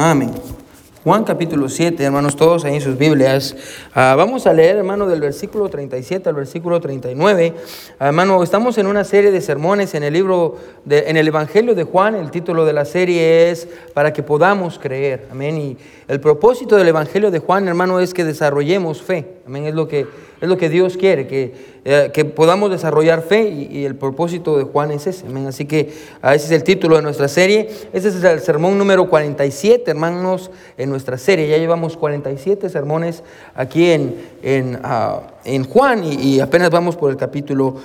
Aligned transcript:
Amén. 0.00 0.30
Juan 1.02 1.24
capítulo 1.24 1.68
7, 1.68 2.04
hermanos, 2.04 2.36
todos 2.36 2.64
ahí 2.64 2.76
en 2.76 2.80
sus 2.80 2.96
Biblias. 2.96 3.56
Ah, 3.92 4.14
vamos 4.16 4.46
a 4.46 4.52
leer, 4.52 4.76
hermano, 4.76 5.08
del 5.08 5.20
versículo 5.20 5.68
37 5.68 6.28
al 6.28 6.36
versículo 6.36 6.80
39. 6.80 7.54
Ah, 7.98 8.06
hermano, 8.06 8.40
estamos 8.44 8.78
en 8.78 8.86
una 8.86 9.02
serie 9.02 9.32
de 9.32 9.40
sermones 9.40 9.94
en 9.94 10.04
el 10.04 10.12
libro, 10.12 10.56
de, 10.84 11.10
en 11.10 11.16
el 11.16 11.26
Evangelio 11.26 11.74
de 11.74 11.82
Juan. 11.82 12.14
El 12.14 12.30
título 12.30 12.64
de 12.64 12.74
la 12.74 12.84
serie 12.84 13.50
es 13.50 13.66
Para 13.92 14.12
que 14.12 14.22
podamos 14.22 14.78
creer. 14.78 15.26
Amén. 15.32 15.58
Y 15.58 15.76
el 16.06 16.20
propósito 16.20 16.76
del 16.76 16.86
Evangelio 16.86 17.32
de 17.32 17.40
Juan, 17.40 17.66
hermano, 17.66 17.98
es 17.98 18.14
que 18.14 18.22
desarrollemos 18.22 19.02
fe. 19.02 19.40
Amén. 19.48 19.64
Es 19.66 19.74
lo 19.74 19.88
que, 19.88 20.06
es 20.40 20.48
lo 20.48 20.56
que 20.56 20.68
Dios 20.68 20.96
quiere, 20.96 21.26
que, 21.26 21.54
eh, 21.84 22.10
que 22.12 22.24
podamos 22.24 22.70
desarrollar 22.70 23.22
fe 23.22 23.48
y, 23.48 23.84
el 23.84 23.96
propósito 23.96 24.56
de 24.56 24.64
Juan 24.64 24.90
es 24.90 25.06
ese. 25.06 25.26
Amén. 25.26 25.46
Así 25.46 25.64
que 25.64 25.92
uh, 26.22 26.28
ese 26.28 26.46
es 26.46 26.50
el 26.52 26.62
título 26.62 26.96
de 26.96 27.02
nuestra 27.02 27.28
serie. 27.28 27.68
Ese 27.92 28.08
es 28.08 28.22
el 28.22 28.40
sermón 28.40 28.78
número 28.78 29.08
47, 29.08 29.90
hermanos, 29.90 30.50
en 30.76 30.90
nuestra 30.90 31.18
serie. 31.18 31.48
Ya 31.48 31.58
llevamos 31.58 31.96
47 31.96 32.68
sermones 32.68 33.24
aquí 33.54 33.90
en, 33.90 34.16
en, 34.42 34.76
uh, 34.76 35.22
en 35.44 35.64
Juan 35.64 36.04
y, 36.04 36.14
y, 36.14 36.40
apenas 36.40 36.70
vamos 36.70 36.96
por 36.96 37.10
el 37.10 37.16
capítulo 37.16 37.76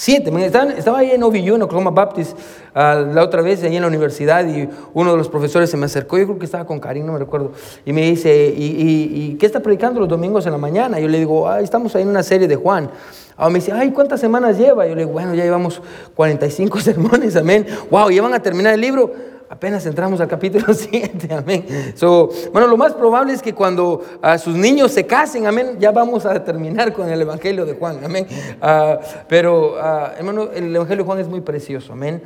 Siete. 0.00 0.30
Estaba 0.76 0.98
ahí 0.98 1.10
en 1.10 1.24
OVU, 1.24 1.56
en 1.56 1.62
Oklahoma 1.62 1.90
Baptist, 1.90 2.38
la 2.72 3.20
otra 3.20 3.42
vez, 3.42 3.64
ahí 3.64 3.74
en 3.74 3.82
la 3.82 3.88
universidad, 3.88 4.46
y 4.46 4.68
uno 4.94 5.10
de 5.10 5.16
los 5.16 5.28
profesores 5.28 5.68
se 5.70 5.76
me 5.76 5.86
acercó, 5.86 6.16
yo 6.18 6.26
creo 6.26 6.38
que 6.38 6.44
estaba 6.44 6.64
con 6.64 6.78
Karim, 6.78 7.04
no 7.04 7.14
me 7.14 7.18
recuerdo, 7.18 7.50
y 7.84 7.92
me 7.92 8.02
dice, 8.02 8.54
¿y, 8.56 9.34
qué 9.40 9.46
está 9.46 9.58
predicando 9.58 9.98
los 9.98 10.08
domingos 10.08 10.46
en 10.46 10.52
la 10.52 10.58
mañana? 10.58 11.00
Yo 11.00 11.08
le 11.08 11.18
digo, 11.18 11.52
estamos 11.56 11.96
ahí 11.96 12.02
en 12.02 12.10
una 12.10 12.22
serie 12.22 12.46
de 12.46 12.54
Juan. 12.54 12.88
Ahora 13.36 13.50
me 13.50 13.58
dice, 13.58 13.72
ay, 13.72 13.90
¿cuántas 13.90 14.20
semanas 14.20 14.56
lleva? 14.56 14.86
Yo 14.86 14.94
le 14.94 15.00
digo, 15.00 15.10
bueno, 15.10 15.34
ya 15.34 15.42
llevamos 15.42 15.82
45 16.14 16.78
sermones, 16.80 17.34
amén. 17.34 17.66
Wow, 17.90 18.10
¿ya 18.10 18.22
van 18.22 18.34
a 18.34 18.40
terminar 18.40 18.74
el 18.74 18.80
libro? 18.80 19.12
Apenas 19.48 19.84
entramos 19.86 20.20
al 20.20 20.28
capítulo 20.28 20.66
7, 20.74 21.34
amén. 21.34 21.92
So, 21.94 22.30
bueno, 22.52 22.66
lo 22.66 22.76
más 22.76 22.92
probable 22.94 23.32
es 23.32 23.42
que 23.42 23.54
cuando 23.54 24.02
a 24.22 24.38
sus 24.38 24.54
niños 24.54 24.92
se 24.92 25.06
casen, 25.06 25.46
amén, 25.46 25.76
ya 25.78 25.90
vamos 25.90 26.26
a 26.26 26.42
terminar 26.44 26.92
con 26.92 27.08
el 27.08 27.20
Evangelio 27.20 27.64
de 27.64 27.74
Juan, 27.74 28.04
amén. 28.04 28.26
Uh, 28.62 28.96
pero, 29.28 29.74
uh, 29.74 30.16
hermano, 30.18 30.48
el 30.54 30.74
Evangelio 30.74 31.04
de 31.04 31.06
Juan 31.06 31.18
es 31.20 31.28
muy 31.28 31.40
precioso, 31.40 31.92
amén. 31.92 32.22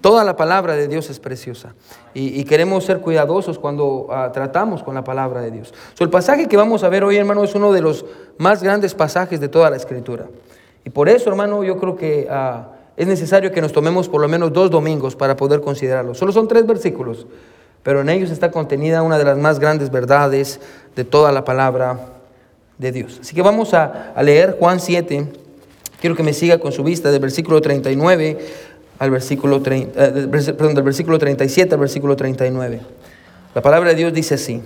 Toda 0.00 0.24
la 0.24 0.34
palabra 0.34 0.74
de 0.74 0.88
Dios 0.88 1.10
es 1.10 1.20
preciosa 1.20 1.74
y, 2.12 2.40
y 2.40 2.44
queremos 2.44 2.84
ser 2.84 2.98
cuidadosos 2.98 3.56
cuando 3.60 4.08
uh, 4.08 4.32
tratamos 4.32 4.82
con 4.82 4.96
la 4.96 5.04
palabra 5.04 5.40
de 5.40 5.52
Dios. 5.52 5.72
So, 5.94 6.02
el 6.02 6.10
pasaje 6.10 6.48
que 6.48 6.56
vamos 6.56 6.82
a 6.82 6.88
ver 6.88 7.04
hoy, 7.04 7.16
hermano, 7.16 7.44
es 7.44 7.54
uno 7.54 7.72
de 7.72 7.82
los 7.82 8.04
más 8.38 8.62
grandes 8.62 8.94
pasajes 8.94 9.40
de 9.40 9.48
toda 9.48 9.70
la 9.70 9.76
Escritura. 9.76 10.26
Y 10.84 10.90
por 10.90 11.08
eso, 11.08 11.30
hermano, 11.30 11.62
yo 11.62 11.76
creo 11.76 11.94
que 11.94 12.26
es 13.02 13.08
necesario 13.08 13.52
que 13.52 13.60
nos 13.60 13.72
tomemos 13.72 14.08
por 14.08 14.20
lo 14.20 14.28
menos 14.28 14.52
dos 14.52 14.70
domingos 14.70 15.16
para 15.16 15.36
poder 15.36 15.60
considerarlo. 15.60 16.14
Solo 16.14 16.32
son 16.32 16.48
tres 16.48 16.66
versículos, 16.66 17.26
pero 17.82 18.00
en 18.00 18.08
ellos 18.08 18.30
está 18.30 18.50
contenida 18.50 19.02
una 19.02 19.18
de 19.18 19.24
las 19.24 19.36
más 19.38 19.58
grandes 19.58 19.90
verdades 19.90 20.60
de 20.94 21.04
toda 21.04 21.32
la 21.32 21.44
palabra 21.44 21.98
de 22.78 22.92
Dios. 22.92 23.18
Así 23.20 23.34
que 23.34 23.42
vamos 23.42 23.74
a, 23.74 24.14
leer 24.22 24.56
Juan 24.58 24.80
7. 24.80 25.26
Quiero 26.00 26.16
que 26.16 26.22
me 26.22 26.32
siga 26.32 26.58
con 26.58 26.72
su 26.72 26.82
vista 26.84 27.10
del 27.10 27.20
versículo 27.20 27.60
39 27.60 28.38
al 28.98 29.10
versículo 29.10 29.60
30, 29.60 30.04
eh, 30.04 30.12
perdón, 30.30 30.74
del 30.74 30.84
versículo 30.84 31.18
37 31.18 31.74
al 31.74 31.80
versículo 31.80 32.16
39. 32.16 32.80
La 33.54 33.62
palabra 33.62 33.90
de 33.90 33.96
Dios 33.96 34.12
dice 34.12 34.34
así: 34.34 34.62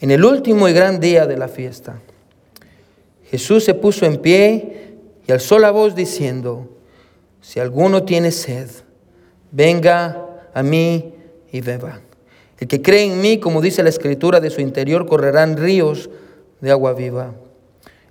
En 0.00 0.10
el 0.10 0.24
último 0.24 0.68
y 0.68 0.72
gran 0.72 1.00
día 1.00 1.26
de 1.26 1.36
la 1.36 1.48
fiesta, 1.48 2.00
Jesús 3.30 3.64
se 3.64 3.74
puso 3.74 4.04
en 4.04 4.18
pie 4.18 4.94
y 5.26 5.32
alzó 5.32 5.58
la 5.58 5.70
voz 5.70 5.94
diciendo: 5.94 6.73
si 7.44 7.60
alguno 7.60 8.04
tiene 8.04 8.30
sed, 8.30 8.70
venga 9.52 10.24
a 10.54 10.62
mí 10.62 11.12
y 11.52 11.60
beba. 11.60 12.00
El 12.58 12.68
que 12.68 12.80
cree 12.80 13.04
en 13.04 13.20
mí, 13.20 13.38
como 13.38 13.60
dice 13.60 13.82
la 13.82 13.90
escritura, 13.90 14.40
de 14.40 14.48
su 14.48 14.62
interior 14.62 15.06
correrán 15.06 15.58
ríos 15.58 16.08
de 16.62 16.70
agua 16.70 16.94
viva. 16.94 17.34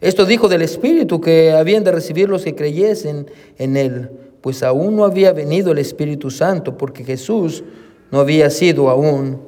Esto 0.01 0.27
dijo 0.27 0.49
del 0.49 0.61
Espíritu 0.61 1.19
que 1.19 1.51
habían 1.51 1.83
de 1.83 1.91
recibir 1.91 2.29
los 2.29 2.43
que 2.43 2.53
creyesen 2.53 3.25
en 3.57 3.75
él, 3.75 4.11
pues 4.41 4.61
aún 4.61 4.95
no 4.95 5.03
había 5.03 5.33
venido 5.33 5.71
el 5.71 5.79
Espíritu 5.79 6.29
Santo, 6.29 6.77
porque 6.77 7.03
Jesús 7.03 7.63
no 8.11 8.19
había 8.19 8.51
sido 8.51 8.87
aún 8.87 9.41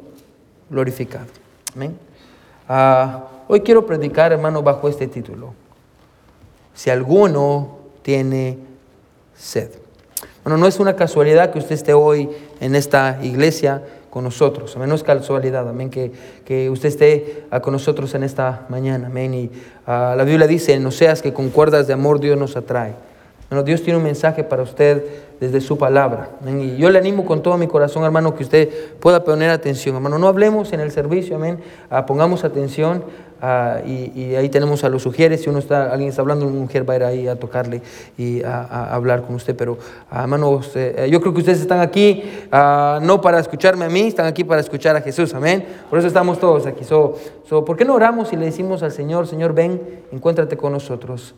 glorificado. 0.67 1.27
Amén. 1.75 1.95
Ah, 2.67 3.27
hoy 3.47 3.59
quiero 3.59 3.85
predicar, 3.85 4.31
hermano, 4.31 4.63
bajo 4.63 4.89
este 4.89 5.05
título. 5.05 5.53
Si 6.73 6.89
alguno 6.89 7.77
tiene 8.01 8.57
sed. 9.37 9.69
Bueno, 10.43 10.57
no 10.57 10.67
es 10.67 10.79
una 10.79 10.95
casualidad 10.95 11.51
que 11.51 11.59
usted 11.59 11.73
esté 11.73 11.93
hoy 11.93 12.29
en 12.59 12.75
esta 12.75 13.19
iglesia 13.23 13.81
con 14.15 14.23
nosotros. 14.23 14.75
Amén, 14.75 14.87
no 14.87 14.95
es 14.95 15.03
casualidad, 15.03 15.67
amén, 15.67 15.89
que, 15.89 16.11
que 16.45 16.69
usted 16.69 16.87
esté 16.87 17.43
ah, 17.51 17.59
con 17.59 17.73
nosotros 17.73 18.13
en 18.15 18.23
esta 18.23 18.65
mañana. 18.69 19.07
Amén. 19.07 19.33
Y 19.33 19.45
uh, 19.87 20.15
la 20.15 20.23
Biblia 20.23 20.47
dice, 20.47 20.79
no 20.79 20.91
seas 20.91 21.21
que 21.21 21.33
con 21.33 21.49
cuerdas 21.49 21.87
de 21.87 21.93
amor 21.93 22.19
Dios 22.19 22.37
nos 22.37 22.55
atrae. 22.55 22.93
Bueno, 23.49 23.63
Dios 23.63 23.81
tiene 23.83 23.97
un 23.97 24.03
mensaje 24.05 24.43
para 24.43 24.63
usted 24.63 25.03
desde 25.39 25.59
su 25.59 25.77
palabra. 25.77 26.29
Amén. 26.41 26.61
Y 26.61 26.77
yo 26.77 26.89
le 26.89 26.97
animo 26.97 27.25
con 27.25 27.43
todo 27.43 27.57
mi 27.57 27.67
corazón, 27.67 28.05
hermano, 28.05 28.35
que 28.35 28.43
usted 28.43 28.69
pueda 29.01 29.23
poner 29.23 29.49
atención. 29.49 29.95
Hermano, 29.95 30.17
no 30.17 30.27
hablemos 30.27 30.71
en 30.71 30.79
el 30.79 30.91
servicio, 30.91 31.35
amén. 31.35 31.59
Uh, 31.91 32.05
pongamos 32.05 32.45
atención 32.45 33.03
Ah, 33.41 33.81
y, 33.85 34.35
ahí 34.35 34.49
tenemos 34.49 34.83
a 34.83 34.89
los 34.89 35.03
sugieres, 35.03 35.41
si 35.41 35.49
uno 35.49 35.59
está, 35.59 35.91
alguien 35.91 36.09
está 36.09 36.21
hablando, 36.21 36.47
una 36.47 36.59
mujer 36.59 36.89
va 36.89 36.93
a 36.93 36.95
ir 36.95 37.03
ahí 37.03 37.27
a 37.27 37.35
tocarle 37.37 37.81
y 38.17 38.41
a, 38.43 38.93
hablar 38.93 39.23
con 39.23 39.35
usted. 39.35 39.55
Pero, 39.55 39.77
hermanos, 40.11 40.71
eh, 40.75 41.07
yo 41.11 41.19
creo 41.19 41.33
que 41.33 41.39
ustedes 41.39 41.59
están 41.59 41.81
aquí 41.81 42.23
ah, 42.51 42.99
no 43.01 43.21
para 43.21 43.39
escucharme 43.39 43.85
a 43.85 43.89
mí, 43.89 44.01
están 44.07 44.25
aquí 44.25 44.43
para 44.43 44.61
escuchar 44.61 44.95
a 44.95 45.01
Jesús, 45.01 45.33
amén. 45.33 45.65
Por 45.89 45.99
eso 45.99 46.07
estamos 46.07 46.39
todos 46.39 46.65
aquí. 46.65 46.83
So, 46.83 47.15
so, 47.47 47.65
¿Por 47.65 47.75
qué 47.75 47.85
no 47.85 47.93
oramos 47.93 48.31
y 48.31 48.37
le 48.37 48.45
decimos 48.45 48.83
al 48.83 48.91
Señor, 48.91 49.27
Señor, 49.27 49.53
ven, 49.53 49.81
encuéntrate 50.11 50.55
con 50.55 50.71
nosotros, 50.71 51.35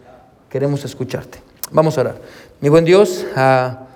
queremos 0.49 0.85
escucharte? 0.85 1.39
Vamos 1.71 1.97
a 1.97 2.01
orar. 2.01 2.15
Mi 2.61 2.69
buen 2.69 2.85
Dios, 2.85 3.25
ah, 3.35 3.87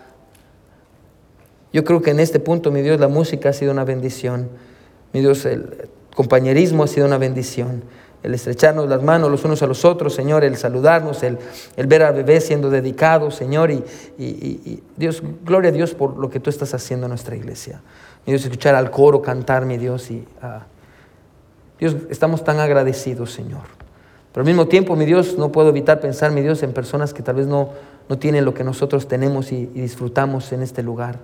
yo 1.71 1.83
creo 1.85 2.01
que 2.01 2.11
en 2.11 2.19
este 2.19 2.39
punto, 2.39 2.71
mi 2.71 2.81
Dios, 2.81 2.99
la 2.99 3.07
música 3.07 3.49
ha 3.49 3.53
sido 3.53 3.71
una 3.71 3.85
bendición. 3.85 4.49
Mi 5.13 5.21
Dios, 5.21 5.45
el 5.45 5.89
compañerismo 6.15 6.83
ha 6.83 6.87
sido 6.87 7.07
una 7.07 7.17
bendición. 7.17 7.83
El 8.23 8.35
estrecharnos 8.35 8.87
las 8.87 9.01
manos 9.01 9.31
los 9.31 9.43
unos 9.45 9.63
a 9.63 9.67
los 9.67 9.83
otros, 9.83 10.13
Señor, 10.13 10.43
el 10.43 10.55
saludarnos, 10.55 11.23
el, 11.23 11.39
el 11.75 11.87
ver 11.87 12.03
al 12.03 12.13
bebé 12.13 12.39
siendo 12.39 12.69
dedicado, 12.69 13.31
Señor. 13.31 13.71
Y, 13.71 13.83
y, 14.19 14.83
Dios, 14.95 15.23
gloria 15.43 15.69
a 15.69 15.73
Dios 15.73 15.95
por 15.95 16.17
lo 16.17 16.29
que 16.29 16.39
tú 16.39 16.51
estás 16.51 16.73
haciendo 16.75 17.07
en 17.07 17.09
nuestra 17.09 17.35
iglesia. 17.35 17.81
Mi 18.25 18.33
Dios, 18.33 18.43
escuchar 18.43 18.75
al 18.75 18.91
coro 18.91 19.23
cantar, 19.23 19.65
mi 19.65 19.77
Dios. 19.77 20.11
Y, 20.11 20.27
ah, 20.41 20.65
Dios, 21.79 21.95
estamos 22.11 22.43
tan 22.43 22.59
agradecidos, 22.59 23.31
Señor. 23.31 23.63
Pero 24.31 24.43
al 24.43 24.47
mismo 24.47 24.67
tiempo, 24.67 24.95
mi 24.95 25.05
Dios, 25.05 25.35
no 25.39 25.51
puedo 25.51 25.69
evitar 25.69 25.99
pensar, 25.99 26.31
mi 26.31 26.41
Dios, 26.41 26.61
en 26.61 26.73
personas 26.73 27.15
que 27.15 27.23
tal 27.23 27.35
vez 27.35 27.47
no, 27.47 27.69
no 28.07 28.19
tienen 28.19 28.45
lo 28.45 28.53
que 28.53 28.63
nosotros 28.63 29.07
tenemos 29.07 29.51
y 29.51 29.65
disfrutamos 29.65 30.51
en 30.51 30.61
este 30.61 30.83
lugar. 30.83 31.17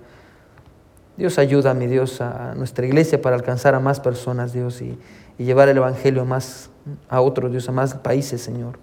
Dios 1.18 1.40
ayuda, 1.40 1.74
mi 1.74 1.88
Dios, 1.88 2.22
a 2.22 2.54
nuestra 2.56 2.86
iglesia 2.86 3.20
para 3.20 3.36
alcanzar 3.36 3.74
a 3.74 3.80
más 3.80 4.00
personas, 4.00 4.54
Dios, 4.54 4.82
y, 4.82 4.98
llevar 5.38 5.70
el 5.70 5.78
Evangelio 5.78 6.22
a, 6.22 6.26
más, 6.26 6.70
a 7.10 7.22
otros, 7.22 7.52
Dios, 7.52 7.68
a 7.70 7.72
más 7.72 7.96
países, 7.96 8.42
Señor. 8.42 8.80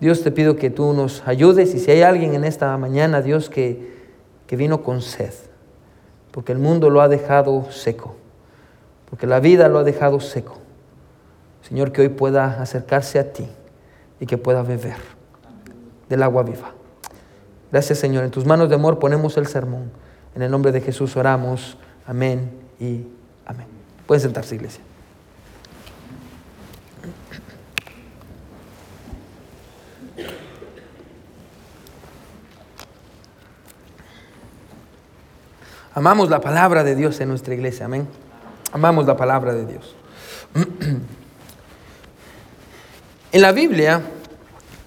Dios, 0.00 0.22
te 0.22 0.30
pido 0.30 0.56
que 0.56 0.70
tú 0.70 0.92
nos 0.94 1.26
ayudes 1.26 1.74
y 1.74 1.78
si 1.78 1.90
hay 1.90 2.02
alguien 2.02 2.34
en 2.34 2.44
esta 2.44 2.76
mañana, 2.78 3.20
Dios, 3.20 3.50
que, 3.50 4.08
que 4.46 4.56
vino 4.56 4.82
con 4.82 5.02
sed, 5.02 5.32
porque 6.30 6.52
el 6.52 6.58
mundo 6.58 6.88
lo 6.88 7.00
ha 7.02 7.08
dejado 7.08 7.70
seco, 7.70 8.16
porque 9.08 9.26
la 9.26 9.40
vida 9.40 9.68
lo 9.68 9.78
ha 9.78 9.84
dejado 9.84 10.20
seco. 10.20 10.58
Señor, 11.62 11.92
que 11.92 12.02
hoy 12.02 12.08
pueda 12.08 12.60
acercarse 12.60 13.18
a 13.18 13.32
ti 13.32 13.46
y 14.18 14.26
que 14.26 14.38
pueda 14.38 14.62
beber 14.62 14.96
del 16.08 16.22
agua 16.22 16.42
viva. 16.42 16.72
Gracias, 17.70 17.98
Señor. 17.98 18.24
En 18.24 18.30
tus 18.30 18.44
manos 18.44 18.68
de 18.68 18.74
amor 18.74 18.98
ponemos 18.98 19.36
el 19.36 19.46
sermón. 19.46 19.90
En 20.34 20.42
el 20.42 20.50
nombre 20.50 20.72
de 20.72 20.80
Jesús 20.80 21.16
oramos. 21.16 21.76
Amén 22.06 22.50
y 22.78 23.04
amén. 23.46 23.66
Pueden 24.06 24.22
sentarse, 24.22 24.54
iglesia. 24.54 24.82
Amamos 35.92 36.30
la 36.30 36.40
palabra 36.40 36.84
de 36.84 36.94
Dios 36.94 37.20
en 37.20 37.28
nuestra 37.28 37.52
iglesia, 37.52 37.86
amén. 37.86 38.08
Amamos 38.72 39.06
la 39.06 39.16
palabra 39.16 39.52
de 39.52 39.66
Dios. 39.66 39.94
En 43.32 43.42
la 43.42 43.52
Biblia, 43.52 44.02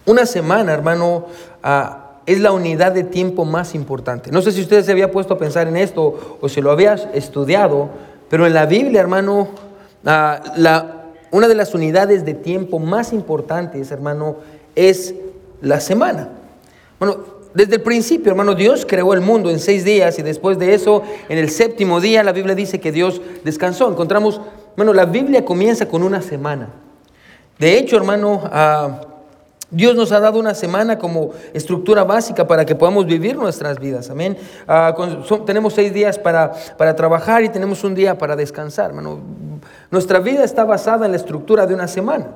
una 0.06 0.26
semana, 0.26 0.74
hermano, 0.74 1.28
a 1.64 2.03
es 2.26 2.40
la 2.40 2.52
unidad 2.52 2.94
de 2.94 3.04
tiempo 3.04 3.46
más 3.46 3.76
importante. 3.76 4.32
No 4.32 4.42
sé 4.42 4.52
si 4.52 4.62
usted 4.62 4.84
se 4.84 4.92
había 4.92 5.12
puesto 5.12 5.34
a 5.34 5.38
pensar 5.38 5.68
en 5.68 5.78
esto 5.78 6.38
o 6.40 6.50
si 6.50 6.62
lo 6.62 6.72
había 6.72 6.94
estudiado, 7.14 7.90
pero 8.30 8.48
en 8.48 8.54
la 8.54 8.66
Biblia, 8.66 9.02
hermano, 9.02 9.50
ah, 10.06 10.42
la, 10.56 11.04
una 11.32 11.48
de 11.48 11.56
las 11.56 11.74
unidades 11.74 12.26
de 12.26 12.34
tiempo 12.34 12.80
más 12.80 13.14
importantes, 13.14 13.92
hermano, 13.92 14.38
es 14.76 15.14
la 15.62 15.80
semana. 15.80 16.30
Bueno, 17.00 17.18
desde 17.54 17.76
el 17.76 17.82
principio, 17.82 18.32
hermano, 18.32 18.56
Dios 18.56 18.86
creó 18.88 19.14
el 19.14 19.22
mundo 19.22 19.50
en 19.50 19.60
seis 19.60 19.84
días 19.84 20.18
y 20.18 20.24
después 20.24 20.58
de 20.58 20.74
eso, 20.74 21.04
en 21.30 21.38
el 21.38 21.50
séptimo 21.50 22.00
día, 22.00 22.24
la 22.24 22.32
Biblia 22.32 22.56
dice 22.56 22.80
que 22.80 22.92
Dios 22.92 23.22
descansó. 23.44 23.90
Encontramos, 23.90 24.42
hermano, 24.72 24.94
la 24.94 25.06
Biblia 25.06 25.46
comienza 25.46 25.88
con 25.88 26.02
una 26.04 26.22
semana. 26.22 26.70
De 27.60 27.78
hecho, 27.78 27.98
hermano, 27.98 28.42
ah, 28.46 29.02
Dios 29.74 29.96
nos 29.96 30.12
ha 30.12 30.20
dado 30.20 30.40
una 30.40 30.54
semana 30.54 31.00
como 31.00 31.32
estructura 31.54 32.04
básica 32.04 32.48
para 32.48 32.64
que 32.64 32.76
podamos 32.76 33.08
vivir 33.08 33.36
nuestras 33.36 33.80
vidas. 33.80 34.10
Amén. 34.10 34.38
Ah, 34.68 34.96
tenemos 35.46 35.74
seis 35.74 35.92
días 35.94 36.20
para, 36.20 36.54
para 36.78 36.96
trabajar 36.96 37.44
y 37.44 37.50
tenemos 37.50 37.84
un 37.84 37.96
día 37.96 38.18
para 38.18 38.36
descansar. 38.36 38.94
Nuestra 39.90 40.20
vida 40.20 40.44
está 40.44 40.64
basada 40.64 41.06
en 41.06 41.12
la 41.12 41.18
estructura 41.18 41.66
de 41.66 41.74
una 41.74 41.88
semana. 41.88 42.28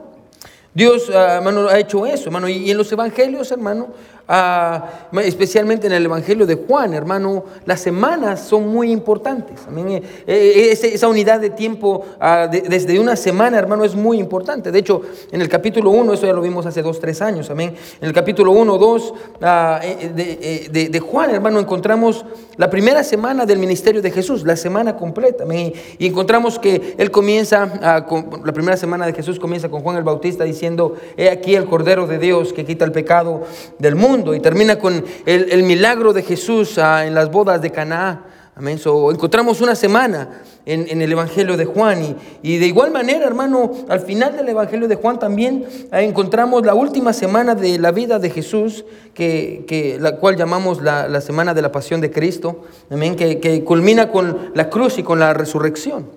Dios, 0.73 1.11
ah, 1.13 1.35
hermano, 1.35 1.67
ha 1.69 1.77
hecho 1.77 2.05
eso, 2.07 2.25
hermano. 2.25 2.49
Y 2.49 2.71
en 2.71 2.77
los 2.77 2.91
evangelios, 2.91 3.51
hermano, 3.51 3.89
Ah, 4.29 5.07
especialmente 5.23 5.87
en 5.87 5.93
el 5.93 6.03
Evangelio 6.03 6.45
de 6.45 6.55
Juan, 6.55 6.93
hermano, 6.93 7.45
las 7.65 7.79
semanas 7.79 8.41
son 8.41 8.67
muy 8.67 8.91
importantes. 8.91 9.61
Eh, 9.77 10.01
eh, 10.27 10.71
esa 10.71 11.07
unidad 11.07 11.39
de 11.39 11.49
tiempo 11.49 12.03
ah, 12.19 12.49
desde 12.51 12.99
una 12.99 13.15
semana, 13.15 13.57
hermano, 13.57 13.85
es 13.85 13.95
muy 13.95 14.19
importante. 14.19 14.69
De 14.69 14.79
hecho, 14.79 15.01
en 15.31 15.41
el 15.41 15.47
capítulo 15.47 15.91
1, 15.91 16.13
eso 16.13 16.25
ya 16.25 16.33
lo 16.33 16.41
vimos 16.41 16.65
hace 16.65 16.81
dos, 16.81 16.99
tres 16.99 17.21
años, 17.21 17.49
amén. 17.49 17.73
En 18.01 18.07
el 18.07 18.13
capítulo 18.13 18.51
1, 18.51 18.77
2 18.77 19.13
ah, 19.43 19.79
eh, 19.81 20.89
de, 20.91 20.99
Juan, 20.99 21.29
hermano, 21.29 21.61
encontramos 21.61 22.25
la 22.57 22.69
primera 22.69 23.05
semana 23.05 23.45
del 23.45 23.59
ministerio 23.59 24.01
de 24.01 24.11
Jesús, 24.11 24.43
la 24.43 24.57
semana 24.57 24.97
completa, 24.97 25.45
Y 25.53 26.05
encontramos 26.05 26.59
que 26.59 26.95
él 26.97 27.11
comienza, 27.11 28.05
la 28.43 28.53
primera 28.53 28.75
semana 28.75 29.05
de 29.05 29.13
Jesús 29.13 29.39
comienza 29.39 29.69
con 29.69 29.81
Juan 29.83 29.95
el 29.95 30.03
Bautista 30.03 30.43
diciendo, 30.43 30.95
he 31.15 31.29
aquí 31.29 31.55
el 31.55 31.63
Cordero 31.65 32.07
de 32.07 32.17
Dios 32.17 32.51
que 32.51 32.65
quita 32.65 32.83
el 32.83 32.91
pecado 32.91 33.43
del 33.79 33.95
mundo 33.95 34.16
y 34.33 34.39
termina 34.39 34.79
con 34.79 35.03
el, 35.25 35.63
milagro 35.63 36.13
de 36.13 36.23
Jesús 36.23 36.77
ah, 36.77 37.05
en 37.05 37.13
las 37.13 37.31
bodas 37.31 37.61
de 37.61 37.71
Caná. 37.71 38.23
Amén. 38.55 38.79
encontramos 39.13 39.61
una 39.61 39.75
semana 39.75 40.41
en, 40.65 40.99
el 41.01 41.11
Evangelio 41.11 41.55
de 41.57 41.65
Juan 41.65 42.17
y, 42.41 42.57
de 42.57 42.65
igual 42.65 42.89
manera, 42.89 43.27
hermano, 43.27 43.71
al 43.87 43.99
final 43.99 44.35
del 44.35 44.49
Evangelio 44.49 44.87
de 44.87 44.95
Juan 44.95 45.19
también 45.19 45.65
ah, 45.91 46.01
encontramos 46.01 46.65
la 46.65 46.73
última 46.73 47.13
semana 47.13 47.53
de 47.53 47.77
la 47.77 47.91
vida 47.91 48.17
de 48.17 48.31
Jesús, 48.31 48.83
que, 49.13 49.97
la 49.99 50.15
cual 50.15 50.35
llamamos 50.35 50.81
la, 50.81 51.21
semana 51.21 51.53
de 51.53 51.61
la 51.61 51.71
pasión 51.71 52.01
de 52.01 52.09
Cristo, 52.09 52.63
amén, 52.89 53.15
que, 53.15 53.39
que 53.39 53.63
culmina 53.63 54.11
con 54.11 54.51
la 54.55 54.69
cruz 54.69 54.97
y 54.97 55.03
con 55.03 55.19
la 55.19 55.33
resurrección. 55.33 56.07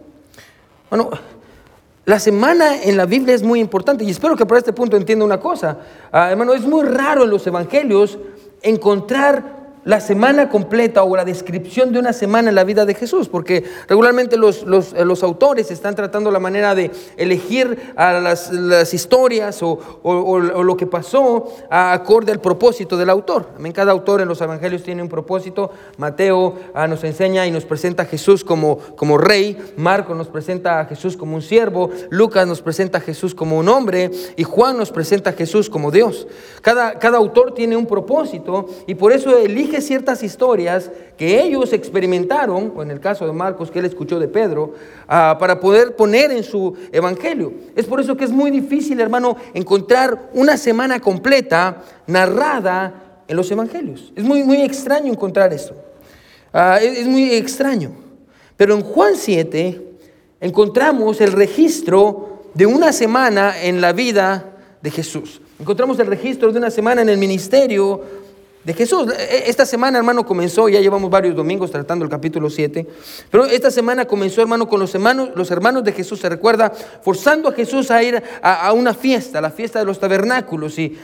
Bueno, 0.88 1.11
la 2.05 2.19
semana 2.19 2.82
en 2.82 2.97
la 2.97 3.06
Biblia 3.06 3.35
es 3.35 3.43
muy 3.43 3.61
importante 3.61 4.05
y 4.05 4.11
espero 4.11 4.37
que 4.37 4.47
por 4.47 4.56
este 4.56 4.73
punto 4.73 4.97
entienda 4.97 5.25
una 5.25 5.38
cosa. 5.38 5.79
Ah, 6.11 6.31
hermano, 6.31 6.55
es 6.55 6.62
muy 6.62 6.85
raro 6.85 7.25
en 7.25 7.31
los 7.31 7.47
evangelios 7.47 8.19
encontrar 8.62 9.59
la 9.85 10.00
semana 10.00 10.49
completa 10.49 11.03
o 11.05 11.17
la 11.17 11.25
descripción 11.25 11.93
de 11.93 11.99
una 11.99 12.12
semana 12.12 12.50
en 12.50 12.55
la 12.55 12.65
vida 12.65 12.85
de 12.85 12.94
Jesús, 12.94 13.29
porque 13.29 13.65
regularmente 13.88 14.37
los, 14.37 14.65
los, 14.65 14.93
eh, 14.93 15.05
autores 15.23 15.71
están 15.71 15.94
tratando 15.94 16.31
la 16.31 16.38
manera 16.38 16.75
de 16.75 16.91
elegir 17.17 17.93
a 17.97 18.12
las, 18.15 18.53
las 18.53 18.93
historias 18.94 19.62
o, 19.62 19.79
o, 20.03 20.38
lo 20.38 20.77
que 20.77 20.87
pasó 20.87 21.49
a 21.71 21.93
acorde 21.93 22.32
al 22.32 22.41
propósito 22.41 22.97
del 22.97 23.11
autor. 23.11 23.50
Amén. 23.56 23.73
Cada 23.73 23.93
autor 23.93 24.21
en 24.21 24.29
los 24.29 24.41
evangelios 24.41 24.82
tiene 24.82 25.03
un 25.03 25.09
propósito. 25.09 25.71
Mateo 25.97 26.55
ah, 26.75 26.87
nos 26.87 27.05
enseña 27.05 27.47
y 27.47 27.50
nos 27.50 27.65
presenta 27.65 28.05
a 28.05 28.06
Jesús 28.06 28.44
como, 28.44 28.79
como 28.97 29.19
rey, 29.19 29.56
Marco 29.77 30.15
nos 30.15 30.29
presenta 30.29 30.81
a 30.81 30.85
Jesús 30.87 31.17
como 31.17 31.37
un 31.37 31.43
siervo, 31.43 31.91
Lucas 32.11 32.47
nos 32.47 32.62
presenta 32.62 32.99
a 32.99 33.00
Jesús 33.00 33.35
como 33.35 33.59
un 33.59 33.69
hombre 33.69 34.11
y 34.37 34.44
Juan 34.44 34.77
nos 34.77 34.91
presenta 34.91 35.31
a 35.31 35.32
Jesús 35.32 35.69
como 35.71 35.91
Dios. 35.91 36.27
Cada, 36.62 36.99
cada 36.99 37.19
autor 37.19 37.55
tiene 37.55 37.77
un 37.77 37.87
propósito 37.87 38.67
y 38.87 38.94
por 38.94 39.12
eso 39.12 39.37
elige 39.37 39.69
ciertas 39.81 40.22
historias 40.22 40.90
que 41.17 41.43
ellos 41.43 41.72
experimentaron, 41.72 42.72
o 42.75 42.82
en 42.82 42.90
el 42.90 42.99
caso 42.99 43.26
de 43.26 43.32
Marcos 43.32 43.70
que 43.70 43.78
él 43.78 43.84
escuchó 43.84 44.19
de 44.19 44.26
Pedro, 44.26 44.75
ah, 45.06 45.37
para 45.38 45.61
poder 45.61 45.94
poner 45.94 46.31
en 46.31 46.43
su 46.43 46.75
evangelio. 46.93 47.52
Es 47.76 47.87
por 47.87 48.00
eso 48.00 48.17
que 48.17 48.25
es 48.25 48.31
muy 48.31 48.50
difícil, 48.50 49.00
hermano, 49.00 49.37
encontrar 49.55 50.31
una 50.32 50.56
semana 50.56 50.99
completa 50.99 51.82
narrada 52.06 53.22
en 53.28 53.37
los 53.37 53.50
evangelios. 53.50 54.12
Es 54.17 54.25
muy, 54.25 54.43
muy 54.43 54.62
extraño 54.62 55.12
encontrar 55.12 55.52
eso. 55.52 55.75
Ah, 56.52 56.78
es, 56.82 57.06
muy 57.06 57.32
extraño. 57.34 57.93
Pero 58.56 58.75
en 58.75 58.82
Juan 58.82 59.14
7 59.17 59.81
encontramos 60.40 61.20
el 61.20 61.32
registro 61.32 62.43
de 62.55 62.67
una 62.67 62.93
semana 62.93 63.62
en 63.62 63.81
la 63.81 63.93
vida 63.93 64.56
de 64.82 64.90
Jesús. 64.90 65.40
Encontramos 65.61 65.99
el 66.00 66.06
registro 66.06 66.50
de 66.50 66.58
una 66.58 66.70
semana 66.70 67.02
en 67.02 67.08
el 67.08 67.19
ministerio 67.19 68.02
de 68.64 68.74
Jesús. 68.74 69.12
E, 69.12 69.22
e, 69.22 69.50
esta 69.50 69.64
semana, 69.64 69.98
hermano, 69.98 70.24
comenzó, 70.24 70.68
ya 70.68 70.80
llevamos 70.80 71.10
varios 71.10 71.34
domingos 71.34 71.70
tratando 71.70 72.04
el 72.04 72.10
capítulo 72.10 72.50
7, 72.50 72.86
pero 73.30 73.46
esta 73.46 73.70
semana 73.70 74.04
comenzó, 74.04 74.40
hermano, 74.40 74.68
con 74.68 74.80
los 74.80 74.94
hermanos, 74.94 75.30
los 75.34 75.50
hermanos 75.50 75.84
de 75.84 75.92
Jesús, 75.92 76.20
se 76.20 76.28
recuerda, 76.28 76.70
forzando 76.70 77.48
a 77.48 77.52
Jesús 77.52 77.90
a 77.90 78.02
ir 78.02 78.22
a, 78.42 78.72
una 78.72 78.94
fiesta, 78.94 79.40
la 79.40 79.50
fiesta 79.50 79.78
de 79.78 79.84
los 79.84 79.98
tabernáculos, 79.98 80.78
y, 80.78 80.96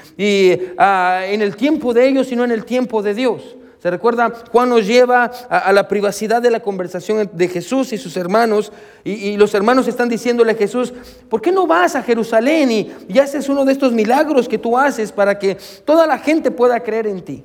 ah, 0.78 1.22
en 1.26 1.42
el 1.42 1.56
tiempo 1.56 1.94
de 1.94 2.08
ellos 2.08 2.30
y 2.30 2.36
no 2.36 2.44
en 2.44 2.52
el 2.52 2.64
tiempo 2.64 3.02
de 3.02 3.14
Dios. 3.14 3.56
¿Se 3.86 3.90
recuerda? 3.92 4.32
Juan 4.50 4.68
nos 4.68 4.84
lleva 4.84 5.30
a, 5.48 5.72
la 5.72 5.86
privacidad 5.86 6.42
de 6.42 6.50
la 6.50 6.58
conversación 6.58 7.30
de 7.32 7.46
Jesús 7.46 7.92
y 7.92 7.98
sus 7.98 8.16
hermanos. 8.16 8.72
Y, 9.04 9.36
los 9.36 9.54
hermanos 9.54 9.86
están 9.86 10.08
diciéndole 10.08 10.50
a 10.50 10.54
Jesús, 10.56 10.92
¿por 11.30 11.40
qué 11.40 11.52
no 11.52 11.68
vas 11.68 11.94
a 11.94 12.02
Jerusalén 12.02 12.72
y, 12.72 12.92
y, 13.06 13.20
haces 13.20 13.48
uno 13.48 13.64
de 13.64 13.70
estos 13.70 13.92
milagros 13.92 14.48
que 14.48 14.58
tú 14.58 14.76
haces 14.76 15.12
para 15.12 15.38
que 15.38 15.56
toda 15.84 16.04
la 16.08 16.18
gente 16.18 16.50
pueda 16.50 16.80
creer 16.80 17.06
en 17.06 17.22
ti? 17.22 17.44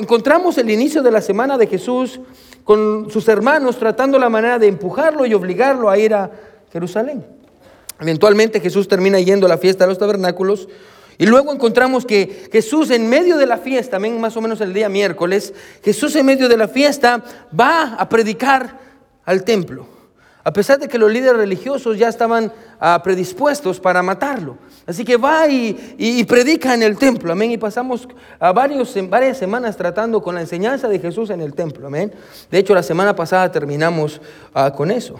encontramos 0.00 0.58
el 0.58 0.68
inicio 0.70 1.04
de 1.04 1.12
la 1.12 1.20
semana 1.20 1.56
de 1.56 1.68
Jesús 1.68 2.18
con 2.64 3.08
sus 3.08 3.28
hermanos 3.28 3.78
tratando 3.78 4.18
la 4.18 4.28
manera 4.28 4.58
de 4.58 4.66
empujarlo 4.66 5.24
y 5.24 5.34
obligarlo 5.34 5.88
a 5.88 5.96
ir 5.96 6.14
a 6.14 6.32
Jerusalén. 6.72 7.24
Eventualmente 8.00 8.58
Jesús 8.58 8.88
termina 8.88 9.20
yendo 9.20 9.46
a 9.46 9.50
la 9.50 9.58
fiesta 9.58 9.84
de 9.84 9.90
los 9.90 9.98
tabernáculos 9.98 10.68
y 11.18 11.26
luego 11.26 11.52
encontramos 11.52 12.04
que 12.04 12.48
Jesús 12.50 12.90
en 12.90 13.08
medio 13.08 13.36
de 13.36 13.46
la 13.46 13.58
fiesta, 13.58 13.98
más 13.98 14.36
o 14.36 14.40
menos 14.40 14.60
el 14.60 14.72
día 14.72 14.88
miércoles, 14.88 15.54
Jesús 15.82 16.16
en 16.16 16.26
medio 16.26 16.48
de 16.48 16.56
la 16.56 16.68
fiesta 16.68 17.22
va 17.58 17.94
a 17.94 18.08
predicar 18.08 18.78
al 19.24 19.44
templo. 19.44 19.86
A 20.46 20.52
pesar 20.52 20.78
de 20.78 20.88
que 20.88 20.98
los 20.98 21.10
líderes 21.10 21.38
religiosos 21.38 21.96
ya 21.96 22.08
estaban 22.08 22.52
ah, 22.78 23.00
predispuestos 23.02 23.80
para 23.80 24.02
matarlo. 24.02 24.58
Así 24.86 25.02
que 25.02 25.16
va 25.16 25.48
y, 25.48 26.22
predica 26.24 26.74
en 26.74 26.82
el 26.82 26.98
templo, 26.98 27.32
amén. 27.32 27.52
Y 27.52 27.56
pasamos 27.56 28.06
a 28.38 28.52
varios, 28.52 28.94
varias 29.08 29.38
semanas 29.38 29.74
tratando 29.74 30.22
con 30.22 30.34
la 30.34 30.42
enseñanza 30.42 30.86
de 30.86 30.98
Jesús 30.98 31.30
en 31.30 31.40
el 31.40 31.54
templo, 31.54 31.86
amén. 31.86 32.12
De 32.50 32.58
hecho, 32.58 32.74
la 32.74 32.82
semana 32.82 33.16
pasada 33.16 33.50
terminamos 33.50 34.20
ah, 34.52 34.70
con 34.70 34.90
eso. 34.90 35.18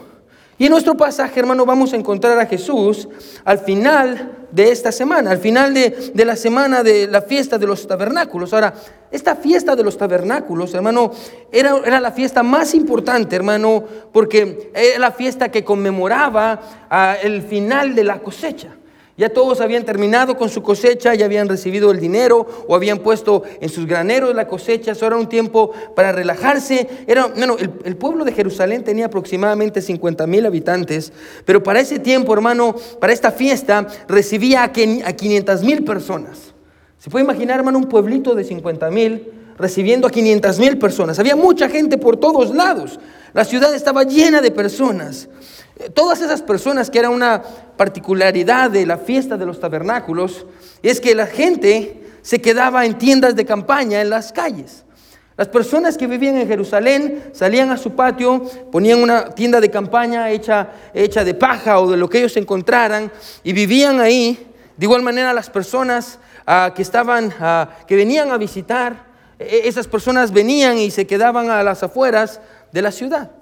Y 0.56 0.66
en 0.66 0.70
nuestro 0.70 0.96
pasaje, 0.96 1.40
hermano, 1.40 1.66
vamos 1.66 1.92
a 1.92 1.96
encontrar 1.96 2.38
a 2.38 2.46
Jesús 2.46 3.08
al 3.44 3.58
final 3.58 4.46
de 4.52 4.70
esta 4.70 4.92
semana, 4.92 5.32
al 5.32 5.38
final 5.38 5.74
de, 5.74 6.12
la 6.14 6.36
semana 6.36 6.84
de 6.84 7.08
la 7.08 7.22
fiesta 7.22 7.58
de 7.58 7.66
los 7.66 7.88
tabernáculos. 7.88 8.52
Ahora, 8.52 8.72
esta 9.10 9.34
fiesta 9.34 9.74
de 9.74 9.82
los 9.82 9.98
tabernáculos, 9.98 10.72
hermano, 10.74 11.10
era, 11.50 11.76
era 11.84 11.98
la 11.98 12.12
fiesta 12.12 12.44
más 12.44 12.72
importante, 12.74 13.34
hermano, 13.34 13.82
porque 14.12 14.70
era 14.74 15.00
la 15.00 15.10
fiesta 15.10 15.50
que 15.50 15.64
conmemoraba 15.64 16.60
ah, 16.88 17.16
el 17.20 17.42
final 17.42 17.96
de 17.96 18.04
la 18.04 18.20
cosecha. 18.20 18.68
Ya 19.16 19.28
todos 19.28 19.60
habían 19.60 19.84
terminado 19.84 20.36
con 20.36 20.48
su 20.48 20.60
cosecha, 20.60 21.14
ya 21.14 21.26
habían 21.26 21.48
recibido 21.48 21.92
el 21.92 22.00
dinero 22.00 22.48
o 22.66 22.74
habían 22.74 22.98
puesto 22.98 23.44
en 23.60 23.68
sus 23.68 23.86
graneros 23.86 24.34
la 24.34 24.48
cosecha. 24.48 24.90
Eso 24.90 25.06
era 25.06 25.16
un 25.16 25.28
tiempo 25.28 25.70
para 25.94 26.10
relajarse. 26.10 26.88
Era, 27.06 27.32
el, 27.84 27.96
pueblo 27.96 28.24
de 28.24 28.32
Jerusalén 28.32 28.82
tenía 28.82 29.06
aproximadamente 29.06 29.80
50 29.80 30.26
mil 30.26 30.44
habitantes, 30.46 31.12
pero 31.44 31.62
para 31.62 31.78
ese 31.78 32.00
tiempo, 32.00 32.34
hermano, 32.34 32.74
para 33.00 33.12
esta 33.12 33.30
fiesta, 33.30 33.86
recibía 34.08 34.64
a 34.64 34.72
500 34.72 35.62
mil 35.62 35.84
personas. 35.84 36.52
¿Se 36.98 37.08
puede 37.08 37.24
imaginar, 37.24 37.58
hermano, 37.58 37.78
un 37.78 37.88
pueblito 37.88 38.34
de 38.34 38.42
50 38.42 38.90
mil 38.90 39.30
recibiendo 39.56 40.08
a 40.08 40.10
500 40.10 40.58
mil 40.58 40.78
personas? 40.78 41.20
Había 41.20 41.36
mucha 41.36 41.68
gente 41.68 41.98
por 41.98 42.16
todos 42.16 42.52
lados. 42.52 42.98
La 43.32 43.44
ciudad 43.44 43.72
estaba 43.74 44.02
llena 44.02 44.40
de 44.40 44.50
personas. 44.50 45.28
Todas 45.92 46.20
esas 46.20 46.40
personas 46.40 46.88
que 46.88 47.00
era 47.00 47.10
una 47.10 47.42
particularidad 47.76 48.70
de 48.70 48.86
la 48.86 48.98
fiesta 48.98 49.36
de 49.36 49.46
los 49.46 49.58
tabernáculos, 49.58 50.46
es 50.82 51.00
que 51.00 51.14
la 51.14 51.26
gente 51.26 52.02
se 52.22 52.40
quedaba 52.40 52.86
en 52.86 52.96
tiendas 52.96 53.34
de 53.34 53.44
campaña 53.44 54.00
en 54.00 54.10
las 54.10 54.32
calles. 54.32 54.84
Las 55.36 55.48
personas 55.48 55.98
que 55.98 56.06
vivían 56.06 56.36
en 56.36 56.46
Jerusalén 56.46 57.30
salían 57.32 57.70
a 57.70 57.76
su 57.76 57.96
patio, 57.96 58.44
ponían 58.70 59.02
una 59.02 59.30
tienda 59.30 59.60
de 59.60 59.68
campaña 59.68 60.30
hecha, 60.30 60.68
hecha 60.94 61.24
de 61.24 61.34
paja 61.34 61.80
o 61.80 61.90
de 61.90 61.96
lo 61.96 62.08
que 62.08 62.18
ellos 62.18 62.36
encontraran 62.36 63.10
y 63.42 63.52
vivían 63.52 64.00
ahí. 64.00 64.46
De 64.76 64.86
igual 64.86 65.02
manera 65.02 65.32
las 65.32 65.50
personas 65.50 66.20
ah, 66.46 66.72
que 66.74 66.82
estaban, 66.82 67.32
ah, 67.40 67.68
que 67.86 67.96
venían 67.96 68.30
a 68.30 68.38
visitar, 68.38 69.06
e, 69.36 69.62
esas 69.64 69.88
personas 69.88 70.32
venían 70.32 70.78
y 70.78 70.92
se 70.92 71.04
quedaban 71.04 71.50
a 71.50 71.64
las 71.64 71.82
afueras 71.82 72.40
de 72.70 72.82
la 72.82 72.92
ciudad. 72.92 73.32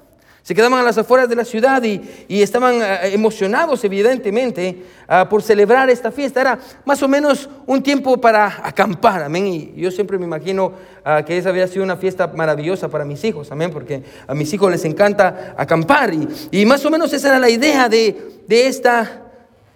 Se 0.42 0.56
quedaban 0.56 0.80
a 0.80 0.82
las 0.82 0.98
afueras 0.98 1.28
de 1.28 1.36
la 1.36 1.44
ciudad 1.44 1.80
y, 1.84 2.00
estaban 2.28 2.82
eh, 2.82 3.12
emocionados, 3.12 3.84
evidentemente, 3.84 4.82
ah, 5.06 5.28
por 5.28 5.40
celebrar 5.40 5.88
esta 5.88 6.10
fiesta. 6.10 6.40
Era 6.40 6.58
más 6.84 7.00
o 7.02 7.08
menos 7.08 7.48
un 7.64 7.80
tiempo 7.80 8.20
para 8.20 8.60
acampar, 8.64 9.22
amén. 9.22 9.46
Y 9.46 9.72
yo 9.76 9.92
siempre 9.92 10.18
me 10.18 10.24
imagino 10.24 10.72
ah, 11.04 11.22
que 11.24 11.38
esa 11.38 11.50
había 11.50 11.68
sido 11.68 11.84
una 11.84 11.96
fiesta 11.96 12.26
maravillosa 12.26 12.88
para 12.88 13.04
mis 13.04 13.22
hijos, 13.22 13.52
amén, 13.52 13.70
porque 13.70 14.02
a 14.26 14.34
mis 14.34 14.52
hijos 14.52 14.68
les 14.68 14.84
encanta 14.84 15.54
acampar. 15.56 16.12
Y, 16.50 16.66
más 16.66 16.84
o 16.84 16.90
menos 16.90 17.12
esa 17.12 17.28
era 17.28 17.38
la 17.38 17.50
idea 17.50 17.88
de, 17.88 18.16
esta, 18.48 19.30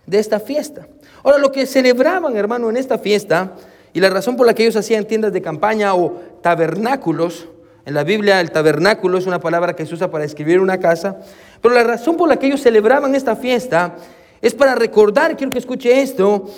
de 0.04 0.18
esta 0.18 0.40
fiesta. 0.40 0.88
Ahora, 1.22 1.38
lo 1.38 1.52
que 1.52 1.66
celebraban, 1.66 2.36
hermano, 2.36 2.70
en 2.70 2.76
esta 2.76 2.98
fiesta, 2.98 3.52
y 3.92 4.00
la 4.00 4.10
razón 4.10 4.36
por 4.36 4.46
la 4.46 4.54
que 4.54 4.64
ellos 4.64 4.76
hacían 4.76 5.04
tiendas 5.04 5.32
de 5.32 5.42
campaña 5.42 5.94
o 5.94 6.20
tabernáculos, 6.42 7.48
en 7.86 7.94
la 7.94 8.02
Biblia 8.02 8.40
el 8.40 8.50
tabernáculo 8.50 9.16
es 9.16 9.26
una 9.26 9.38
palabra 9.38 9.76
que 9.76 9.86
se 9.86 9.94
usa 9.94 10.10
para 10.10 10.24
escribir 10.24 10.58
una 10.58 10.78
casa, 10.78 11.18
pero 11.62 11.72
la 11.72 11.84
razón 11.84 12.16
por 12.16 12.28
la 12.28 12.36
que 12.36 12.48
ellos 12.48 12.60
celebraban 12.60 13.14
esta 13.14 13.36
fiesta 13.36 13.94
es 14.42 14.54
para 14.54 14.74
recordar, 14.74 15.36
quiero 15.36 15.52
que 15.52 15.60
escuche 15.60 16.02
esto, 16.02 16.50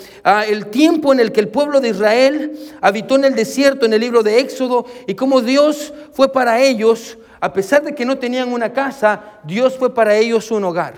el 0.47 0.65
tiempo 0.67 1.13
en 1.13 1.19
el 1.19 1.31
que 1.31 1.39
el 1.39 1.47
pueblo 1.47 1.79
de 1.81 1.89
Israel 1.89 2.57
habitó 2.81 3.15
en 3.15 3.25
el 3.25 3.35
desierto 3.35 3.85
en 3.85 3.93
el 3.93 4.01
libro 4.01 4.23
de 4.23 4.39
Éxodo 4.39 4.87
y 5.05 5.13
cómo 5.13 5.41
Dios 5.41 5.93
fue 6.13 6.31
para 6.31 6.59
ellos, 6.59 7.19
a 7.39 7.53
pesar 7.53 7.83
de 7.83 7.93
que 7.93 8.05
no 8.05 8.17
tenían 8.17 8.51
una 8.51 8.73
casa, 8.73 9.39
Dios 9.43 9.77
fue 9.77 9.93
para 9.93 10.15
ellos 10.15 10.49
un 10.49 10.63
hogar. 10.63 10.95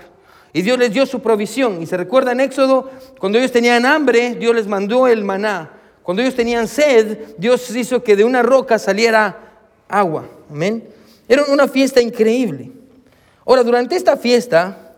Y 0.54 0.62
Dios 0.62 0.78
les 0.78 0.92
dio 0.92 1.06
su 1.06 1.20
provisión. 1.20 1.80
Y 1.80 1.86
se 1.86 1.96
recuerda 1.96 2.32
en 2.32 2.40
Éxodo, 2.40 2.90
cuando 3.18 3.38
ellos 3.38 3.52
tenían 3.52 3.86
hambre, 3.86 4.34
Dios 4.34 4.54
les 4.54 4.66
mandó 4.66 5.06
el 5.06 5.24
maná. 5.24 5.70
Cuando 6.02 6.20
ellos 6.20 6.34
tenían 6.34 6.66
sed, 6.68 7.36
Dios 7.38 7.74
hizo 7.74 8.02
que 8.02 8.16
de 8.16 8.24
una 8.24 8.42
roca 8.42 8.78
saliera 8.78 9.51
agua. 9.92 10.28
Amén. 10.50 10.82
Era 11.28 11.44
una 11.44 11.68
fiesta 11.68 12.00
increíble. 12.00 12.72
Ahora, 13.46 13.62
durante 13.62 13.94
esta 13.94 14.16
fiesta 14.16 14.94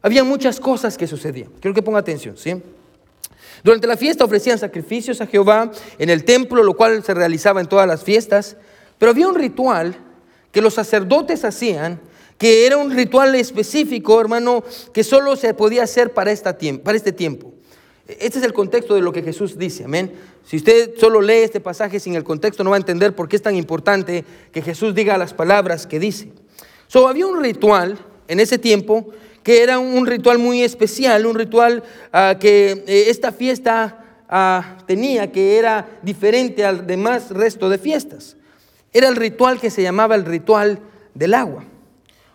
había 0.00 0.24
muchas 0.24 0.58
cosas 0.58 0.96
que 0.96 1.06
sucedían. 1.06 1.50
Quiero 1.60 1.74
que 1.74 1.82
ponga 1.82 2.00
atención, 2.00 2.36
¿sí? 2.36 2.60
Durante 3.62 3.86
la 3.86 3.96
fiesta 3.96 4.24
ofrecían 4.24 4.58
sacrificios 4.58 5.20
a 5.20 5.26
Jehová 5.26 5.70
en 5.98 6.10
el 6.10 6.24
templo, 6.24 6.64
lo 6.64 6.74
cual 6.74 7.04
se 7.04 7.14
realizaba 7.14 7.60
en 7.60 7.68
todas 7.68 7.86
las 7.86 8.02
fiestas, 8.02 8.56
pero 8.98 9.10
había 9.10 9.28
un 9.28 9.36
ritual 9.36 9.94
que 10.50 10.60
los 10.60 10.74
sacerdotes 10.74 11.44
hacían, 11.44 12.00
que 12.38 12.66
era 12.66 12.76
un 12.76 12.90
ritual 12.90 13.34
específico, 13.36 14.20
hermano, 14.20 14.64
que 14.92 15.04
solo 15.04 15.36
se 15.36 15.54
podía 15.54 15.84
hacer 15.84 16.12
para, 16.12 16.32
esta 16.32 16.56
para 16.82 16.96
este 16.96 17.12
tiempo. 17.12 17.52
Este 18.20 18.38
es 18.38 18.44
el 18.44 18.52
contexto 18.52 18.94
de 18.94 19.00
lo 19.00 19.12
que 19.12 19.22
Jesús 19.22 19.58
dice, 19.58 19.84
amén. 19.84 20.12
Si 20.44 20.56
usted 20.56 20.92
solo 20.98 21.20
lee 21.20 21.42
este 21.42 21.60
pasaje 21.60 22.00
sin 22.00 22.14
el 22.14 22.24
contexto, 22.24 22.64
no 22.64 22.70
va 22.70 22.76
a 22.76 22.80
entender 22.80 23.14
por 23.14 23.28
qué 23.28 23.36
es 23.36 23.42
tan 23.42 23.56
importante 23.56 24.24
que 24.52 24.62
Jesús 24.62 24.94
diga 24.94 25.18
las 25.18 25.34
palabras 25.34 25.86
que 25.86 25.98
dice. 25.98 26.32
So, 26.88 27.08
había 27.08 27.26
un 27.26 27.42
ritual 27.42 27.98
en 28.28 28.40
ese 28.40 28.58
tiempo 28.58 29.08
que 29.42 29.62
era 29.62 29.78
un 29.78 30.06
ritual 30.06 30.38
muy 30.38 30.62
especial, 30.62 31.26
un 31.26 31.34
ritual 31.34 31.82
ah, 32.12 32.36
que 32.38 32.84
eh, 32.86 33.04
esta 33.08 33.32
fiesta 33.32 34.22
ah, 34.28 34.78
tenía, 34.86 35.32
que 35.32 35.58
era 35.58 35.98
diferente 36.02 36.64
al 36.64 36.86
demás 36.86 37.30
resto 37.30 37.68
de 37.68 37.78
fiestas. 37.78 38.36
Era 38.92 39.08
el 39.08 39.16
ritual 39.16 39.58
que 39.58 39.70
se 39.70 39.82
llamaba 39.82 40.14
el 40.14 40.24
ritual 40.24 40.80
del 41.14 41.34
agua. 41.34 41.64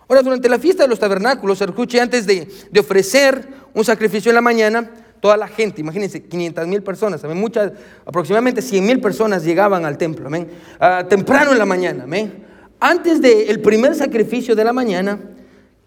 Ahora, 0.10 0.22
durante 0.22 0.50
la 0.50 0.60
fiesta 0.60 0.84
de 0.84 0.89
los 0.89 1.00
tabernáculos, 1.00 1.62
escuche, 1.62 2.00
antes 2.00 2.25
de, 2.25 2.48
de 2.72 2.79
ofrecer 2.79 3.48
un 3.74 3.84
sacrificio 3.84 4.31
en 4.31 4.36
la 4.36 4.41
mañana, 4.41 4.89
toda 5.20 5.38
la 5.38 5.48
gente, 5.48 5.82
imagínense, 5.82 6.24
500 6.24 6.68
mil 6.68 6.84
personas, 6.84 7.24
muchas, 7.36 7.72
aproximadamente 8.06 8.62
100 8.62 8.86
mil 8.86 9.00
personas 9.00 9.44
llegaban 9.44 9.86
al 9.86 9.98
templo, 9.98 10.28
amén, 10.28 10.50
ah, 10.80 11.06
temprano 11.08 11.52
en 11.52 11.58
la 11.58 11.66
mañana, 11.66 12.04
amén. 12.04 12.46
Antes 12.80 13.22
del 13.22 13.60
primer 13.62 13.96
sacrificio 13.96 14.56
de 14.56 14.64
la 14.64 14.74
mañana, 14.74 15.20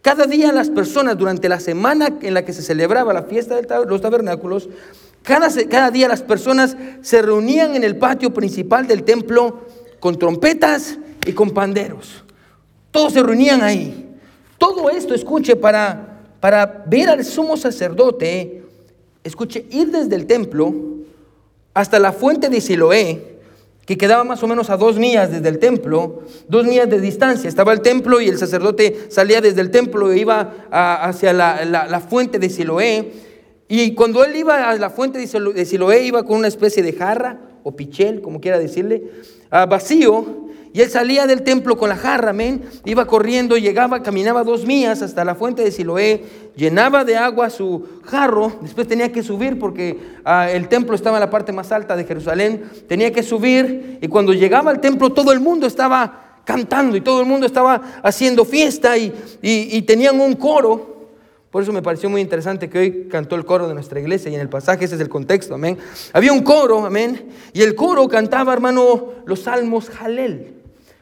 cada 0.02 0.24
día 0.24 0.50
las 0.52 0.70
personas, 0.70 1.16
durante 1.16 1.48
la 1.48 1.60
semana 1.60 2.18
en 2.22 2.34
la 2.34 2.44
que 2.44 2.52
se 2.52 2.62
celebraba 2.62 3.12
la 3.12 3.24
fiesta 3.24 3.60
de 3.60 3.86
los 3.86 4.00
tabernáculos, 4.00 4.68
cada, 5.22 5.48
cada 5.68 5.90
día 5.90 6.08
las 6.08 6.22
personas 6.22 6.76
se 7.02 7.22
reunían 7.22 7.76
en 7.76 7.84
el 7.84 7.96
patio 7.96 8.32
principal 8.32 8.86
del 8.86 9.04
templo 9.04 9.66
con 10.00 10.18
trompetas 10.18 10.98
y 11.26 11.32
con 11.32 11.50
panderos. 11.50 12.24
Todos 12.90 13.12
se 13.12 13.22
reunían 13.22 13.62
ahí. 13.62 14.16
Todo 14.58 14.90
esto, 14.90 15.14
escuche, 15.14 15.54
para, 15.54 16.22
para 16.40 16.84
ver 16.86 17.10
al 17.10 17.24
sumo 17.24 17.56
sacerdote 17.56 18.59
escuche, 19.24 19.66
ir 19.70 19.90
desde 19.90 20.16
el 20.16 20.26
templo 20.26 20.74
hasta 21.74 21.98
la 21.98 22.12
fuente 22.12 22.48
de 22.48 22.60
Siloé, 22.60 23.38
que 23.86 23.96
quedaba 23.98 24.22
más 24.24 24.42
o 24.42 24.46
menos 24.46 24.70
a 24.70 24.76
dos 24.76 24.98
millas 24.98 25.32
desde 25.32 25.48
el 25.48 25.58
templo, 25.58 26.22
dos 26.48 26.64
millas 26.64 26.88
de 26.88 27.00
distancia. 27.00 27.48
Estaba 27.48 27.72
el 27.72 27.80
templo 27.80 28.20
y 28.20 28.28
el 28.28 28.38
sacerdote 28.38 29.06
salía 29.08 29.40
desde 29.40 29.60
el 29.60 29.70
templo 29.70 30.12
e 30.12 30.18
iba 30.18 30.66
hacia 30.70 31.32
la, 31.32 32.00
fuente 32.08 32.38
de 32.38 32.50
Siloé. 32.50 33.12
Y 33.68 33.94
cuando 33.94 34.24
él 34.24 34.36
iba 34.36 34.70
a 34.70 34.76
la 34.76 34.90
fuente 34.90 35.18
de 35.18 35.64
Siloé, 35.64 36.04
iba 36.04 36.22
con 36.24 36.36
una 36.36 36.48
especie 36.48 36.82
de 36.82 36.92
jarra 36.92 37.40
o 37.62 37.74
pichel, 37.74 38.20
como 38.20 38.40
quiera 38.40 38.58
decirle, 38.58 39.10
vacío, 39.50 40.50
y 40.72 40.82
él 40.82 40.90
salía 40.90 41.26
del 41.26 41.42
templo 41.42 41.76
con 41.76 41.88
la 41.88 41.96
jarra, 41.96 42.30
amén. 42.30 42.62
Iba 42.84 43.06
corriendo, 43.06 43.56
llegaba, 43.56 44.02
caminaba 44.02 44.44
dos 44.44 44.64
millas 44.66 45.02
hasta 45.02 45.24
la 45.24 45.34
fuente 45.34 45.64
de 45.64 45.72
Siloé, 45.72 46.22
llenaba 46.56 47.04
de 47.04 47.16
agua 47.16 47.50
su 47.50 47.86
jarro. 48.04 48.52
Después 48.62 48.86
tenía 48.86 49.12
que 49.12 49.22
subir 49.22 49.58
porque 49.58 49.98
ah, 50.24 50.50
el 50.50 50.68
templo 50.68 50.94
estaba 50.94 51.16
en 51.16 51.20
la 51.20 51.30
parte 51.30 51.52
más 51.52 51.72
alta 51.72 51.96
de 51.96 52.04
Jerusalén. 52.04 52.64
Tenía 52.88 53.12
que 53.12 53.22
subir 53.22 53.98
y 54.00 54.08
cuando 54.08 54.32
llegaba 54.32 54.70
al 54.70 54.80
templo 54.80 55.10
todo 55.10 55.32
el 55.32 55.40
mundo 55.40 55.66
estaba 55.66 56.40
cantando 56.44 56.96
y 56.96 57.00
todo 57.00 57.20
el 57.20 57.26
mundo 57.26 57.46
estaba 57.46 58.00
haciendo 58.02 58.44
fiesta 58.44 58.96
y, 58.96 59.12
y 59.42 59.82
tenían 59.82 60.20
un 60.20 60.34
coro. 60.34 60.90
Por 61.50 61.64
eso 61.64 61.72
me 61.72 61.82
pareció 61.82 62.08
muy 62.08 62.20
interesante 62.20 62.70
que 62.70 62.78
hoy 62.78 63.08
cantó 63.10 63.34
el 63.34 63.44
coro 63.44 63.66
de 63.66 63.74
nuestra 63.74 63.98
iglesia 63.98 64.30
y 64.30 64.36
en 64.36 64.40
el 64.40 64.48
pasaje 64.48 64.84
ese 64.84 64.94
es 64.94 65.00
el 65.00 65.08
contexto, 65.08 65.54
amén. 65.54 65.78
Había 66.12 66.32
un 66.32 66.42
coro, 66.42 66.86
amén, 66.86 67.28
y 67.52 67.62
el 67.62 67.74
coro 67.74 68.06
cantaba, 68.08 68.52
hermano, 68.52 69.14
los 69.26 69.40
salmos 69.40 69.90
Jalel. 69.90 70.59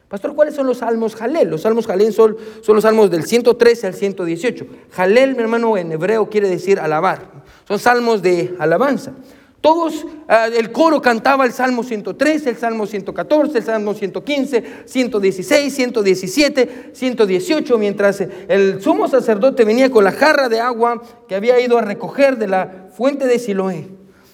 Pastor, 0.09 0.33
¿cuáles 0.33 0.55
son 0.55 0.65
los 0.65 0.79
salmos 0.79 1.15
Jalel? 1.15 1.49
Los 1.49 1.61
salmos 1.61 1.85
Jalel 1.85 2.11
son, 2.11 2.35
son, 2.61 2.75
los 2.75 2.83
salmos 2.83 3.11
del 3.11 3.25
113 3.25 3.87
al 3.87 3.93
118. 3.93 4.65
Jalel, 4.91 5.35
mi 5.35 5.43
hermano, 5.43 5.77
en 5.77 5.91
hebreo 5.91 6.27
quiere 6.29 6.49
decir 6.49 6.79
alabar. 6.79 7.29
Son 7.67 7.77
salmos 7.77 8.23
de 8.23 8.55
alabanza. 8.57 9.13
Todos, 9.61 10.07
ah, 10.27 10.47
el 10.47 10.71
coro 10.71 10.99
cantaba 10.99 11.45
el 11.45 11.51
Salmo 11.51 11.83
113, 11.83 12.49
el 12.49 12.57
Salmo 12.57 12.87
114, 12.87 13.57
el 13.59 13.63
Salmo 13.63 13.93
115, 13.93 14.63
116, 14.85 15.75
117, 15.75 16.91
118, 16.93 17.77
mientras 17.77 18.21
el 18.47 18.81
sumo 18.81 19.07
sacerdote 19.07 19.65
venía 19.65 19.91
con 19.91 20.05
la 20.05 20.13
jarra 20.13 20.49
de 20.49 20.59
agua 20.59 21.03
que 21.27 21.35
había 21.35 21.59
ido 21.59 21.77
a 21.77 21.81
recoger 21.81 22.37
de 22.37 22.47
la 22.47 22.87
fuente 22.95 23.27
de 23.27 23.37
Siloé. 23.37 23.85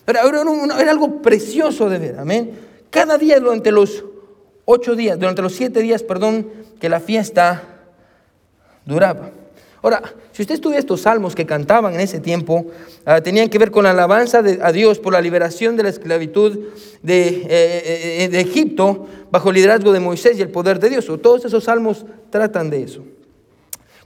Era, 0.08 0.22
era, 0.22 0.44
era 0.80 0.92
algo 0.92 1.22
precioso 1.22 1.90
de 1.90 1.98
ver, 1.98 2.20
amén. 2.20 2.52
Cada 2.92 3.18
día 3.18 3.40
durante 3.40 3.72
los 3.72 4.06
ocho 4.66 4.96
días, 4.96 5.18
durante 5.18 5.42
los 5.42 5.54
siete 5.54 5.80
días, 5.80 6.04
perdón, 6.04 6.48
que 6.80 6.90
la 6.90 7.00
fiesta 7.00 7.64
duraba. 8.86 9.32
Ahora, 9.82 10.02
si 10.32 10.42
usted 10.42 10.56
estudia 10.56 10.80
estos 10.80 11.02
salmos 11.02 11.36
que 11.36 11.46
cantaban 11.46 11.94
en 11.94 12.00
ese 12.00 12.20
tiempo, 12.20 12.66
ah, 13.06 13.22
tenían 13.22 13.50
que 13.50 13.60
ver 13.60 13.70
con 13.70 13.84
la 13.84 13.92
alabanza 13.92 14.40
a 14.40 14.72
Dios 14.72 14.98
por 14.98 15.14
la 15.14 15.22
liberación 15.22 15.78
de 15.78 15.84
la 15.84 15.90
esclavitud 15.90 16.58
de, 17.04 17.28
eh, 17.28 17.46
eh, 17.50 18.24
eh, 18.24 18.30
de, 18.30 18.40
Egipto 18.42 19.06
bajo 19.30 19.50
el 19.50 19.56
liderazgo 19.56 19.94
de 19.94 20.00
Moisés 20.00 20.40
y 20.40 20.42
el 20.42 20.50
poder 20.50 20.80
de 20.80 20.90
Dios. 20.90 21.06
todos 21.22 21.46
esos 21.46 21.66
salmos 21.66 22.04
tratan 22.32 22.72
de 22.72 22.82
eso. 22.82 23.06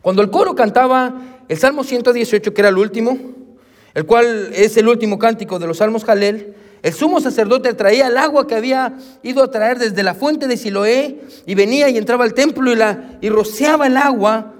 Cuando 0.01 0.21
el 0.21 0.29
coro 0.29 0.53
cantaba 0.53 1.39
el 1.47 1.57
Salmo 1.57 1.85
118, 1.85 2.53
que 2.53 2.61
era 2.61 2.69
el 2.69 2.77
último, 2.77 3.17
el 3.93 4.05
cual 4.05 4.51
es 4.53 4.75
el 4.75 4.87
último 4.87 5.17
cántico 5.17 5.59
de 5.59 5.67
los 5.67 5.77
salmos 5.77 6.03
Jalel, 6.03 6.55
el 6.81 6.93
sumo 6.93 7.19
sacerdote 7.19 7.73
traía 7.73 8.07
el 8.07 8.17
agua 8.17 8.47
que 8.47 8.55
había 8.55 8.97
ido 9.23 9.43
a 9.43 9.51
traer 9.51 9.79
desde 9.79 10.03
la 10.03 10.13
fuente 10.13 10.47
de 10.47 10.57
Siloé 10.57 11.21
y 11.45 11.55
venía 11.55 11.89
y 11.89 11.97
entraba 11.97 12.23
al 12.23 12.33
templo 12.33 12.71
y, 12.71 12.75
la, 12.75 13.17
y 13.21 13.29
rociaba 13.29 13.87
el 13.87 13.97
agua 13.97 14.53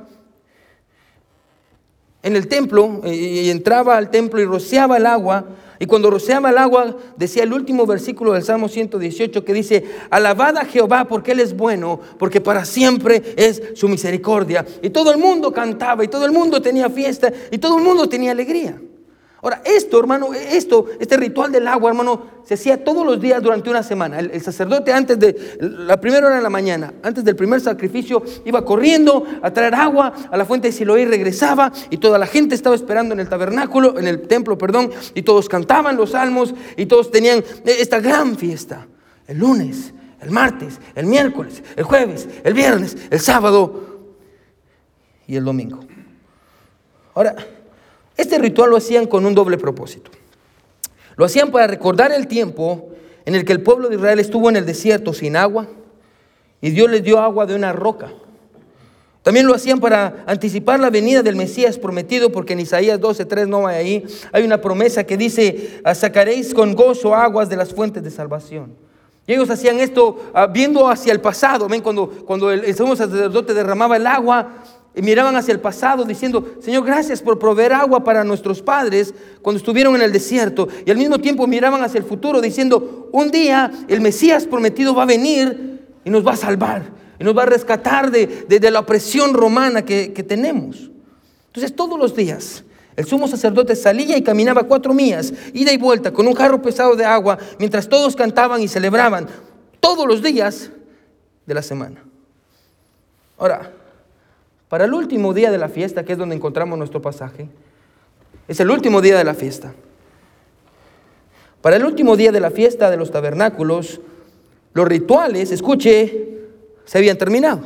en 2.22 2.36
el 2.36 2.48
templo 2.48 3.02
y 3.06 3.50
entraba 3.50 3.98
al 3.98 4.10
templo 4.10 4.42
y 4.42 4.46
rociaba 4.46 4.98
el 4.98 5.06
agua. 5.06 5.46
Y 5.82 5.86
cuando 5.86 6.10
rociaba 6.12 6.50
el 6.50 6.58
agua, 6.58 6.98
decía 7.16 7.44
el 7.44 7.54
último 7.54 7.86
versículo 7.86 8.34
del 8.34 8.44
Salmo 8.44 8.68
118 8.68 9.46
que 9.46 9.54
dice, 9.54 9.86
alabad 10.10 10.58
a 10.58 10.66
Jehová 10.66 11.06
porque 11.06 11.32
Él 11.32 11.40
es 11.40 11.56
bueno, 11.56 12.02
porque 12.18 12.42
para 12.42 12.66
siempre 12.66 13.24
es 13.38 13.64
su 13.76 13.88
misericordia. 13.88 14.66
Y 14.82 14.90
todo 14.90 15.12
el 15.12 15.18
mundo 15.18 15.54
cantaba 15.54 16.04
y 16.04 16.10
todo 16.10 16.26
el 16.26 16.34
mundo 16.34 16.62
tenía 16.62 16.90
fiesta 16.90 17.32
y 17.50 17.58
todo 17.58 17.78
el 17.78 17.84
mundo 17.86 18.10
tenía 18.10 18.32
alegría. 18.32 18.78
Ahora, 19.42 19.62
esto, 19.64 19.98
hermano, 19.98 20.34
esto, 20.34 20.88
este 21.00 21.16
ritual 21.16 21.50
del 21.52 21.66
agua, 21.68 21.90
hermano, 21.92 22.24
se 22.44 22.56
hacía 22.56 22.84
todos 22.84 23.06
los 23.06 23.22
días 23.22 23.42
durante 23.42 23.70
una 23.70 23.84
semana. 23.84 24.20
El, 24.20 24.42
sacerdote 24.42 24.92
antes 24.92 25.18
de 25.18 25.58
la 25.62 26.00
primera 26.02 26.28
hora 26.28 26.36
de 26.36 26.42
la 26.42 26.50
mañana, 26.50 26.94
antes 27.04 27.24
del 27.24 27.38
primer 27.38 27.62
sacrificio, 27.62 28.22
iba 28.44 28.66
corriendo 28.66 29.26
a 29.42 29.52
traer 29.52 29.76
agua 29.76 30.14
a 30.30 30.36
la 30.36 30.46
fuente 30.46 30.68
de 30.68 30.72
Siloé 30.74 31.04
y 31.04 31.06
regresaba 31.06 31.72
y 31.90 31.98
toda 31.98 32.18
la 32.18 32.28
gente 32.28 32.54
estaba 32.54 32.76
esperando 32.76 33.14
en 33.14 33.22
el 33.22 33.30
tabernáculo, 33.30 33.98
en 33.98 34.08
el 34.08 34.28
templo, 34.28 34.58
perdón, 34.58 34.92
y 35.16 35.22
todos 35.22 35.48
cantaban 35.48 35.96
los 35.96 36.12
salmos 36.12 36.54
y 36.76 36.86
todos 36.86 37.10
tenían 37.10 37.42
esta 37.64 38.02
gran 38.02 38.36
fiesta. 38.36 38.88
El 39.26 39.38
lunes, 39.38 39.94
el 40.20 40.32
martes, 40.32 40.80
el 40.96 41.06
miércoles, 41.06 41.64
el 41.78 41.86
jueves, 41.86 42.28
el 42.44 42.54
viernes, 42.54 42.98
el 43.10 43.20
sábado. 43.20 43.88
y 45.28 45.36
el 45.36 45.46
domingo. 45.46 45.80
Ahora, 47.14 47.36
este 48.20 48.38
ritual 48.38 48.70
lo 48.70 48.78
hacían 48.78 49.08
con 49.08 49.26
un 49.26 49.34
doble 49.34 49.58
propósito. 49.58 50.12
Lo 51.16 51.24
hacían 51.24 51.52
para 51.52 51.68
recordar 51.68 52.12
el 52.12 52.28
tiempo 52.28 52.90
en 53.26 53.36
el 53.36 53.46
que 53.46 53.54
el 53.54 53.62
pueblo 53.62 53.88
de 53.88 53.96
Israel 53.96 54.20
estuvo 54.20 54.50
en 54.50 54.58
el 54.58 54.66
desierto 54.66 55.14
sin 55.14 55.38
agua 55.38 55.68
y 56.62 56.72
Dios 56.72 56.90
les 56.90 57.02
dio 57.02 57.20
agua 57.20 57.46
de 57.46 57.56
una 57.56 57.72
roca. 57.72 58.12
También 59.24 59.48
lo 59.48 59.56
hacían 59.56 59.80
para 59.80 60.24
anticipar 60.28 60.80
la 60.82 60.90
venida 60.90 61.24
del 61.24 61.38
Mesías 61.38 61.78
prometido, 61.78 62.30
porque 62.32 62.54
en 62.54 62.60
Isaías 62.60 63.00
12:3 63.00 63.48
no 63.48 63.68
hay 63.68 63.76
ahí, 63.78 64.06
hay 64.34 64.44
una 64.44 64.60
promesa 64.60 65.06
que 65.06 65.16
dice, 65.16 65.82
ah, 65.84 65.96
sacaréis 65.96 66.54
con 66.54 66.74
gozo 66.74 67.16
aguas 67.16 67.50
de 67.50 67.56
las 67.56 67.74
fuentes 67.74 68.04
de 68.04 68.12
salvación. 68.12 68.74
Y 69.28 69.34
ellos 69.34 69.50
hacían 69.50 69.80
esto 69.80 70.32
ah, 70.34 70.48
viendo 70.48 70.90
hacia 70.90 71.14
el 71.14 71.22
pasado. 71.22 71.68
¿Ven? 71.68 71.82
Cuando, 71.82 72.10
cuando 72.26 72.52
el, 72.52 72.64
el 72.66 72.76
sacerdote 72.76 73.54
derramaba 73.54 73.96
el 73.98 74.08
agua, 74.08 74.64
y 74.96 75.02
miraban 75.02 75.36
hacia 75.36 75.52
el 75.52 75.60
pasado 75.60 76.04
diciendo, 76.04 76.56
Señor, 76.62 76.84
gracias 76.84 77.22
por 77.22 77.38
proveer 77.40 77.74
agua 77.74 78.04
para 78.04 78.24
nuestros 78.24 78.62
padres 78.62 79.14
cuando 79.42 79.58
estuvieron 79.58 79.96
en 79.96 80.02
el 80.02 80.12
desierto. 80.12 80.68
Y 80.86 80.92
al 80.92 80.98
mismo 80.98 81.20
tiempo 81.20 81.48
miraban 81.48 81.84
hacia 81.84 82.00
el 82.00 82.04
futuro 82.04 82.42
diciendo, 82.42 83.10
un 83.12 83.32
día 83.32 83.72
el 83.88 84.02
Mesías 84.02 84.46
prometido 84.46 84.96
va 84.96 85.04
a 85.04 85.08
venir 85.08 85.86
y 86.04 86.10
nos 86.10 86.26
va 86.26 86.34
a 86.34 86.38
salvar 86.38 86.84
y 87.20 87.24
nos 87.24 87.38
va 87.38 87.44
a 87.44 87.48
rescatar 87.48 88.12
de, 88.12 88.72
la 88.72 88.80
opresión 88.80 89.34
romana 89.34 89.86
que, 89.86 90.12
que 90.14 90.24
tenemos. 90.24 90.90
Entonces 91.48 91.76
todos 91.76 91.98
los 92.00 92.16
días 92.16 92.64
el 93.00 93.06
sumo 93.06 93.30
sacerdote 93.30 93.78
salía 93.78 94.18
y 94.18 94.22
caminaba 94.22 94.64
cuatro 94.64 94.94
millas, 94.94 95.32
ida 95.54 95.72
y 95.72 95.78
vuelta, 95.78 96.12
con 96.12 96.28
un 96.28 96.34
jarro 96.34 96.62
pesado 96.62 96.98
de 96.98 97.06
agua, 97.06 97.38
mientras 97.58 97.88
todos 97.88 98.14
cantaban 98.14 98.62
y 98.62 98.68
celebraban, 98.68 99.26
todos 99.80 100.06
los 100.06 100.22
días 100.22 100.70
de 101.46 101.54
la 101.54 101.62
semana. 101.62 102.04
Ahora, 103.38 103.72
para 104.70 104.86
el 104.86 104.94
último 104.94 105.34
día 105.34 105.52
de 105.52 105.58
la 105.58 105.68
fiesta, 105.68 106.06
que 106.06 106.14
es 106.14 106.18
donde 106.18 106.36
encontramos 106.36 106.78
nuestro 106.78 107.02
pasaje, 107.02 107.50
es 108.48 108.60
el 108.60 108.70
último 108.70 109.02
día 109.02 109.18
de 109.18 109.24
la 109.24 109.34
fiesta. 109.34 109.74
Para 111.62 111.76
el 111.76 111.84
último 111.84 112.16
día 112.16 112.32
de 112.32 112.40
la 112.40 112.52
fiesta 112.52 112.90
de 112.90 112.98
los 112.98 113.12
tabernáculos, 113.12 114.00
los 114.74 114.88
rituales, 114.88 115.52
escuche, 115.52 116.38
se 116.86 116.98
habían 116.98 117.18
terminado. 117.18 117.62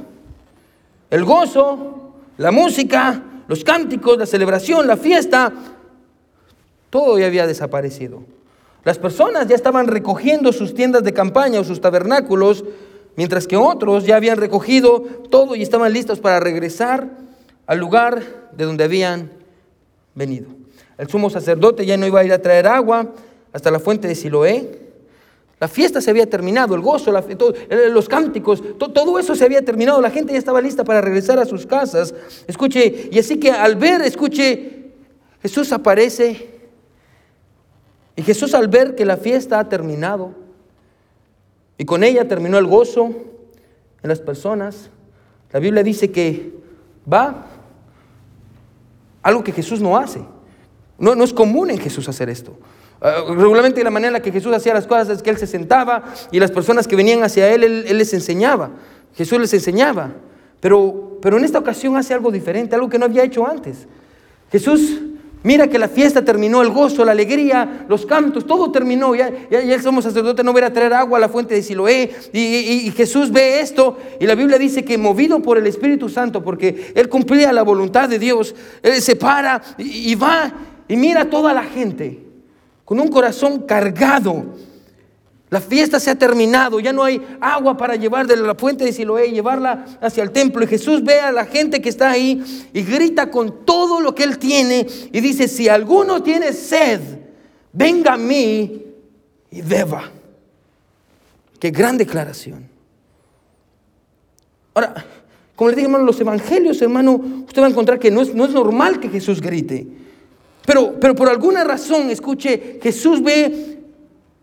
El 1.09 1.25
gozo, 1.25 2.13
la 2.37 2.51
música, 2.51 3.21
los 3.47 3.63
cánticos, 3.63 4.17
la 4.17 4.25
celebración, 4.25 4.87
la 4.87 4.97
fiesta, 4.97 5.53
todo 6.89 7.19
ya 7.19 7.27
había 7.27 7.45
desaparecido. 7.45 8.23
Las 8.85 8.97
personas 8.97 9.47
ya 9.47 9.55
estaban 9.55 9.87
recogiendo 9.87 10.53
sus 10.53 10.73
tiendas 10.73 11.03
de 11.03 11.13
campaña 11.13 11.59
o 11.59 11.63
sus 11.63 11.81
tabernáculos 11.81 12.63
mientras 13.15 13.47
que 13.47 13.57
otros 13.57 14.05
ya 14.05 14.15
habían 14.15 14.37
recogido 14.37 15.01
todo 15.29 15.55
y 15.55 15.61
estaban 15.61 15.91
listos 15.93 16.19
para 16.19 16.39
regresar 16.39 17.09
al 17.65 17.79
lugar 17.79 18.49
de 18.51 18.65
donde 18.65 18.83
habían 18.83 19.31
venido. 20.15 20.47
El 20.97 21.09
sumo 21.09 21.29
sacerdote 21.29 21.85
ya 21.85 21.97
no 21.97 22.05
iba 22.05 22.19
a 22.19 22.23
ir 22.23 22.33
a 22.33 22.41
traer 22.41 22.67
agua 22.67 23.13
hasta 23.51 23.71
la 23.71 23.79
fuente 23.79 24.07
de 24.07 24.15
Siloé. 24.15 24.83
La 25.59 25.67
fiesta 25.67 26.01
se 26.01 26.09
había 26.09 26.29
terminado, 26.29 26.75
el 26.75 26.81
gozo, 26.81 27.11
los 27.11 28.09
cánticos, 28.09 28.61
todo 28.77 29.17
eso 29.17 29.33
se 29.33 29.45
había 29.45 29.63
terminado. 29.63 30.01
La 30.01 30.09
gente 30.09 30.33
ya 30.33 30.39
estaba 30.39 30.59
lista 30.59 30.83
para 30.83 30.99
regresar 30.99 31.39
a 31.39 31.45
sus 31.45 31.65
casas. 31.65 32.13
Escuche, 32.47 33.09
y 33.11 33.17
así 33.17 33.39
que 33.39 33.49
al 33.49 33.77
ver, 33.77 34.01
escuche, 34.01 34.91
Jesús 35.41 35.71
aparece. 35.71 36.49
Y 38.15 38.21
Jesús 38.23 38.53
al 38.53 38.67
ver 38.67 38.95
que 38.95 39.05
la 39.05 39.17
fiesta 39.17 39.59
ha 39.59 39.69
terminado, 39.69 40.35
y 41.83 41.85
con 41.85 42.01
ella 42.01 42.25
terminó 42.29 42.57
el 42.57 42.65
gozo 42.65 43.07
en 44.01 44.07
las 44.07 44.21
personas. 44.21 44.89
La 45.51 45.59
Biblia 45.59 45.83
dice 45.83 46.13
que 46.13 46.53
va 47.11 47.45
algo 49.21 49.43
que 49.43 49.51
Jesús 49.51 49.81
no 49.81 49.97
hace. 49.97 50.21
No, 50.97 51.13
no 51.13 51.25
es 51.25 51.33
común 51.33 51.71
en 51.71 51.77
Jesús 51.77 52.07
hacer 52.07 52.29
esto. 52.29 52.57
Ah, 53.01 53.25
regularmente 53.27 53.83
la 53.83 53.89
manera 53.89 54.07
en 54.07 54.13
la 54.13 54.21
que 54.21 54.31
Jesús 54.31 54.55
hacía 54.55 54.73
las 54.73 54.87
cosas 54.87 55.09
es 55.09 55.21
que 55.21 55.29
Él 55.29 55.37
se 55.37 55.45
sentaba 55.45 56.05
y 56.31 56.39
las 56.39 56.51
personas 56.51 56.87
que 56.87 56.95
venían 56.95 57.21
hacia 57.21 57.53
Él, 57.53 57.65
Él, 57.65 57.97
les 57.97 58.13
enseñaba. 58.13 58.71
Jesús 59.13 59.37
les 59.41 59.53
enseñaba. 59.53 60.13
Pero, 60.61 61.17
pero 61.21 61.37
en 61.37 61.43
esta 61.43 61.59
ocasión 61.59 61.97
hace 61.97 62.13
algo 62.13 62.31
diferente, 62.31 62.75
algo 62.75 62.87
que 62.87 62.97
no 62.97 63.03
había 63.03 63.25
hecho 63.25 63.45
antes. 63.45 63.89
Jesús 64.53 65.01
Mira 65.43 65.67
que 65.67 65.77
la 65.77 65.89
fiesta 65.89 66.23
terminó, 66.23 66.61
el 66.61 66.69
gozo, 66.69 67.03
la 67.03 67.11
alegría, 67.11 67.85
los 67.89 68.05
cantos, 68.05 68.47
todo 68.47 68.71
terminó. 68.71 69.13
Ya, 69.13 69.29
ya, 69.51 69.59
el 69.59 69.81
sumo 69.81 70.01
sacerdote 70.01 70.43
no 70.43 70.53
a 70.63 70.71
traer 70.71 70.93
agua 70.93 71.17
a 71.17 71.21
la 71.21 71.29
fuente 71.29 71.53
de 71.53 71.61
Siloé. 71.61 72.11
Y, 72.31 72.91
Jesús 72.95 73.31
ve 73.31 73.59
esto 73.59 73.97
y 74.19 74.25
la 74.25 74.35
Biblia 74.35 74.57
dice 74.57 74.85
que 74.85 74.97
movido 74.97 75.41
por 75.41 75.57
el 75.57 75.67
Espíritu 75.67 76.07
Santo, 76.07 76.43
porque 76.43 76.93
Él 76.95 77.09
cumplía 77.09 77.51
la 77.51 77.63
voluntad 77.63 78.07
de 78.07 78.19
Dios, 78.19 78.55
Él 78.81 79.01
se 79.01 79.17
para 79.17 79.61
y, 79.77 80.11
y 80.11 80.15
va 80.15 80.53
y 80.87 80.95
mira 80.95 81.21
a 81.21 81.29
toda 81.29 81.53
la 81.53 81.63
gente 81.63 82.19
con 82.85 82.99
un 82.99 83.09
corazón 83.09 83.63
cargado 83.63 84.45
la 85.53 85.61
fiesta 85.61 85.99
se 85.99 86.09
ha 86.09 86.15
terminado, 86.15 86.79
ya 86.79 86.91
no 86.91 87.03
hay 87.03 87.21
agua 87.39 87.77
para 87.77 87.95
llevar 87.95 88.25
de 88.25 88.35
la 88.37 88.55
fuente 88.55 88.85
de 88.85 88.91
Siloé 88.91 89.27
y 89.27 89.33
llevarla 89.33 89.85
hacia 90.01 90.23
el 90.23 90.31
templo. 90.31 90.63
Y 90.63 90.67
Jesús 90.67 91.03
ve 91.03 91.19
a 91.19 91.31
la 91.31 91.45
gente 91.45 91.79
que 91.79 91.89
está 91.89 92.09
ahí 92.09 92.43
y 92.73 92.81
grita 92.81 93.29
con 93.29 93.63
todo 93.63 94.01
lo 94.01 94.15
que 94.15 94.23
él 94.23 94.39
tiene 94.39 94.87
y 95.11 95.21
dice, 95.21 95.47
si 95.47 95.69
alguno 95.69 96.23
tiene 96.23 96.53
sed, 96.53 97.01
venga 97.71 98.13
a 98.13 98.17
mí 98.17 98.83
y 99.51 99.61
beba. 99.61 100.09
Qué 101.59 101.69
gran 101.69 101.99
declaración. 101.99 102.67
Ahora, 104.73 105.05
como 105.55 105.69
le 105.69 105.75
dije, 105.75 105.85
hermano, 105.85 106.03
los 106.03 106.19
evangelios, 106.19 106.81
hermano, 106.81 107.21
usted 107.45 107.61
va 107.61 107.67
a 107.67 107.69
encontrar 107.69 107.99
que 107.99 108.09
no 108.09 108.23
es, 108.23 108.33
no 108.33 108.45
es 108.45 108.51
normal 108.53 108.99
que 108.99 109.07
Jesús 109.07 109.39
grite. 109.39 109.85
Pero, 110.65 110.99
pero 110.99 111.13
por 111.13 111.29
alguna 111.29 111.63
razón, 111.63 112.09
escuche, 112.09 112.79
Jesús 112.81 113.21
ve 113.21 113.82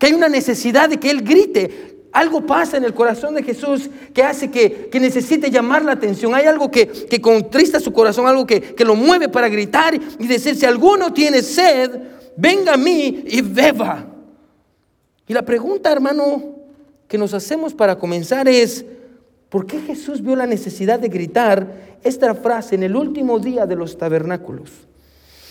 que 0.00 0.06
hay 0.06 0.14
una 0.14 0.30
necesidad 0.30 0.88
de 0.88 0.98
que 0.98 1.10
Él 1.10 1.20
grite. 1.20 2.08
Algo 2.10 2.46
pasa 2.46 2.78
en 2.78 2.84
el 2.84 2.94
corazón 2.94 3.34
de 3.34 3.42
Jesús 3.42 3.90
que 4.14 4.22
hace 4.22 4.50
que, 4.50 4.88
necesite 4.94 5.50
llamar 5.50 5.84
la 5.84 5.92
atención. 5.92 6.34
Hay 6.34 6.46
algo 6.46 6.70
que, 6.70 6.88
que 6.88 7.20
contrista 7.20 7.78
su 7.78 7.92
corazón, 7.92 8.26
algo 8.26 8.46
que, 8.46 8.62
que 8.62 8.84
lo 8.84 8.96
mueve 8.96 9.28
para 9.28 9.50
gritar 9.50 9.94
y 9.94 10.26
decir, 10.26 10.56
si 10.56 10.64
alguno 10.64 11.12
tiene 11.12 11.42
sed, 11.42 11.90
venga 12.34 12.72
a 12.72 12.76
mí 12.78 13.24
y 13.26 13.42
beba. 13.42 14.06
Y 15.28 15.34
la 15.34 15.42
pregunta, 15.42 15.92
hermano, 15.92 16.56
que 17.06 17.18
nos 17.18 17.34
hacemos 17.34 17.74
para 17.74 17.98
comenzar 17.98 18.48
es, 18.48 18.86
¿por 19.50 19.66
qué 19.66 19.82
Jesús 19.82 20.22
vio 20.22 20.34
la 20.34 20.46
necesidad 20.46 20.98
de 20.98 21.08
gritar 21.08 21.98
esta 22.02 22.34
frase 22.34 22.74
en 22.74 22.84
el 22.84 22.96
último 22.96 23.38
día 23.38 23.66
de 23.66 23.76
los 23.76 23.98
tabernáculos? 23.98 24.70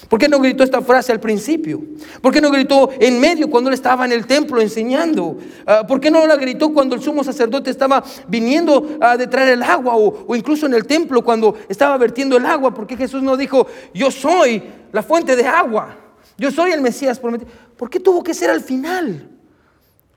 ¿Por 0.08 0.20
qué 0.20 0.30
no 0.30 0.40
gritó 0.40 0.64
esta 0.64 0.82
frase 0.82 1.12
al 1.12 1.20
principio? 1.20 1.82
¿Por 2.22 2.34
qué 2.34 2.40
no 2.40 2.50
gritó 2.50 2.90
en 3.00 3.20
medio 3.20 3.50
cuando 3.50 3.70
él 3.70 3.74
estaba 3.74 4.06
en 4.06 4.12
el 4.12 4.26
templo 4.26 4.62
enseñando? 4.62 5.38
Ah, 5.66 5.86
¿Por 5.86 6.00
qué 6.00 6.10
no 6.10 6.26
la 6.26 6.36
gritó 6.36 6.74
cuando 6.74 6.96
el 6.96 7.02
sumo 7.02 7.24
sacerdote 7.24 7.70
estaba 7.70 8.04
viniendo 8.28 8.98
a 9.02 9.18
de 9.18 9.28
traer 9.28 9.50
el 9.50 9.64
agua 9.64 9.96
o, 9.98 10.36
incluso 10.36 10.66
en 10.66 10.74
el 10.74 10.86
templo 10.88 11.24
cuando 11.24 11.56
estaba 11.68 11.98
vertiendo 11.98 12.38
el 12.38 12.46
agua? 12.46 12.74
¿Por 12.74 12.88
qué 12.88 12.96
Jesús 12.96 13.22
no 13.22 13.36
dijo, 13.36 13.68
yo 13.94 14.10
soy 14.10 14.64
la 14.92 15.04
fuente 15.04 15.36
de 15.36 15.46
agua? 15.46 15.96
Yo 16.38 16.50
soy 16.50 16.72
el 16.72 16.82
Mesías. 16.82 17.20
¿Por 17.20 17.90
qué 17.90 18.00
tuvo 18.00 18.24
que 18.24 18.34
ser 18.34 18.50
al 18.50 18.62
final? 18.62 19.30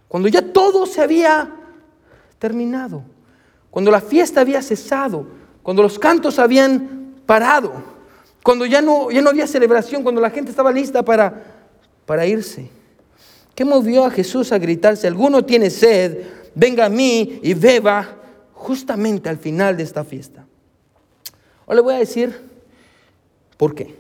Cuando 0.07 0.29
ya 0.29 0.43
todo 0.43 0.87
se 0.87 1.03
había 1.03 1.51
terminado, 2.39 3.03
cuando 3.71 3.91
la 3.91 4.01
fiesta 4.01 4.43
había 4.43 4.63
cesado, 4.63 5.27
cuando 5.63 5.83
los 5.83 5.99
cantos 5.99 6.39
habían 6.39 7.15
parado. 7.27 7.92
Cuando 8.43 8.67
ya 8.67 8.83
no, 8.83 9.11
ya 9.11 9.23
no 9.23 9.31
había 9.31 9.47
celebración, 9.47 10.03
cuando 10.03 10.21
la 10.21 10.31
gente 10.31 10.51
estaba 10.51 10.73
lista 10.73 11.05
para, 11.05 11.43
para 12.07 12.27
irse. 12.27 12.69
¿Qué 13.55 13.65
movió 13.65 14.05
a 14.05 14.11
Jesús 14.11 14.51
a 14.53 14.59
gritar, 14.59 14.97
si 14.97 15.07
alguno 15.07 15.45
tiene 15.45 15.71
sed, 15.71 16.19
venga 16.55 16.87
a 16.87 16.89
mí 16.89 17.41
y 17.43 17.55
beba 17.55 18.17
justamente 18.53 19.29
al 19.29 19.39
final 19.39 19.77
de 19.77 19.83
esta 19.83 20.05
fiesta? 20.05 20.47
Ahora 21.67 21.77
le 21.77 21.81
voy 21.83 21.95
a 21.95 21.99
decir 21.99 22.35
por 23.57 23.75
qué. 23.75 23.95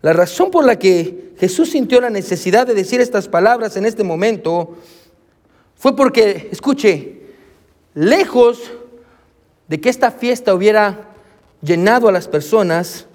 La 0.00 0.12
razón 0.12 0.50
por 0.50 0.64
la 0.64 0.78
que 0.78 1.34
Jesús 1.38 1.70
sintió 1.70 2.00
la 2.00 2.10
necesidad 2.10 2.66
de 2.66 2.74
decir 2.74 3.00
estas 3.00 3.28
palabras 3.28 3.76
en 3.76 3.84
este 3.84 4.04
momento 4.04 4.76
fue 5.76 5.94
porque, 5.94 6.48
escuche, 6.50 7.20
lejos 7.94 8.70
de 9.68 9.80
que 9.80 9.88
esta 9.88 10.10
fiesta 10.10 10.54
hubiera 10.54 11.10
llenado 11.62 12.08
a 12.08 12.12
las 12.12 12.26
personas, 12.28 13.07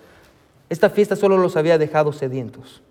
esta 0.74 0.90
fiesta 0.90 1.16
solo 1.16 1.38
los 1.38 1.56
había 1.56 1.78
dejado 1.78 2.12
sedientos. 2.12 2.82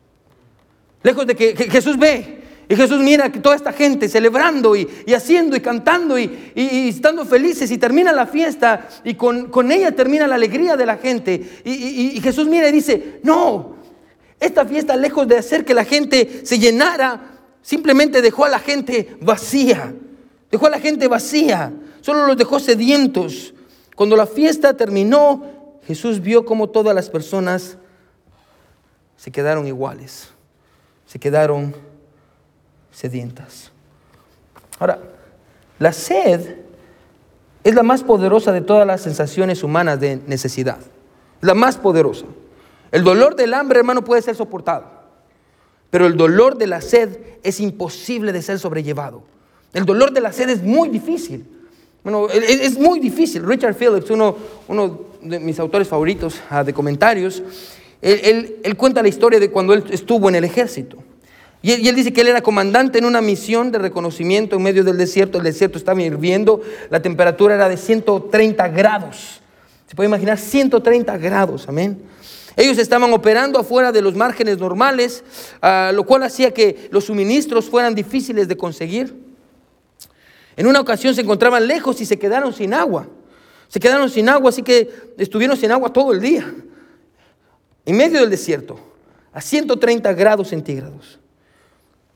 Lejos 1.03 1.27
de 1.27 1.35
que, 1.35 1.55
Jesús 1.69 1.99
ve 1.99 2.39
y 2.69 2.77
Jesús 2.77 3.01
mira 3.01 3.31
que 3.33 3.41
toda 3.41 3.57
esta 3.57 3.73
gente 3.73 4.09
celebrando 4.09 4.77
y, 4.77 4.89
haciendo 5.15 5.57
y 5.57 5.61
cantando 5.61 6.17
y, 6.17 6.53
estando 6.55 7.25
felices 7.27 7.71
y 7.73 7.79
termina 7.79 8.13
la 8.13 8.27
fiesta 8.27 8.89
y 9.05 9.15
con, 9.15 9.73
ella 9.73 9.91
termina 9.93 10.29
la 10.29 10.37
alegría 10.37 10.77
de 10.77 10.87
la 10.87 10.97
gente. 10.97 11.61
Y, 11.65 12.21
Jesús 12.23 12.47
mira 12.47 12.69
y 12.69 12.73
dice, 12.73 13.21
no, 13.25 13.77
esta 14.39 14.65
fiesta 14.65 14.97
lejos 14.97 15.27
de 15.27 15.39
hacer 15.39 15.65
que 15.65 15.75
la 15.75 15.85
gente 15.85 16.43
se 16.45 16.61
llenara, 16.61 17.41
simplemente 17.63 18.23
dejó 18.23 18.45
a 18.45 18.49
la 18.49 18.61
gente 18.61 19.17
vacía. 19.21 19.93
Dejó 20.53 20.67
a 20.67 20.71
la 20.71 20.79
gente 20.79 21.09
vacía, 21.09 21.73
solo 22.01 22.27
los 22.27 22.37
dejó 22.37 22.61
sedientos. 22.61 23.55
Cuando 23.97 24.17
la 24.17 24.27
fiesta 24.27 24.77
terminó, 24.77 25.52
Jesús 25.87 26.21
vio 26.21 26.45
cómo 26.45 26.69
todas 26.69 26.95
las 26.95 27.11
personas 27.11 27.77
se 29.17 29.31
quedaron 29.31 29.67
iguales, 29.67 30.29
se 31.07 31.19
quedaron 31.19 31.75
sedientas. 32.91 33.73
Ahora, 34.79 34.99
la 35.79 35.93
sed 35.93 36.57
es 37.65 37.75
la 37.75 37.83
más 37.83 38.03
poderosa 38.03 38.53
de 38.53 38.61
todas 38.61 38.87
las 38.87 39.01
sensaciones 39.01 39.63
humanas 39.63 40.01
de 40.01 40.17
necesidad, 40.27 40.79
la 41.41 41.55
más 41.55 41.77
poderosa. 41.77 42.27
El 42.91 43.05
dolor 43.05 43.37
del 43.37 43.55
hambre, 43.55 43.79
hermano, 43.79 44.05
puede 44.05 44.23
ser 44.23 44.37
soportado, 44.37 44.87
pero 45.91 46.07
el 46.07 46.17
dolor 46.17 46.59
de 46.59 46.67
la 46.67 46.81
sed 46.81 47.19
es 47.43 47.61
imposible 47.61 48.33
de 48.33 48.43
ser 48.43 48.59
sobrellevado. 48.59 49.23
El 49.73 49.87
dolor 49.87 50.13
de 50.13 50.21
la 50.21 50.33
sed 50.33 50.51
es 50.51 50.63
muy 50.63 50.89
difícil. 50.89 51.47
Bueno, 52.03 52.29
es, 52.29 52.79
muy 52.79 52.99
difícil. 52.99 53.45
Richard 53.45 53.75
Phillips, 53.75 54.11
uno, 54.11 54.37
uno 54.69 55.12
de 55.23 55.41
mis 55.41 55.59
autores 55.59 55.89
favoritos 55.89 56.41
ah, 56.51 56.65
de 56.65 56.73
comentarios, 56.73 57.43
él, 58.01 58.57
él, 58.63 58.77
cuenta 58.77 59.03
la 59.03 59.09
historia 59.09 59.39
de 59.39 59.51
cuando 59.51 59.73
él 59.73 59.85
estuvo 59.91 60.29
en 60.29 60.35
el 60.35 60.45
ejército. 60.45 60.99
Y 61.63 61.89
él, 61.89 61.95
dice 61.95 62.13
que 62.13 62.23
él 62.23 62.29
era 62.29 62.43
comandante 62.43 62.99
en 62.99 63.05
una 63.05 63.21
misión 63.21 63.71
de 63.71 63.79
reconocimiento 63.79 64.57
en 64.57 64.63
medio 64.63 64.83
del 64.83 64.99
desierto. 64.99 65.39
El 65.39 65.45
desierto 65.45 65.79
estaba 65.79 66.03
hirviendo, 66.03 66.61
la 66.91 67.01
temperatura 67.01 67.55
era 67.55 67.69
de 67.69 67.77
130 67.77 68.67
grados. 68.69 69.41
Se 69.87 69.95
puede 69.95 70.09
imaginar 70.09 70.39
130 70.39 71.17
grados, 71.19 71.69
amén. 71.69 72.03
Ellos 72.57 72.79
estaban 72.79 73.13
operando 73.13 73.61
afuera 73.61 73.93
de 73.93 74.03
los 74.03 74.17
márgenes 74.17 74.59
normales, 74.59 75.23
ah, 75.63 75.93
lo 75.95 76.05
cual 76.05 76.25
hacía 76.25 76.53
que 76.53 76.89
los 76.91 77.05
suministros 77.05 77.71
fueran 77.71 77.95
difíciles 77.95 78.49
de 78.49 78.57
conseguir. 78.57 79.15
En 80.57 80.67
una 80.67 80.81
ocasión 80.81 81.15
se 81.15 81.21
encontraban 81.21 81.69
lejos 81.69 82.01
y 82.01 82.07
se 82.07 82.19
quedaron 82.19 82.53
sin 82.53 82.75
agua. 82.75 83.07
Se 83.73 83.81
quedaron 83.81 84.11
sin 84.11 84.29
agua, 84.29 84.51
así 84.51 84.63
que 84.63 85.15
estuvieron 85.17 85.57
sin 85.57 85.73
agua 85.73 85.91
todo 85.91 86.13
el 86.13 86.21
día. 86.21 86.55
En 87.87 87.97
medio 87.97 88.21
del 88.21 88.29
desierto, 88.29 88.79
a 89.33 89.41
130 89.41 90.13
grados 90.13 90.49
centígrados. 90.49 91.19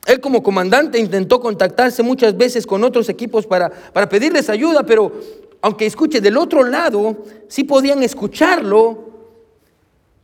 Él 0.05 0.19
como 0.19 0.43
comandante 0.43 0.99
intentó 0.99 1.39
contactarse 1.39 2.03
muchas 2.03 2.37
veces 2.37 2.67
con 2.67 2.83
otros 2.83 3.09
equipos 3.09 3.47
para, 3.47 3.71
para 3.71 4.07
pedirles 4.07 4.51
ayuda, 4.51 4.83
pero 4.83 5.11
aunque 5.59 5.87
escuche 5.87 6.21
del 6.21 6.37
otro 6.37 6.63
lado, 6.63 7.25
sí 7.47 7.63
podían 7.63 8.03
escucharlo, 8.03 9.09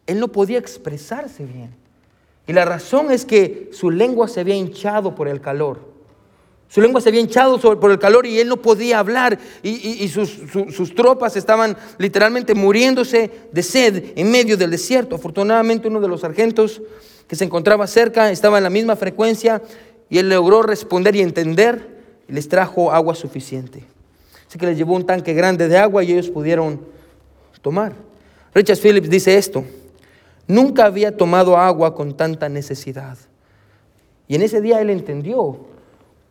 él 0.05 0.19
no 0.19 0.27
podía 0.27 0.59
expresarse 0.59 1.45
bien. 1.45 1.71
Y 2.45 2.53
la 2.53 2.63
razón 2.63 3.09
es 3.09 3.25
que 3.25 3.71
su 3.73 3.89
lengua 3.89 4.27
se 4.27 4.41
había 4.41 4.53
hinchado 4.53 5.15
por 5.15 5.27
el 5.27 5.41
calor. 5.41 5.92
Su 6.73 6.81
lengua 6.81 7.01
se 7.01 7.09
había 7.09 7.21
hinchado 7.21 7.59
por 7.79 7.91
el 7.91 7.99
calor 7.99 8.25
y 8.25 8.39
él 8.39 8.47
no 8.47 8.57
podía 8.57 8.97
hablar 8.97 9.37
y, 9.61 10.07
sus, 10.07 10.39
sus, 10.71 10.95
tropas 10.95 11.35
estaban 11.35 11.77
literalmente 11.99 12.55
muriéndose 12.55 13.29
de 13.51 13.61
sed 13.61 14.13
en 14.15 14.31
medio 14.31 14.57
del 14.57 14.71
desierto. 14.71 15.17
Afortunadamente 15.17 15.87
uno 15.87 16.01
de 16.01 16.07
los 16.07 16.21
sargentos 16.21 16.81
que 17.27 17.35
se 17.35 17.43
encontraba 17.43 17.85
cerca, 17.85 18.31
estaba 18.31 18.57
en 18.57 18.63
la 18.63 18.71
misma 18.71 18.95
frecuencia 18.95 19.61
y 20.09 20.17
él 20.17 20.29
logró 20.29 20.63
responder 20.63 21.15
y 21.15 21.21
entender 21.21 21.95
y 22.27 22.33
les 22.33 22.49
trajo 22.49 22.91
agua 22.91 23.13
suficiente. 23.13 23.83
Así 24.49 24.57
que 24.57 24.65
les 24.65 24.75
llevó 24.75 24.95
un 24.95 25.05
tanque 25.05 25.35
grande 25.35 25.67
de 25.67 25.77
agua 25.77 26.03
y 26.03 26.11
ellos 26.13 26.31
pudieron 26.31 26.81
tomar. 27.61 27.93
Richard 28.55 28.79
Phillips 28.79 29.11
dice 29.11 29.37
esto, 29.37 29.63
nunca 30.47 30.85
había 30.85 31.15
tomado 31.15 31.55
agua 31.55 31.93
con 31.93 32.17
tanta 32.17 32.49
necesidad. 32.49 33.19
Y 34.27 34.33
en 34.33 34.41
ese 34.41 34.59
día 34.59 34.81
él 34.81 34.89
entendió 34.89 35.71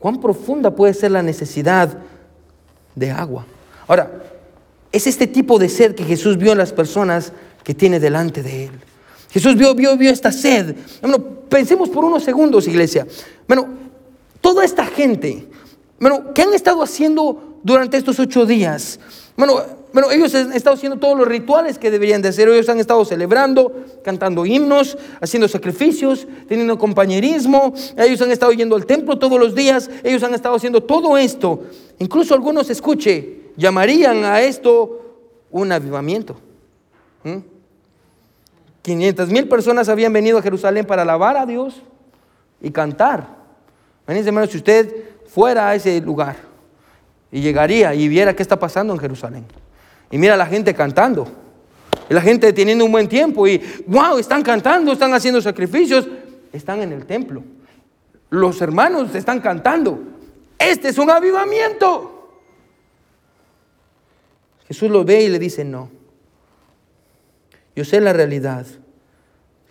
cuán 0.03 0.21
profunda 0.21 0.75
puede 0.75 0.95
ser 0.95 1.13
la 1.13 1.23
necesidad 1.23 1.97
de 2.97 3.13
agua. 3.13 3.47
Ahora, 3.87 4.11
es 4.91 5.07
este 5.07 5.29
tipo 5.29 5.61
de 5.61 5.69
sed 5.69 5.95
que 5.95 6.03
Jesús 6.03 6.37
vio 6.37 6.51
en 6.51 6.59
las 6.59 6.73
personas 6.73 7.33
que 7.63 7.73
tiene 7.73 8.01
delante 8.01 8.43
de 8.43 8.65
él. 8.65 8.73
Jesús 9.31 9.55
vio, 9.55 9.77
vio, 9.77 9.97
vio 9.97 10.11
esta 10.11 10.33
sed. 10.33 10.75
Bueno, 11.01 11.23
pensemos 11.49 11.89
por 11.89 12.05
unos 12.05 12.25
segundos, 12.25 12.67
iglesia. 12.67 13.07
Bueno, 13.47 13.69
toda 14.41 14.65
esta 14.65 14.85
gente, 14.87 15.47
bueno, 16.01 16.35
¿qué 16.35 16.43
han 16.43 16.53
estado 16.53 16.83
haciendo 16.83 17.61
durante 17.63 17.97
estos 17.97 18.19
ocho 18.19 18.45
días? 18.45 18.99
Bueno, 19.37 19.63
bueno, 19.93 20.11
ellos 20.11 20.35
han 20.35 20.53
estado 20.53 20.75
haciendo 20.75 20.99
todos 20.99 21.19
los 21.19 21.29
rituales 21.29 21.79
que 21.79 21.91
deberían 21.91 22.23
de 22.23 22.29
hacer. 22.29 22.49
Ellos 22.49 22.69
han 22.69 22.81
estado 22.81 23.05
celebrando, 23.05 23.73
cantando 24.03 24.47
himnos, 24.47 24.97
haciendo 25.21 25.49
sacrificios, 25.49 26.27
teniendo 26.49 26.79
compañerismo. 26.79 27.75
Ellos 27.97 28.23
han 28.23 28.31
estado 28.31 28.53
yendo 28.53 28.75
al 28.77 28.87
templo 28.87 29.19
todos 29.19 29.39
los 29.39 29.55
días. 29.55 29.91
Ellos 30.03 30.23
han 30.23 30.35
estado 30.35 30.55
haciendo 30.55 30.83
todo 30.83 31.19
esto. 31.19 31.65
Incluso 31.99 32.35
algunos, 32.35 32.71
escuche, 32.71 33.51
llamarían 33.57 34.25
a 34.25 34.41
esto 34.41 35.19
un 35.51 35.71
avivamiento. 35.71 36.37
¿Mm? 37.25 37.39
500 38.83 39.29
mil 39.29 39.49
personas 39.49 39.89
habían 39.89 40.13
venido 40.13 40.39
a 40.39 40.43
Jerusalén 40.43 40.87
para 40.87 41.03
alabar 41.03 41.37
a 41.37 41.47
Dios 41.47 41.83
y 42.61 42.71
cantar. 42.71 43.29
Imagínense, 44.05 44.29
hermano, 44.31 44.47
si 44.47 44.57
usted 44.57 45.05
fuera 45.27 45.69
a 45.69 45.75
ese 45.75 46.01
lugar 46.01 46.37
y 47.31 47.41
llegaría 47.41 47.95
y 47.95 48.09
viera 48.09 48.35
qué 48.35 48.43
está 48.43 48.59
pasando 48.59 48.93
en 48.93 48.99
Jerusalén. 48.99 49.45
Y 50.13 50.19
mira 50.19 50.35
a 50.35 50.37
la 50.37 50.47
gente 50.47 50.75
cantando. 50.75 51.27
Y 52.09 52.15
la 52.15 52.21
gente 52.21 52.53
teniendo 52.53 52.85
un 52.85 52.93
buen 52.93 53.09
tiempo. 53.09 53.49
Y 53.49 53.61
wow, 53.87 54.19
están 54.19 54.43
cantando, 54.43 54.93
están 54.93 55.13
haciendo 55.15 55.41
sacrificios. 55.41 56.07
Están 56.53 56.83
en 56.83 56.93
el 56.93 57.07
templo. 57.07 57.43
Los 58.29 58.61
hermanos 58.61 59.15
están 59.15 59.41
cantando. 59.41 59.99
Este 60.59 60.89
es 60.89 60.99
un 60.99 61.11
avivamiento. 61.11 62.29
Jesús 64.69 64.91
lo 64.91 65.03
ve 65.03 65.23
y 65.23 65.29
le 65.29 65.39
dice, 65.39 65.65
no. 65.65 65.91
Yo 67.75 67.85
sé 67.85 68.01
la 68.01 68.13
realidad. 68.13 68.67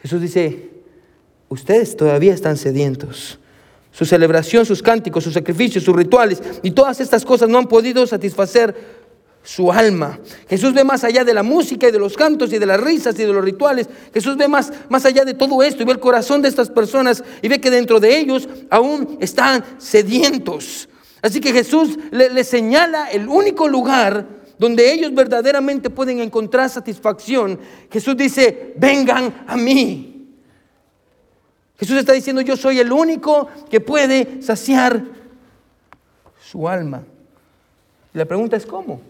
Jesús 0.01 0.21
dice, 0.21 0.69
ustedes 1.49 1.95
todavía 1.95 2.33
están 2.33 2.57
sedientos. 2.57 3.37
Su 3.91 4.05
celebración, 4.05 4.65
sus 4.65 4.81
cánticos, 4.81 5.23
sus 5.23 5.33
sacrificios, 5.33 5.83
sus 5.83 5.95
rituales 5.95 6.41
y 6.63 6.71
todas 6.71 6.99
estas 6.99 7.25
cosas 7.25 7.49
no 7.49 7.57
han 7.57 7.67
podido 7.67 8.07
satisfacer 8.07 9.00
su 9.43 9.71
alma. 9.71 10.19
Jesús 10.47 10.73
ve 10.73 10.83
más 10.83 11.03
allá 11.03 11.23
de 11.23 11.33
la 11.33 11.43
música 11.43 11.87
y 11.87 11.91
de 11.91 11.99
los 11.99 12.15
cantos 12.15 12.53
y 12.53 12.59
de 12.59 12.65
las 12.65 12.79
risas 12.79 13.15
y 13.15 13.23
de 13.23 13.33
los 13.33 13.43
rituales. 13.43 13.89
Jesús 14.13 14.37
ve 14.37 14.47
más, 14.47 14.71
más 14.89 15.05
allá 15.05 15.25
de 15.25 15.33
todo 15.33 15.63
esto 15.63 15.81
y 15.81 15.85
ve 15.85 15.93
el 15.93 15.99
corazón 15.99 16.41
de 16.41 16.49
estas 16.49 16.69
personas 16.69 17.23
y 17.41 17.47
ve 17.47 17.59
que 17.59 17.71
dentro 17.71 17.99
de 17.99 18.17
ellos 18.17 18.47
aún 18.69 19.17
están 19.19 19.63
sedientos. 19.77 20.87
Así 21.21 21.39
que 21.39 21.51
Jesús 21.51 21.97
le, 22.11 22.29
le 22.29 22.43
señala 22.43 23.09
el 23.11 23.27
único 23.27 23.67
lugar 23.67 24.41
donde 24.61 24.93
ellos 24.93 25.11
verdaderamente 25.15 25.89
pueden 25.89 26.19
encontrar 26.19 26.69
satisfacción, 26.69 27.59
Jesús 27.89 28.15
dice, 28.15 28.75
vengan 28.77 29.43
a 29.47 29.57
mí. 29.57 30.29
Jesús 31.79 31.97
está 31.97 32.13
diciendo, 32.13 32.43
yo 32.43 32.55
soy 32.55 32.79
el 32.79 32.91
único 32.91 33.47
que 33.71 33.79
puede 33.79 34.39
saciar 34.43 35.03
su 36.39 36.69
alma. 36.69 37.01
Y 38.13 38.19
la 38.19 38.25
pregunta 38.25 38.55
es, 38.55 38.67
¿cómo? 38.67 39.01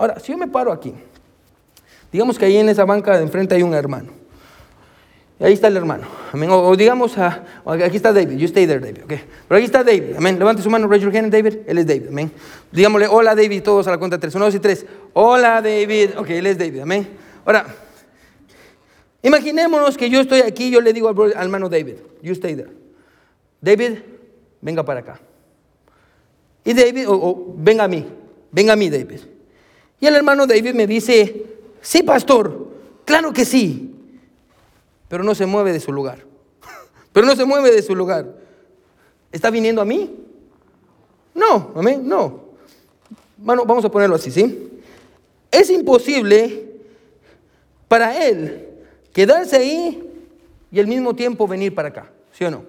Ahora, 0.00 0.18
si 0.18 0.32
yo 0.32 0.38
me 0.38 0.48
paro 0.48 0.72
aquí, 0.72 0.94
digamos 2.10 2.38
que 2.38 2.46
ahí 2.46 2.56
en 2.56 2.70
esa 2.70 2.86
banca 2.86 3.18
de 3.18 3.22
enfrente 3.22 3.54
hay 3.54 3.62
un 3.62 3.74
hermano. 3.74 4.12
Y 5.38 5.44
ahí 5.44 5.52
está 5.52 5.68
el 5.68 5.76
hermano. 5.76 6.06
Amén. 6.32 6.48
O, 6.50 6.74
digamos, 6.74 7.18
aquí 7.18 7.96
está 7.96 8.10
David. 8.10 8.38
You 8.38 8.46
stay 8.46 8.66
there, 8.66 8.80
David. 8.80 9.04
Okay. 9.04 9.22
Pero 9.46 9.58
aquí 9.58 9.66
está 9.66 9.84
David. 9.84 10.16
Amén. 10.16 10.38
Levante 10.38 10.62
su 10.62 10.70
mano, 10.70 10.88
raise 10.88 11.04
your 11.04 11.14
hand, 11.14 11.30
David. 11.30 11.58
Él 11.66 11.76
es 11.76 11.86
David. 11.86 12.08
Amén. 12.08 12.32
Digámosle, 12.72 13.08
hola 13.08 13.34
David, 13.34 13.62
todos 13.62 13.86
a 13.88 13.90
la 13.90 13.98
cuenta 13.98 14.16
de 14.16 14.22
tres. 14.22 14.34
Uno, 14.34 14.46
dos 14.46 14.54
y 14.54 14.58
tres. 14.58 14.86
Hola 15.12 15.60
David. 15.60 16.12
Ok, 16.16 16.30
él 16.30 16.46
es 16.46 16.56
David. 16.56 16.80
Amén. 16.80 17.06
Ahora, 17.44 17.66
imaginémonos 19.20 19.98
que 19.98 20.08
yo 20.08 20.22
estoy 20.22 20.40
aquí 20.40 20.70
yo 20.70 20.80
le 20.80 20.94
digo 20.94 21.10
al, 21.10 21.32
hermano 21.32 21.68
David, 21.68 21.96
you 22.22 22.32
stay 22.32 22.56
there. 22.56 22.70
David, 23.60 23.98
venga 24.62 24.82
para 24.82 25.00
acá. 25.00 25.20
Y 26.64 26.72
David, 26.72 27.04
o 27.06 27.52
venga 27.58 27.84
a 27.84 27.88
mí. 27.88 28.06
Venga 28.50 28.72
a 28.72 28.76
mí, 28.76 28.88
David. 28.88 29.39
Y 30.00 30.06
el 30.06 30.16
hermano 30.16 30.46
David 30.46 30.74
me 30.74 30.86
dice, 30.86 31.46
sí, 31.80 32.02
pastor. 32.02 32.68
Claro 33.04 33.32
que 33.32 33.44
sí 33.44 33.90
pero 35.10 35.24
no 35.24 35.34
se 35.34 35.44
mueve 35.44 35.72
de 35.72 35.80
su 35.80 35.92
lugar. 35.92 36.24
Pero 37.12 37.26
no 37.26 37.34
se 37.34 37.44
mueve 37.44 37.72
de 37.72 37.82
su 37.82 37.96
lugar. 37.96 38.32
¿Está 39.32 39.50
viniendo 39.50 39.82
a 39.82 39.84
mí? 39.84 40.16
No, 41.34 41.72
amén, 41.74 42.08
no. 42.08 42.44
Bueno, 43.36 43.64
vamos 43.64 43.84
a 43.84 43.90
ponerlo 43.90 44.14
así, 44.14 44.30
¿sí? 44.30 44.70
Es 45.50 45.68
imposible 45.68 46.64
para 47.88 48.24
él 48.24 48.68
quedarse 49.12 49.56
ahí 49.56 50.00
y 50.70 50.78
al 50.78 50.86
mismo 50.86 51.16
tiempo 51.16 51.48
venir 51.48 51.74
para 51.74 51.88
acá, 51.88 52.12
¿sí 52.30 52.44
o 52.44 52.50
no? 52.52 52.62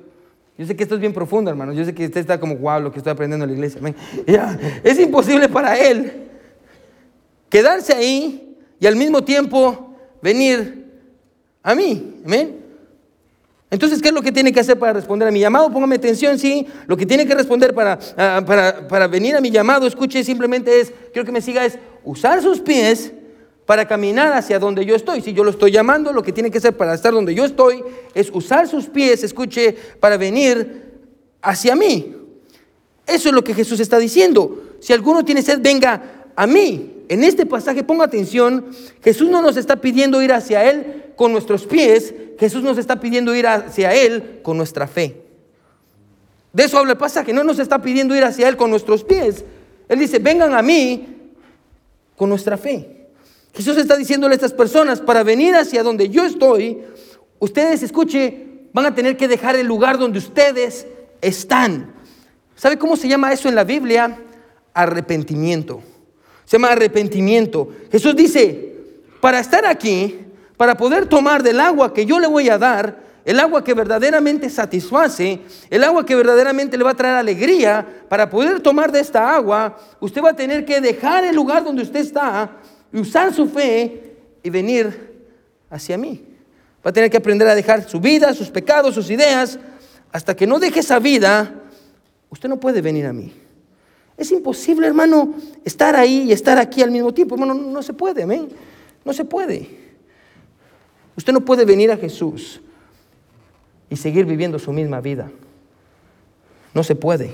Yo 0.57 0.65
sé 0.65 0.75
que 0.75 0.81
esto 0.81 0.95
es 0.95 1.01
bien 1.01 1.13
profundo, 1.13 1.51
hermano. 1.51 1.73
Yo 1.73 1.85
sé 1.85 1.93
que 1.93 2.05
usted 2.05 2.21
está 2.21 2.39
como, 2.39 2.55
wow, 2.55 2.79
lo 2.79 2.91
que 2.91 2.97
estoy 2.97 3.11
aprendiendo 3.11 3.45
en 3.45 3.51
la 3.51 3.55
iglesia. 3.55 3.79
Ya, 4.25 4.59
es 4.83 4.99
imposible 4.99 5.47
para 5.47 5.77
él 5.77 6.30
quedarse 7.51 7.93
ahí 7.93 8.57
y 8.79 8.87
al 8.87 8.95
mismo 8.95 9.23
tiempo 9.23 9.93
venir 10.23 10.87
a 11.61 11.75
mí. 11.75 12.15
Amén. 12.25 12.59
Entonces, 13.69 14.01
¿qué 14.01 14.07
es 14.07 14.13
lo 14.13 14.21
que 14.21 14.31
tiene 14.31 14.51
que 14.51 14.59
hacer 14.59 14.79
para 14.79 14.93
responder 14.93 15.27
a 15.27 15.31
mi 15.31 15.39
llamado? 15.39 15.71
Póngame 15.71 15.95
atención, 15.95 16.39
sí. 16.39 16.65
Lo 16.87 16.97
que 16.97 17.05
tiene 17.05 17.27
que 17.27 17.35
responder 17.35 17.73
para, 17.73 17.99
ah, 18.17 18.41
para, 18.45 18.87
para 18.87 19.07
venir 19.07 19.35
a 19.35 19.41
mi 19.41 19.51
llamado, 19.51 19.85
escuche, 19.85 20.23
simplemente 20.23 20.79
es, 20.79 20.91
quiero 21.13 21.25
que 21.25 21.31
me 21.31 21.41
siga, 21.41 21.63
es 21.63 21.77
usar 22.03 22.41
sus 22.41 22.59
pies 22.59 23.13
para 23.65 23.87
caminar 23.87 24.33
hacia 24.33 24.59
donde 24.59 24.85
yo 24.85 24.95
estoy. 24.95 25.21
Si 25.21 25.33
yo 25.33 25.43
lo 25.43 25.51
estoy 25.51 25.71
llamando, 25.71 26.11
lo 26.11 26.23
que 26.23 26.33
tiene 26.33 26.51
que 26.51 26.57
hacer 26.57 26.75
para 26.75 26.93
estar 26.93 27.13
donde 27.13 27.35
yo 27.35 27.45
estoy 27.45 27.83
es 28.13 28.29
usar 28.33 28.67
sus 28.67 28.87
pies, 28.87 29.23
escuche, 29.23 29.75
para 29.99 30.17
venir 30.17 30.91
hacia 31.41 31.75
mí. 31.75 32.15
Eso 33.07 33.29
es 33.29 33.35
lo 33.35 33.43
que 33.43 33.53
Jesús 33.53 33.79
está 33.79 33.99
diciendo. 33.99 34.63
Si 34.79 34.91
alguno 34.91 35.23
tiene 35.23 35.41
sed, 35.41 35.59
venga 35.61 36.25
a 36.35 36.47
mí. 36.47 37.00
En 37.11 37.25
este 37.25 37.45
pasaje, 37.45 37.83
ponga 37.83 38.05
atención, 38.05 38.67
Jesús 39.03 39.29
no 39.29 39.41
nos 39.41 39.57
está 39.57 39.81
pidiendo 39.81 40.21
ir 40.21 40.31
hacia 40.31 40.63
Él 40.63 41.11
con 41.17 41.33
nuestros 41.33 41.65
pies, 41.65 42.13
Jesús 42.39 42.63
nos 42.63 42.77
está 42.77 43.01
pidiendo 43.01 43.35
ir 43.35 43.47
hacia 43.47 43.93
Él 43.93 44.39
con 44.41 44.55
nuestra 44.55 44.87
fe. 44.87 45.21
De 46.53 46.63
eso 46.63 46.77
habla 46.77 46.93
el 46.93 46.97
pasaje, 46.97 47.33
no 47.33 47.43
nos 47.43 47.59
está 47.59 47.81
pidiendo 47.81 48.15
ir 48.15 48.23
hacia 48.23 48.47
Él 48.47 48.55
con 48.55 48.69
nuestros 48.69 49.03
pies. 49.03 49.43
Él 49.89 49.99
dice, 49.99 50.19
vengan 50.19 50.53
a 50.53 50.61
mí 50.61 51.17
con 52.15 52.29
nuestra 52.29 52.55
fe. 52.55 53.09
Jesús 53.53 53.75
está 53.75 53.97
diciéndole 53.97 54.35
a 54.35 54.37
estas 54.37 54.53
personas, 54.53 55.01
para 55.01 55.21
venir 55.21 55.53
hacia 55.53 55.83
donde 55.83 56.07
yo 56.07 56.23
estoy, 56.23 56.81
ustedes, 57.39 57.83
escuche, 57.83 58.47
van 58.71 58.85
a 58.85 58.95
tener 58.95 59.17
que 59.17 59.27
dejar 59.27 59.57
el 59.57 59.67
lugar 59.67 59.97
donde 59.97 60.19
ustedes 60.19 60.87
están. 61.19 61.93
¿Sabe 62.55 62.77
cómo 62.77 62.95
se 62.95 63.09
llama 63.09 63.33
eso 63.33 63.49
en 63.49 63.55
la 63.55 63.65
Biblia? 63.65 64.17
Arrepentimiento. 64.73 65.90
Se 66.51 66.57
llama 66.57 66.73
arrepentimiento. 66.73 67.69
Jesús 67.89 68.13
dice, 68.13 68.73
para 69.21 69.39
estar 69.39 69.65
aquí, 69.65 70.19
para 70.57 70.75
poder 70.75 71.05
tomar 71.05 71.41
del 71.43 71.61
agua 71.61 71.93
que 71.93 72.05
yo 72.05 72.19
le 72.19 72.27
voy 72.27 72.49
a 72.49 72.57
dar, 72.57 72.99
el 73.23 73.39
agua 73.39 73.63
que 73.63 73.73
verdaderamente 73.73 74.49
satisface, 74.49 75.39
el 75.69 75.81
agua 75.81 76.05
que 76.05 76.13
verdaderamente 76.13 76.77
le 76.77 76.83
va 76.83 76.91
a 76.91 76.93
traer 76.93 77.15
alegría, 77.15 78.03
para 78.09 78.29
poder 78.29 78.59
tomar 78.59 78.91
de 78.91 78.99
esta 78.99 79.33
agua, 79.33 79.79
usted 80.01 80.21
va 80.21 80.31
a 80.31 80.35
tener 80.35 80.65
que 80.65 80.81
dejar 80.81 81.23
el 81.23 81.37
lugar 81.37 81.63
donde 81.63 81.83
usted 81.83 82.01
está 82.01 82.57
usar 82.91 83.33
su 83.33 83.47
fe 83.47 84.17
y 84.43 84.49
venir 84.49 85.23
hacia 85.69 85.97
mí. 85.97 86.21
Va 86.85 86.89
a 86.89 86.93
tener 86.93 87.09
que 87.09 87.15
aprender 87.15 87.47
a 87.47 87.55
dejar 87.55 87.87
su 87.87 88.01
vida, 88.01 88.33
sus 88.33 88.49
pecados, 88.49 88.93
sus 88.93 89.09
ideas. 89.09 89.57
Hasta 90.11 90.35
que 90.35 90.45
no 90.45 90.59
deje 90.59 90.81
esa 90.81 90.99
vida, 90.99 91.49
usted 92.29 92.49
no 92.49 92.59
puede 92.59 92.81
venir 92.81 93.05
a 93.05 93.13
mí. 93.13 93.40
Es 94.21 94.31
imposible, 94.31 94.85
hermano, 94.85 95.33
estar 95.65 95.95
ahí 95.95 96.25
y 96.27 96.31
estar 96.31 96.59
aquí 96.59 96.83
al 96.83 96.91
mismo 96.91 97.11
tiempo. 97.11 97.33
Hermano, 97.33 97.55
no 97.55 97.81
se 97.81 97.91
puede, 97.91 98.21
amén. 98.21 98.49
No 99.03 99.13
se 99.13 99.25
puede. 99.25 99.67
Usted 101.17 101.33
no 101.33 101.41
puede 101.41 101.65
venir 101.65 101.91
a 101.91 101.97
Jesús 101.97 102.61
y 103.89 103.95
seguir 103.95 104.25
viviendo 104.25 104.59
su 104.59 104.71
misma 104.71 105.01
vida. 105.01 105.31
No 106.71 106.83
se 106.83 106.93
puede. 106.93 107.33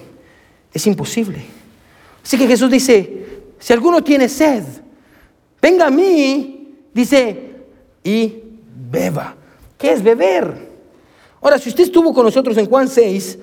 Es 0.74 0.88
imposible. 0.88 1.42
Así 2.24 2.38
que 2.38 2.48
Jesús 2.48 2.72
dice, 2.72 3.26
si 3.60 3.74
alguno 3.74 4.02
tiene 4.02 4.30
sed, 4.30 4.64
venga 5.62 5.88
a 5.88 5.92
mí, 5.92 6.74
dice, 6.94 7.52
y 8.02 8.44
beba. 8.90 9.36
¿Qué 9.78 9.92
es 9.92 10.02
beber? 10.02 10.70
Ahora, 11.42 11.60
si 11.60 11.68
usted 11.68 11.84
estuvo 11.84 12.14
con 12.14 12.24
nosotros 12.24 12.56
en 12.58 12.68
Juan 12.68 12.88
6, 12.88 13.40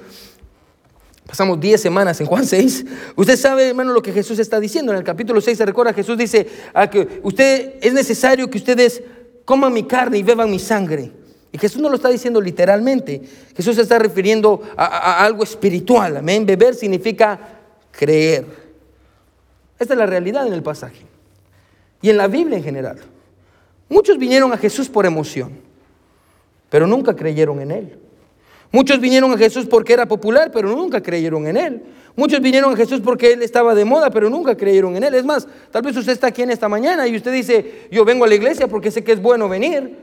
Pasamos 1.26 1.58
10 1.58 1.80
semanas 1.80 2.20
en 2.20 2.26
Juan 2.26 2.44
6. 2.44 2.84
Usted 3.16 3.36
sabe, 3.36 3.68
hermano, 3.68 3.92
lo 3.92 4.02
que 4.02 4.12
Jesús 4.12 4.38
está 4.38 4.60
diciendo. 4.60 4.92
En 4.92 4.98
el 4.98 5.04
capítulo 5.04 5.40
6 5.40 5.56
se 5.56 5.66
recuerda, 5.66 5.92
Jesús 5.92 6.18
dice 6.18 6.46
a 6.74 6.88
que 6.88 7.20
usted 7.22 7.76
es 7.80 7.92
necesario 7.94 8.50
que 8.50 8.58
ustedes 8.58 9.02
coman 9.44 9.72
mi 9.72 9.84
carne 9.84 10.18
y 10.18 10.22
beban 10.22 10.50
mi 10.50 10.58
sangre. 10.58 11.12
Y 11.50 11.58
Jesús 11.58 11.80
no 11.80 11.88
lo 11.88 11.96
está 11.96 12.08
diciendo 12.08 12.40
literalmente. 12.40 13.22
Jesús 13.56 13.76
se 13.76 13.82
está 13.82 13.98
refiriendo 13.98 14.60
a, 14.76 15.24
algo 15.24 15.44
espiritual. 15.44 16.16
Amén. 16.16 16.44
Beber 16.44 16.74
significa 16.74 17.38
creer. 17.90 18.44
Esta 19.78 19.94
es 19.94 19.98
la 19.98 20.06
realidad 20.06 20.46
en 20.46 20.52
el 20.52 20.62
pasaje. 20.62 21.06
Y 22.02 22.10
en 22.10 22.16
la 22.16 22.26
Biblia 22.26 22.58
en 22.58 22.64
general. 22.64 22.98
Muchos 23.88 24.18
vinieron 24.18 24.52
a 24.52 24.56
Jesús 24.56 24.88
por 24.88 25.06
emoción, 25.06 25.52
pero 26.68 26.86
nunca 26.86 27.14
creyeron 27.14 27.60
en 27.60 27.70
Él. 27.70 27.98
Muchos 28.74 28.98
vinieron 28.98 29.30
a 29.30 29.38
Jesús 29.38 29.66
porque 29.66 29.92
era 29.92 30.04
popular, 30.04 30.50
pero 30.52 30.68
nunca 30.74 31.00
creyeron 31.00 31.46
en 31.46 31.56
Él. 31.56 31.82
Muchos 32.16 32.40
vinieron 32.40 32.72
a 32.72 32.76
Jesús 32.76 33.00
porque 33.00 33.32
Él 33.32 33.40
estaba 33.42 33.72
de 33.72 33.84
moda, 33.84 34.10
pero 34.10 34.28
nunca 34.28 34.56
creyeron 34.56 34.96
en 34.96 35.04
Él. 35.04 35.14
Es 35.14 35.24
más, 35.24 35.46
tal 35.70 35.82
vez 35.82 35.96
usted 35.96 36.12
está 36.12 36.26
aquí 36.26 36.42
en 36.42 36.50
esta 36.50 36.68
mañana 36.68 37.06
y 37.06 37.14
usted 37.14 37.32
dice, 37.32 37.86
yo 37.92 38.04
vengo 38.04 38.24
a 38.24 38.26
la 38.26 38.34
iglesia 38.34 38.66
porque 38.66 38.90
sé 38.90 39.04
que 39.04 39.12
es 39.12 39.22
bueno 39.22 39.48
venir, 39.48 39.96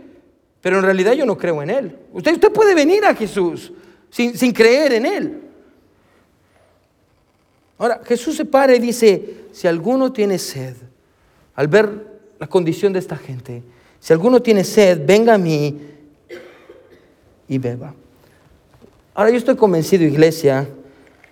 pero 0.61 0.77
en 0.77 0.85
realidad 0.85 1.11
yo 1.11 1.25
no 1.25 1.37
creo 1.37 1.61
en 1.61 1.69
Él. 1.69 1.97
Usted, 2.13 2.31
usted 2.31 2.53
puede 2.53 2.73
venir 2.73 3.03
a 3.03 3.13
Jesús 3.13 3.73
sin, 4.09 4.37
sin 4.37 4.53
creer 4.53 4.93
en 4.93 5.05
Él. 5.05 5.41
Ahora, 7.77 7.99
Jesús 8.05 8.37
se 8.37 8.45
para 8.45 8.73
y 8.73 8.79
dice, 8.79 9.47
si 9.51 9.67
alguno 9.67 10.13
tiene 10.13 10.39
sed, 10.39 10.77
al 11.55 11.67
ver 11.67 11.89
la 12.39 12.47
condición 12.47 12.93
de 12.93 12.99
esta 12.99 13.17
gente, 13.17 13.63
si 13.99 14.13
alguno 14.13 14.41
tiene 14.41 14.63
sed, 14.63 15.01
venga 15.05 15.33
a 15.33 15.37
mí 15.37 15.77
y 17.49 17.57
beba. 17.57 17.95
Ahora 19.13 19.29
yo 19.29 19.37
estoy 19.37 19.55
convencido, 19.55 20.03
iglesia, 20.03 20.69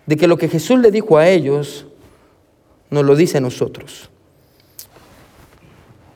de 0.05 0.17
que 0.17 0.27
lo 0.27 0.37
que 0.37 0.49
Jesús 0.49 0.79
le 0.79 0.91
dijo 0.91 1.17
a 1.17 1.29
ellos, 1.29 1.85
nos 2.89 3.05
lo 3.05 3.15
dice 3.15 3.37
a 3.37 3.41
nosotros. 3.41 4.09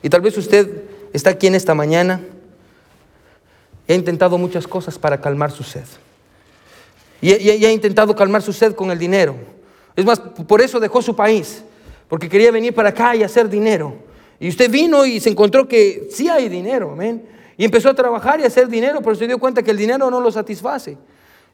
Y 0.02 0.10
tal 0.10 0.22
vez 0.22 0.38
usted 0.38 0.84
está 1.14 1.30
aquí 1.30 1.48
en 1.48 1.56
esta 1.56 1.74
mañana 1.74 2.22
y 3.88 3.94
ha 3.94 3.96
intentado 3.96 4.38
muchas 4.38 4.68
cosas 4.68 5.00
para 5.00 5.22
calmar 5.22 5.52
su 5.52 5.64
sed. 5.64 5.86
Y, 7.22 7.34
y 7.34 7.66
ha 7.66 7.72
intentado 7.72 8.14
calmar 8.16 8.42
su 8.42 8.52
sed 8.52 8.74
con 8.74 8.92
el 8.92 9.00
dinero. 9.00 9.36
Es 9.96 10.04
más, 10.04 10.20
por 10.20 10.62
eso 10.62 10.80
dejó 10.80 11.02
su 11.02 11.16
país, 11.16 11.64
porque 12.10 12.28
quería 12.28 12.52
venir 12.52 12.74
para 12.74 12.90
acá 12.90 13.16
y 13.16 13.24
hacer 13.24 13.48
dinero. 13.48 13.96
Y 14.40 14.50
usted 14.50 14.70
vino 14.70 15.06
y 15.06 15.22
se 15.22 15.30
encontró 15.30 15.68
que 15.68 16.10
sí 16.12 16.28
hay 16.28 16.50
dinero, 16.50 16.92
amén. 16.92 17.26
Y 17.56 17.64
empezó 17.64 17.90
a 17.90 17.94
trabajar 17.94 18.40
y 18.40 18.44
a 18.44 18.48
hacer 18.48 18.68
dinero, 18.68 19.00
pero 19.02 19.16
se 19.16 19.28
dio 19.28 19.38
cuenta 19.38 19.64
que 19.64 19.72
el 19.72 19.78
dinero 19.78 20.10
no 20.10 20.20
lo 20.20 20.32
satisface. 20.32 20.98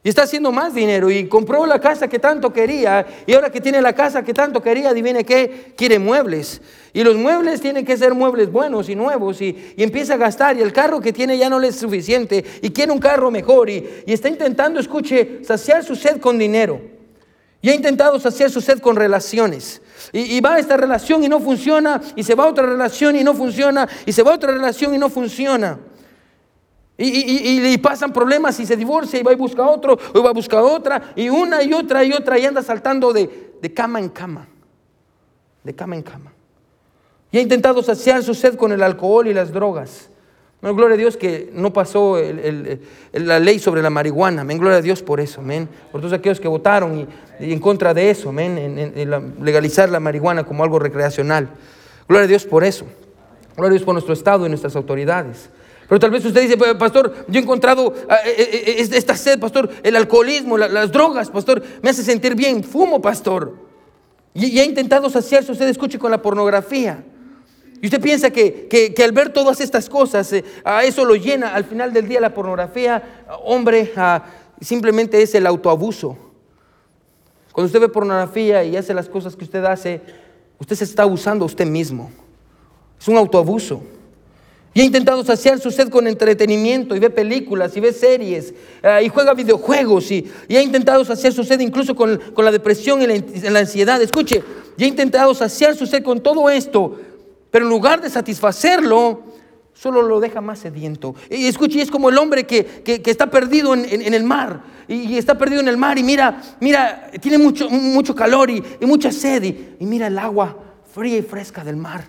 Y 0.02 0.08
está 0.08 0.24
haciendo 0.24 0.52
más 0.54 0.74
dinero 0.74 1.12
y 1.12 1.28
compró 1.28 1.66
la 1.66 1.82
casa 1.82 2.08
que 2.08 2.20
tanto 2.20 2.54
quería. 2.54 3.06
Y 3.28 3.34
ahora 3.34 3.52
que 3.52 3.60
tiene 3.60 3.82
la 3.82 3.92
casa 3.92 4.24
que 4.24 4.34
tanto 4.34 4.62
quería, 4.62 4.92
adivine 4.92 5.26
qué, 5.26 5.74
quiere 5.76 6.00
muebles. 6.00 6.62
Y 6.94 7.04
los 7.04 7.18
muebles 7.18 7.60
tienen 7.60 7.86
que 7.86 7.98
ser 7.98 8.14
muebles 8.14 8.50
buenos 8.50 8.88
y 8.88 8.96
nuevos. 8.96 9.42
Y, 9.42 9.74
empieza 9.76 10.14
a 10.14 10.18
gastar. 10.18 10.56
Y 10.58 10.62
el 10.62 10.72
carro 10.72 11.02
que 11.02 11.12
tiene 11.12 11.38
ya 11.38 11.50
no 11.50 11.60
le 11.60 11.68
es 11.68 11.76
suficiente. 11.76 12.46
Y 12.62 12.70
quiere 12.70 12.94
un 12.94 13.00
carro 13.00 13.30
mejor. 13.30 13.70
Y, 13.70 14.04
está 14.08 14.30
intentando, 14.30 14.80
escuche, 14.80 15.42
saciar 15.44 15.84
su 15.84 15.98
sed 15.98 16.22
con 16.22 16.38
dinero. 16.38 16.80
Y 17.62 17.70
ha 17.70 17.76
intentado 17.76 18.18
saciar 18.22 18.50
su 18.50 18.62
sed 18.62 18.80
con 18.80 18.96
relaciones. 18.96 19.82
Y, 20.14 20.38
y 20.38 20.40
va 20.40 20.56
a 20.56 20.60
esta 20.60 20.78
relación 20.78 21.26
y 21.26 21.28
no 21.28 21.42
funciona. 21.42 22.00
Y 22.16 22.24
se 22.24 22.36
va 22.36 22.46
a 22.46 22.48
otra 22.48 22.66
relación 22.66 23.18
y 23.18 23.24
no 23.26 23.34
funciona. 23.34 23.86
Y 24.06 24.14
se 24.14 24.24
va 24.24 24.32
a 24.32 24.36
otra 24.36 24.54
relación 24.54 24.96
y 24.96 24.98
no 24.98 25.10
funciona. 25.10 25.78
Y, 27.02 27.78
pasan 27.78 28.12
problemas 28.12 28.60
y 28.60 28.66
se 28.66 28.76
divorcia 28.76 29.20
y 29.20 29.24
va 29.24 29.32
y 29.32 29.38
busca 29.38 29.66
otro, 29.66 29.98
o 30.14 30.22
va 30.22 30.32
a 30.32 30.34
buscar 30.34 30.62
otra, 30.62 31.14
y 31.16 31.30
una 31.30 31.64
y 31.64 31.74
otra 31.74 32.04
y 32.04 32.12
otra, 32.12 32.38
y 32.38 32.46
anda 32.46 32.62
saltando 32.62 33.14
de, 33.14 33.72
cama 33.74 34.00
en 34.00 34.10
cama, 34.10 34.48
de 35.64 35.74
cama 35.74 35.96
en 35.96 36.04
cama. 36.04 36.34
Y 37.32 37.38
ha 37.38 37.42
intentado 37.42 37.82
saciar 37.82 38.22
su 38.22 38.34
sed 38.34 38.56
con 38.56 38.74
el 38.74 38.84
alcohol 38.84 39.28
y 39.28 39.34
las 39.34 39.54
drogas. 39.54 40.10
No, 40.62 40.76
gloria 40.76 40.96
a 40.96 40.98
Dios 40.98 41.16
que 41.16 41.50
no 41.54 41.72
pasó 41.72 42.18
la 43.14 43.40
ley 43.40 43.60
sobre 43.60 43.82
la 43.82 43.90
marihuana. 43.90 44.42
Amén. 44.42 44.58
Gloria 44.58 44.80
a 44.80 44.82
Dios 44.82 45.02
por 45.02 45.22
eso. 45.22 45.40
Amén. 45.40 45.70
Por 45.94 46.02
todos 46.02 46.12
aquellos 46.12 46.42
que 46.42 46.50
votaron 46.50 47.08
y, 47.40 47.54
en 47.54 47.60
contra 47.60 47.94
de 47.94 48.10
eso. 48.10 48.28
Amén. 48.28 48.58
En, 48.58 49.36
legalizar 49.42 49.90
la 49.90 50.02
marihuana 50.02 50.44
como 50.44 50.66
algo 50.66 50.80
recreacional. 50.80 51.48
Gloria 52.10 52.26
a 52.26 52.28
Dios 52.28 52.46
por 52.46 52.66
eso. 52.66 52.86
Gloria 53.56 53.70
a 53.70 53.74
Dios 53.76 53.84
por 53.84 53.94
nuestro 53.94 54.14
Estado 54.14 54.46
y 54.46 54.50
nuestras 54.50 54.76
autoridades. 54.76 55.50
Pero 55.90 56.00
tal 56.00 56.12
vez 56.12 56.24
usted 56.24 56.42
dice, 56.42 56.56
pastor, 56.76 57.26
yo 57.28 57.40
he 57.40 57.44
encontrado 57.44 57.96
ah, 58.08 58.20
eh, 58.24 58.36
eh, 58.38 58.76
eh, 58.80 58.88
esta 58.92 59.18
sed, 59.18 59.40
pastor, 59.40 59.72
el 59.82 59.96
alcoholismo, 59.96 60.56
las 60.56 60.92
drogas, 60.92 61.32
pastor, 61.32 61.64
me 61.82 61.90
hace 61.90 62.04
sentir 62.04 62.36
bien, 62.36 62.64
fumo, 62.64 63.02
pastor. 63.02 63.56
Y, 64.36 64.60
ha 64.60 64.64
intentado 64.64 65.10
saciarse, 65.10 65.52
usted 65.52 65.68
escuche 65.68 65.98
con 65.98 66.12
la 66.12 66.22
pornografía. 66.22 67.04
Y 67.82 67.88
usted 67.88 68.00
piensa 68.00 68.30
que, 68.30 68.94
al 69.04 69.12
ver 69.14 69.34
todas 69.34 69.62
estas 69.62 69.90
cosas, 69.90 70.32
a 70.64 70.84
eso 70.84 71.06
lo 71.06 71.16
llena 71.16 71.56
al 71.56 71.64
final 71.64 71.92
del 71.92 72.08
día 72.08 72.22
la 72.22 72.36
pornografía, 72.36 73.26
hombre, 73.44 73.92
simplemente 74.62 75.20
es 75.24 75.34
el 75.34 75.48
autoabuso. 75.48 76.16
Cuando 77.52 77.66
usted 77.66 77.80
ve 77.80 77.90
pornografía 77.90 78.64
y 78.64 78.78
hace 78.78 78.94
las 78.94 79.10
cosas 79.10 79.36
que 79.36 79.44
usted 79.44 79.66
hace, 79.66 80.02
usted 80.60 80.76
se 80.76 80.84
está 80.84 81.02
abusando 81.02 81.46
a 81.46 81.48
usted 81.48 81.66
mismo. 81.66 82.12
Es 83.00 83.08
un 83.08 83.18
autoabuso. 83.18 83.82
Y 84.74 84.82
ha 84.82 84.84
intentado 84.84 85.24
saciar 85.24 85.60
su 85.60 85.72
sed 85.72 85.90
con 85.90 86.08
entretenimiento 86.08 86.96
y 86.96 87.00
ve 87.00 87.10
películas 87.10 87.76
y 87.76 87.80
ve 87.80 87.92
series 87.92 88.54
eh, 88.84 89.02
y 89.04 89.10
juega 89.10 89.34
videojuegos 89.34 90.12
y, 90.12 90.30
ha 90.50 90.62
intentado 90.62 91.04
saciar 91.04 91.34
su 91.34 91.44
sed 91.44 91.60
incluso 91.60 91.96
con, 91.96 92.20
la 92.38 92.52
depresión 92.52 93.02
y 93.02 93.08
la, 93.50 93.60
ansiedad. 93.60 94.02
Escuche, 94.02 94.44
y 94.78 94.84
ha 94.84 94.88
intentado 94.88 95.34
saciar 95.34 95.76
su 95.76 95.88
sed 95.88 96.04
con 96.04 96.22
todo 96.22 96.50
esto, 96.50 97.00
pero 97.50 97.66
en 97.66 97.70
lugar 97.70 98.00
de 98.00 98.10
satisfacerlo, 98.10 99.24
solo 99.74 100.04
lo 100.04 100.20
deja 100.20 100.40
más 100.40 100.60
sediento. 100.60 101.16
Y 101.32 101.48
escuche, 101.48 101.82
es 101.82 101.90
como 101.90 102.10
el 102.10 102.18
hombre 102.20 102.46
que, 102.46 102.84
está 103.06 103.32
perdido 103.32 103.74
en, 103.74 104.14
el 104.14 104.24
mar 104.24 104.62
y, 104.88 105.18
está 105.18 105.36
perdido 105.36 105.62
en 105.62 105.68
el 105.68 105.78
mar 105.78 105.98
y 105.98 106.04
mira, 106.04 106.42
mira, 106.60 107.10
tiene 107.20 107.40
mucho, 107.40 107.70
mucho 107.72 108.14
calor 108.14 108.52
y, 108.52 108.64
mucha 108.82 109.12
sed 109.12 109.44
y 109.80 109.86
mira 109.86 110.08
el 110.08 110.20
agua 110.20 110.56
fría 110.94 111.18
y 111.18 111.22
fresca 111.24 111.64
del 111.64 111.76
mar. 111.76 112.06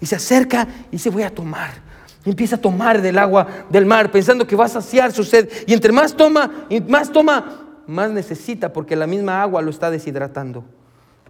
Y 0.00 0.06
se 0.06 0.16
acerca 0.16 0.66
y 0.90 0.98
se 0.98 1.10
voy 1.10 1.22
a 1.22 1.30
tomar. 1.30 1.91
Empieza 2.30 2.56
a 2.56 2.60
tomar 2.60 3.02
del 3.02 3.18
agua 3.18 3.46
del 3.68 3.84
mar 3.84 4.10
pensando 4.10 4.46
que 4.46 4.56
va 4.56 4.66
a 4.66 4.68
saciar 4.68 5.12
su 5.12 5.24
sed. 5.24 5.48
Y 5.66 5.72
entre 5.72 5.92
más 5.92 6.14
toma, 6.14 6.66
y 6.68 6.80
más 6.80 7.10
toma, 7.10 7.62
más 7.86 8.10
necesita 8.10 8.72
porque 8.72 8.96
la 8.96 9.06
misma 9.06 9.42
agua 9.42 9.62
lo 9.62 9.70
está 9.70 9.90
deshidratando. 9.90 10.64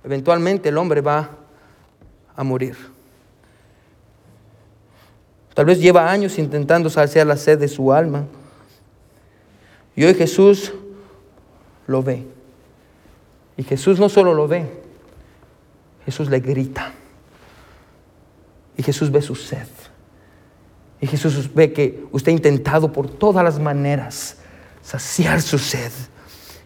Eventualmente 0.04 0.68
el 0.68 0.78
hombre 0.78 1.00
va 1.00 1.30
a 2.34 2.44
morir. 2.44 2.76
Tal 5.54 5.66
vez 5.66 5.80
lleva 5.80 6.10
años 6.10 6.38
intentando 6.38 6.88
saciar 6.88 7.26
la 7.26 7.36
sed 7.36 7.58
de 7.58 7.68
su 7.68 7.92
alma. 7.92 8.24
Y 9.94 10.04
hoy 10.04 10.14
Jesús 10.14 10.72
lo 11.86 12.02
ve. 12.02 12.26
Y 13.56 13.62
Jesús 13.62 13.98
no 13.98 14.08
solo 14.08 14.32
lo 14.32 14.48
ve, 14.48 14.66
Jesús 16.06 16.30
le 16.30 16.40
grita. 16.40 16.92
Y 18.76 18.82
Jesús 18.82 19.10
ve 19.10 19.20
su 19.20 19.34
sed. 19.34 19.68
Y 21.02 21.08
Jesús 21.08 21.52
ve 21.52 21.72
que 21.72 22.04
usted 22.12 22.30
ha 22.30 22.34
intentado 22.34 22.92
por 22.92 23.10
todas 23.10 23.42
las 23.42 23.58
maneras 23.58 24.36
saciar 24.82 25.42
su 25.42 25.58
sed. 25.58 25.90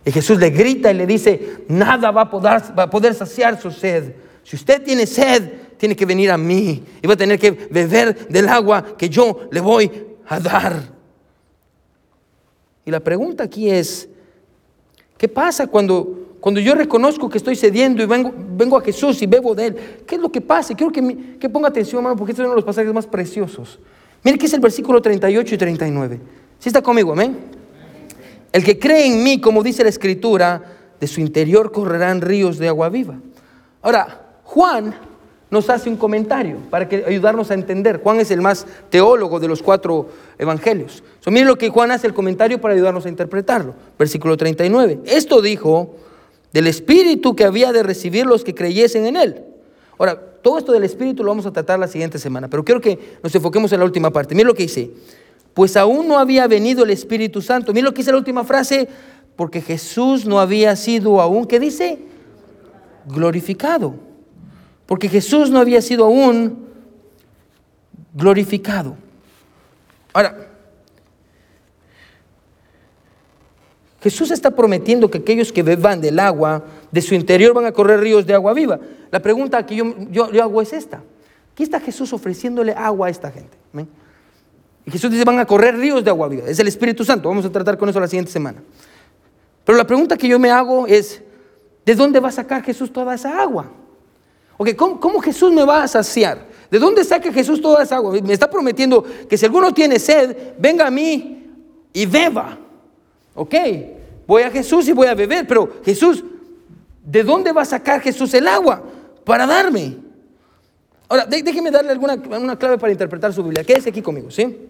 Y 0.05 0.13
Jesús 0.13 0.39
le 0.39 0.51
grita 0.51 0.91
y 0.91 0.95
le 0.95 1.07
dice, 1.07 1.65
nada 1.69 2.11
va 2.11 2.21
a 2.21 2.91
poder, 2.91 3.15
saciar 3.15 3.59
su 3.59 3.71
sed. 3.71 4.13
Si 4.45 4.55
usted 4.55 4.85
tiene 4.85 5.07
sed, 5.07 5.53
tiene 5.79 5.97
que 5.97 6.05
venir 6.05 6.31
a 6.31 6.37
mí 6.37 6.85
y 7.01 7.07
va 7.07 7.15
a 7.15 7.17
tener 7.17 7.39
que 7.39 7.51
beber 7.51 8.29
del 8.29 8.47
agua 8.49 8.95
que 8.99 9.09
yo 9.09 9.49
le 9.51 9.61
voy 9.61 9.91
a 10.29 10.39
dar. 10.39 10.83
Y 12.85 12.91
la 12.91 13.01
pregunta 13.01 13.45
aquí 13.45 13.71
es, 13.71 14.07
¿qué 15.17 15.29
pasa 15.29 15.67
cuando, 15.67 16.37
cuando 16.41 16.61
yo 16.61 16.75
reconozco 16.75 17.31
que 17.31 17.39
estoy 17.39 17.57
cediendo 17.57 18.03
y 18.03 18.07
vengo, 18.07 18.35
vengo 18.37 18.77
a 18.77 18.83
Jesús 18.83 19.23
y 19.23 19.27
bebo 19.27 19.55
de 19.55 19.67
Él? 19.69 19.77
¿Qué 20.07 20.17
es 20.17 20.21
lo 20.21 20.31
que 20.31 20.43
pasa? 20.43 20.75
Quiero 20.75 20.93
que, 20.93 21.39
que 21.41 21.49
ponga 21.49 21.69
atención, 21.69 22.01
hermano, 22.01 22.17
porque 22.17 22.33
este 22.33 22.43
es 22.43 22.45
uno 22.45 22.55
de 22.55 22.57
los 22.57 22.67
pasajes 22.67 22.93
más 22.93 23.07
preciosos. 23.07 23.81
Mire 24.27 24.39
que 24.39 24.47
es 24.47 24.55
el 24.55 24.61
versículo 24.61 25.01
38 25.01 25.55
y 25.55 25.57
39. 25.57 26.21
¿Sí 26.59 26.69
está 26.69 26.83
conmigo? 26.83 27.13
Amén. 27.13 27.37
El 28.51 28.65
que 28.65 28.77
cree 28.77 29.07
en 29.07 29.23
mí, 29.23 29.41
como 29.41 29.63
dice 29.63 29.85
la 29.85 29.89
Escritura, 29.89 30.65
de 30.99 31.07
su 31.07 31.21
interior 31.21 31.71
correrán 31.71 32.21
ríos 32.21 32.59
de 32.59 32.67
agua 32.67 32.89
viva. 32.89 33.21
Ahora, 33.83 34.41
Juan 34.43 34.97
nos 35.49 35.71
hace 35.71 35.89
un 35.89 35.97
comentario 35.97 36.57
para 36.71 36.89
que, 36.89 37.05
ayudarnos 37.07 37.53
a 37.53 37.55
entender. 37.55 38.01
Juan 38.03 38.19
es 38.19 38.33
el 38.33 38.41
más 38.41 38.67
teólogo 38.91 39.39
de 39.39 39.47
los 39.47 39.63
cuatro 39.63 40.09
evangelios. 40.39 41.05
So, 41.21 41.31
miren 41.31 41.47
lo 41.47 41.57
que 41.57 41.69
Juan 41.69 41.93
hace 41.93 42.09
el 42.09 42.13
comentario 42.13 42.61
para 42.61 42.75
ayudarnos 42.75 43.07
a 43.07 43.09
interpretarlo. 43.09 43.77
Versículo 43.97 44.37
39. 44.37 45.03
Esto 45.07 45.41
dijo 45.41 45.95
del 46.53 46.67
Espíritu 46.67 47.37
que 47.37 47.45
había 47.45 47.73
de 47.73 47.85
recibir 47.85 48.27
los 48.27 48.43
que 48.43 48.57
creyesen 48.57 49.07
en 49.07 49.15
Él. 49.15 49.45
Ahora, 49.99 50.21
todo 50.47 50.59
esto 50.59 50.71
del 50.71 50.85
Espíritu 50.85 51.25
lo 51.25 51.31
vamos 51.31 51.45
a 51.47 51.53
tratar 51.53 51.77
la 51.77 51.89
siguiente 51.89 52.21
semana, 52.21 52.47
pero 52.47 52.65
quiero 52.65 52.81
que 52.81 53.19
nos 53.21 53.35
enfoquemos 53.35 53.73
en 53.73 53.81
la 53.81 53.85
última 53.85 54.13
parte. 54.13 54.33
Miren 54.33 54.47
lo 54.47 54.55
que 54.55 54.63
dice. 54.63 54.93
Pues 55.55 55.77
aún 55.77 56.07
no 56.07 56.19
había 56.19 56.47
venido 56.47 56.85
el 56.85 56.91
Espíritu 56.91 57.43
Santo. 57.43 57.73
Miren 57.73 57.87
lo 57.87 57.93
que 57.93 58.03
dice 58.03 58.13
la 58.13 58.19
última 58.19 58.45
frase. 58.45 58.89
Porque 59.35 59.61
Jesús 59.61 60.25
no 60.25 60.39
había 60.39 60.77
sido 60.77 61.21
aún, 61.21 61.47
¿qué 61.47 61.59
dice? 61.59 61.99
Glorificado 63.07 64.07
porque 64.87 65.09
Jesús 65.09 65.51
no 65.51 65.59
había 65.59 65.83
sido 65.83 66.05
aún 66.05 66.65
glorificado. 68.15 68.97
Ahora, 70.13 70.49
Jesús 74.01 74.31
está 74.31 74.53
prometiendo 74.53 75.11
que 75.11 75.19
aquellos 75.19 75.53
que 75.53 75.65
beban 75.65 76.01
del 76.01 76.21
agua 76.21 76.65
de 76.97 77.03
su 77.03 77.15
interior 77.15 77.53
van 77.53 77.67
a 77.67 77.73
correr 77.73 78.01
ríos 78.01 78.25
de 78.25 78.33
agua 78.33 78.55
viva. 78.55 78.81
La 79.11 79.21
pregunta 79.21 79.67
que 79.67 79.77
yo, 79.77 79.95
yo, 80.11 80.43
hago 80.43 80.63
es 80.63 80.73
esta. 80.73 81.03
¿Qué 81.55 81.63
está 81.63 81.79
Jesús 81.79 82.11
ofreciéndole 82.15 82.73
agua 82.73 83.09
a 83.09 83.11
esta 83.11 83.31
gente? 83.31 83.55
Y 84.87 84.91
Jesús 84.91 85.11
dice, 85.11 85.23
van 85.25 85.39
a 85.39 85.45
correr 85.45 85.77
ríos 85.77 86.03
de 86.03 86.09
agua 86.09 86.27
viva. 86.27 86.49
Es 86.49 86.59
el 86.59 86.69
Espíritu 86.69 87.05
Santo. 87.05 87.29
Vamos 87.29 87.45
a 87.45 87.53
tratar 87.53 87.77
con 87.77 87.87
eso 87.91 88.01
la 88.01 88.09
siguiente 88.09 88.33
semana. 88.33 88.63
Pero 89.63 89.77
la 89.77 89.87
pregunta 89.87 90.17
que 90.17 90.27
yo 90.27 90.39
me 90.39 90.51
hago 90.51 90.87
es, 90.87 91.23
¿de 91.85 91.95
dónde 91.95 92.19
va 92.19 92.31
a 92.31 92.33
sacar 92.33 92.63
Jesús 92.63 92.91
toda 92.91 93.15
esa 93.15 93.43
agua? 93.43 93.71
Ok, 94.57 94.75
¿cómo, 94.75 95.21
Jesús 95.21 95.53
me 95.53 95.65
va 95.65 95.83
a 95.83 95.89
saciar? 95.89 96.47
¿De 96.71 96.79
dónde 96.79 97.05
saca 97.05 97.31
Jesús 97.31 97.61
toda 97.61 97.83
esa 97.83 97.97
agua? 97.97 98.19
Me 98.23 98.33
está 98.33 98.49
prometiendo 98.49 99.05
que 99.29 99.37
si 99.37 99.45
alguno 99.45 99.75
tiene 99.75 99.99
sed, 99.99 100.55
venga 100.59 100.87
a 100.87 100.91
mí 100.91 101.45
y 101.93 102.07
beba. 102.07 102.57
Ok, 103.35 103.55
voy 104.27 104.45
a 104.45 104.51
Jesús 104.51 104.89
y 104.89 104.93
voy 104.93 105.09
a 105.09 105.15
beber, 105.15 105.47
pero 105.47 105.75
Jesús, 105.85 106.25
¿de 107.07 107.23
dónde 107.23 107.53
va 107.53 107.63
a 107.63 107.65
sacar 107.65 108.01
Jesús 108.03 108.35
el 108.35 108.47
agua 108.49 108.83
para 109.25 109.47
darme? 109.47 109.97
Ahora, 111.09 111.25
déjeme 111.25 111.71
darle 111.71 111.93
alguna 111.93 112.15
una 112.15 112.59
clave 112.59 112.79
para 112.79 112.93
interpretar 112.93 113.33
su 113.33 113.43
Biblia. 113.43 113.65
Quédese 113.65 113.91
aquí 113.91 114.03
conmigo, 114.03 114.31
¿sí? 114.31 114.69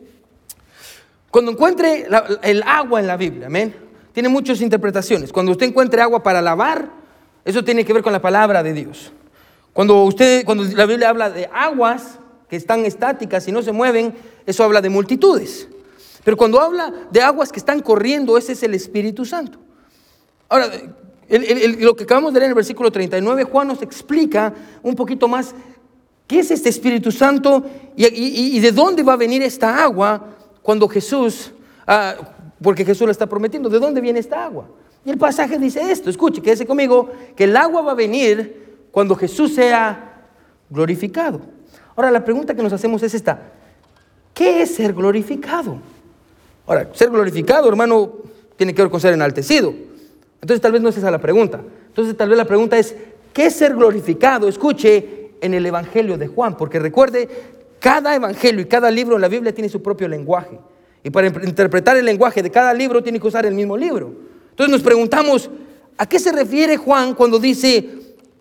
Cuando 1.31 1.51
encuentre 1.51 2.07
el 2.43 2.63
agua 2.63 3.01
en 3.01 3.07
la 3.07 3.17
Biblia, 3.17 3.47
amén, 3.47 3.75
tiene 4.13 4.29
muchas 4.29 4.61
interpretaciones. 4.61 5.33
Cuando 5.33 5.53
usted 5.53 5.67
encuentre 5.67 6.01
agua 6.01 6.23
para 6.23 6.41
lavar, 6.43 6.91
eso 7.45 7.65
tiene 7.65 7.85
que 7.85 7.93
ver 7.93 8.03
con 8.03 8.13
la 8.13 8.21
palabra 8.21 8.63
de 8.63 8.73
Dios. 8.73 9.13
Cuando, 9.73 10.05
usted, 10.05 10.45
cuando 10.45 10.65
la 10.65 10.87
Biblia 10.87 11.09
habla 11.09 11.31
de 11.31 11.49
aguas 11.53 12.19
que 12.49 12.57
están 12.57 12.85
estáticas 12.85 13.47
y 13.49 13.53
no 13.53 13.63
se 13.63 13.73
mueven, 13.73 14.15
eso 14.47 14.63
habla 14.65 14.81
de 14.81 14.89
multitudes. 14.89 15.69
Pero 16.25 16.37
cuando 16.37 16.61
habla 16.61 16.93
de 17.11 17.21
aguas 17.23 17.53
que 17.53 17.59
están 17.59 17.81
corriendo, 17.81 18.39
ese 18.39 18.53
es 18.53 18.63
el 18.63 18.75
Espíritu 18.75 19.25
Santo. 19.25 19.59
Ahora, 20.49 20.71
lo 21.29 21.97
que 21.97 22.05
acabamos 22.05 22.33
de 22.33 22.41
leer 22.41 22.47
en 22.47 22.51
el 22.51 22.55
versículo 22.55 22.91
39, 22.91 23.45
Juan 23.45 23.69
nos 23.69 23.83
explica 23.83 24.53
un 24.83 24.95
poquito 24.95 25.29
más 25.29 25.55
qué 26.27 26.41
es 26.41 26.51
este 26.51 26.69
Espíritu 26.69 27.11
Santo 27.11 27.65
y, 27.97 28.59
de 28.61 28.73
dónde 28.73 29.03
va 29.03 29.15
a 29.15 29.17
venir 29.17 29.43
esta 29.43 29.83
agua 29.83 30.37
cuando 30.63 30.89
Jesús, 30.89 31.53
ah, 31.87 32.15
porque 32.63 32.85
Jesús 32.85 33.07
lo 33.07 33.13
está 33.13 33.27
prometiendo, 33.27 33.69
¿de 33.69 33.79
dónde 33.79 34.01
viene 34.01 34.21
esta 34.21 34.45
agua? 34.45 34.69
Y 35.05 35.11
el 35.11 35.19
pasaje 35.19 35.59
dice 35.59 35.91
esto, 35.91 36.11
escuche, 36.11 36.43
quédese 36.43 36.67
conmigo, 36.67 37.11
que 37.37 37.45
el 37.45 37.57
agua 37.57 37.83
va 37.83 37.93
a 37.93 37.95
venir 37.95 38.87
cuando 38.91 39.15
Jesús 39.15 39.55
sea 39.55 40.25
glorificado. 40.69 41.41
Ahora 41.95 42.11
la 42.11 42.25
pregunta 42.25 42.55
que 42.55 42.63
nos 42.63 42.73
hacemos 42.73 43.03
es 43.03 43.15
esta, 43.15 43.53
¿qué 44.35 44.63
es 44.63 44.75
ser 44.75 44.93
glorificado? 44.93 45.79
Ahora, 46.67 46.91
ser 46.93 47.11
glorificado, 47.11 47.69
hermano, 47.69 48.13
tiene 48.57 48.75
que 48.75 48.83
ver 48.83 48.91
con 48.91 49.01
ser 49.01 49.15
enaltecido. 49.15 49.73
Entonces 50.47 50.61
tal 50.61 50.71
vez 50.71 50.81
no 50.81 50.91
es 50.91 50.97
esa 50.97 51.11
la 51.11 51.19
pregunta. 51.19 51.61
Entonces 51.89 52.17
tal 52.17 52.29
vez 52.29 52.39
la 52.39 52.45
pregunta 52.45 52.79
es, 52.79 52.95
¿qué 53.33 53.47
es 53.47 53.57
ser 53.57 53.75
glorificado? 53.75 54.47
Escuche 54.47 55.33
en 55.41 55.55
el 55.55 55.67
Evangelio 55.67 56.17
de 56.17 56.29
Juan, 56.29 56.57
porque 56.57 56.79
recuerde, 56.79 57.29
cada 57.81 58.15
Evangelio 58.15 58.61
y 58.61 58.67
cada 58.67 58.89
libro 58.89 59.17
en 59.17 59.23
la 59.23 59.27
Biblia 59.27 59.53
tiene 59.53 59.69
su 59.69 59.83
propio 59.83 60.07
lenguaje. 60.07 60.61
Y 61.03 61.11
para 61.11 61.27
interpretar 61.27 61.97
el 61.97 62.05
lenguaje 62.05 62.45
de 62.45 62.53
cada 62.53 62.73
libro 62.73 63.03
tiene 63.03 63.19
que 63.19 63.27
usar 63.27 63.45
el 63.45 63.55
mismo 63.55 63.77
libro. 63.77 64.13
Entonces 64.51 64.71
nos 64.71 64.83
preguntamos, 64.83 65.51
¿a 65.99 66.07
qué 66.07 66.21
se 66.21 66.31
refiere 66.31 66.77
Juan 66.77 67.15
cuando 67.15 67.41
dice 67.41 67.89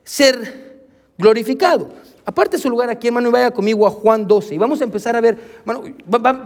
ser 0.03 0.75
glorificado. 1.17 1.89
Aparte 2.23 2.59
su 2.59 2.69
lugar 2.69 2.91
aquí, 2.91 3.07
hermano, 3.07 3.29
y 3.29 3.31
vaya 3.31 3.49
conmigo 3.49 3.87
a 3.87 3.89
Juan 3.89 4.27
12. 4.27 4.53
Y 4.53 4.57
vamos 4.59 4.79
a 4.79 4.83
empezar 4.83 5.15
a 5.15 5.21
ver, 5.21 5.39
hermano, 5.61 5.83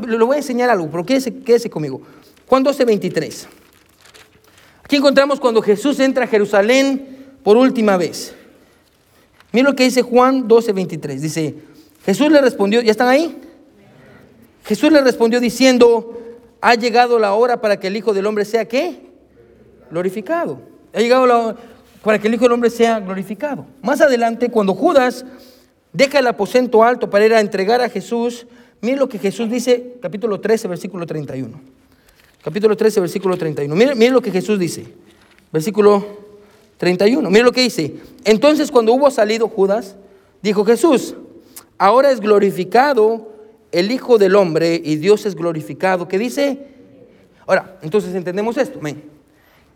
le 0.08 0.24
voy 0.24 0.36
a 0.36 0.38
enseñar 0.38 0.70
algo, 0.70 0.88
pero 0.90 1.06
quédese, 1.06 1.34
quédese 1.36 1.70
conmigo. 1.70 2.02
Juan 2.48 2.64
12, 2.64 2.86
23. 2.86 3.59
Aquí 4.90 4.96
encontramos 4.96 5.40
cuando 5.40 5.62
Jesús 5.62 6.00
entra 6.00 6.24
a 6.24 6.28
Jerusalén 6.28 7.28
por 7.44 7.58
última 7.58 7.96
vez. 7.96 8.34
Mira 9.52 9.70
lo 9.70 9.76
que 9.76 9.84
dice 9.84 10.02
Juan 10.02 10.48
12, 10.48 10.74
23. 10.74 11.22
Dice, 11.22 11.56
Jesús 12.04 12.32
le 12.32 12.42
respondió, 12.42 12.82
¿ya 12.82 12.90
están 12.90 13.08
ahí? 13.08 13.38
Jesús 14.66 14.92
le 14.92 15.02
respondió 15.02 15.40
diciendo, 15.40 16.20
ha 16.60 16.74
llegado 16.74 17.20
la 17.20 17.34
hora 17.36 17.62
para 17.62 17.80
que 17.80 17.86
el 17.86 17.98
Hijo 17.98 18.16
del 18.16 18.26
Hombre 18.26 18.46
sea 18.46 18.66
qué? 18.66 19.12
Glorificado. 19.92 20.60
Ha 20.96 21.00
llegado 21.02 21.28
la 21.28 21.38
hora 21.38 21.58
para 22.04 22.18
que 22.18 22.28
el 22.28 22.34
Hijo 22.34 22.46
del 22.46 22.54
Hombre 22.54 22.72
sea 22.72 23.00
glorificado. 23.00 23.68
Más 23.84 24.02
adelante, 24.02 24.50
cuando 24.50 24.74
Judas 24.74 25.24
deja 25.94 26.18
el 26.18 26.26
aposento 26.26 26.84
alto 26.84 27.12
para 27.12 27.28
ir 27.28 27.34
a 27.36 27.42
entregar 27.42 27.80
a 27.80 27.90
Jesús, 27.90 28.48
mire 28.82 28.98
lo 28.98 29.08
que 29.08 29.20
Jesús 29.20 29.52
dice, 29.52 29.98
capítulo 30.02 30.40
13, 30.40 30.68
versículo 30.68 31.06
31. 31.06 31.79
Capítulo 32.42 32.78
13, 32.78 33.02
versículo 33.02 33.38
31. 33.38 33.76
Mire, 33.76 33.96
mire 33.96 34.12
lo 34.12 34.22
que 34.22 34.32
Jesús 34.32 34.58
dice, 34.58 34.86
versículo 35.52 36.06
31. 36.78 37.30
Mire 37.30 37.44
lo 37.44 37.52
que 37.52 37.62
dice. 37.62 37.96
Entonces, 38.24 38.72
cuando 38.72 38.94
hubo 38.94 39.12
salido 39.12 39.50
Judas, 39.50 39.98
dijo 40.42 40.64
Jesús, 40.64 41.16
ahora 41.78 42.12
es 42.12 42.22
glorificado 42.22 43.34
el 43.72 43.92
Hijo 43.92 44.18
del 44.18 44.36
Hombre 44.36 44.82
y 44.84 44.96
Dios 44.96 45.26
es 45.26 45.36
glorificado. 45.36 46.08
¿Qué 46.08 46.18
dice? 46.18 46.68
Ahora, 47.46 47.78
entonces 47.82 48.16
entendemos 48.16 48.58
esto. 48.58 48.80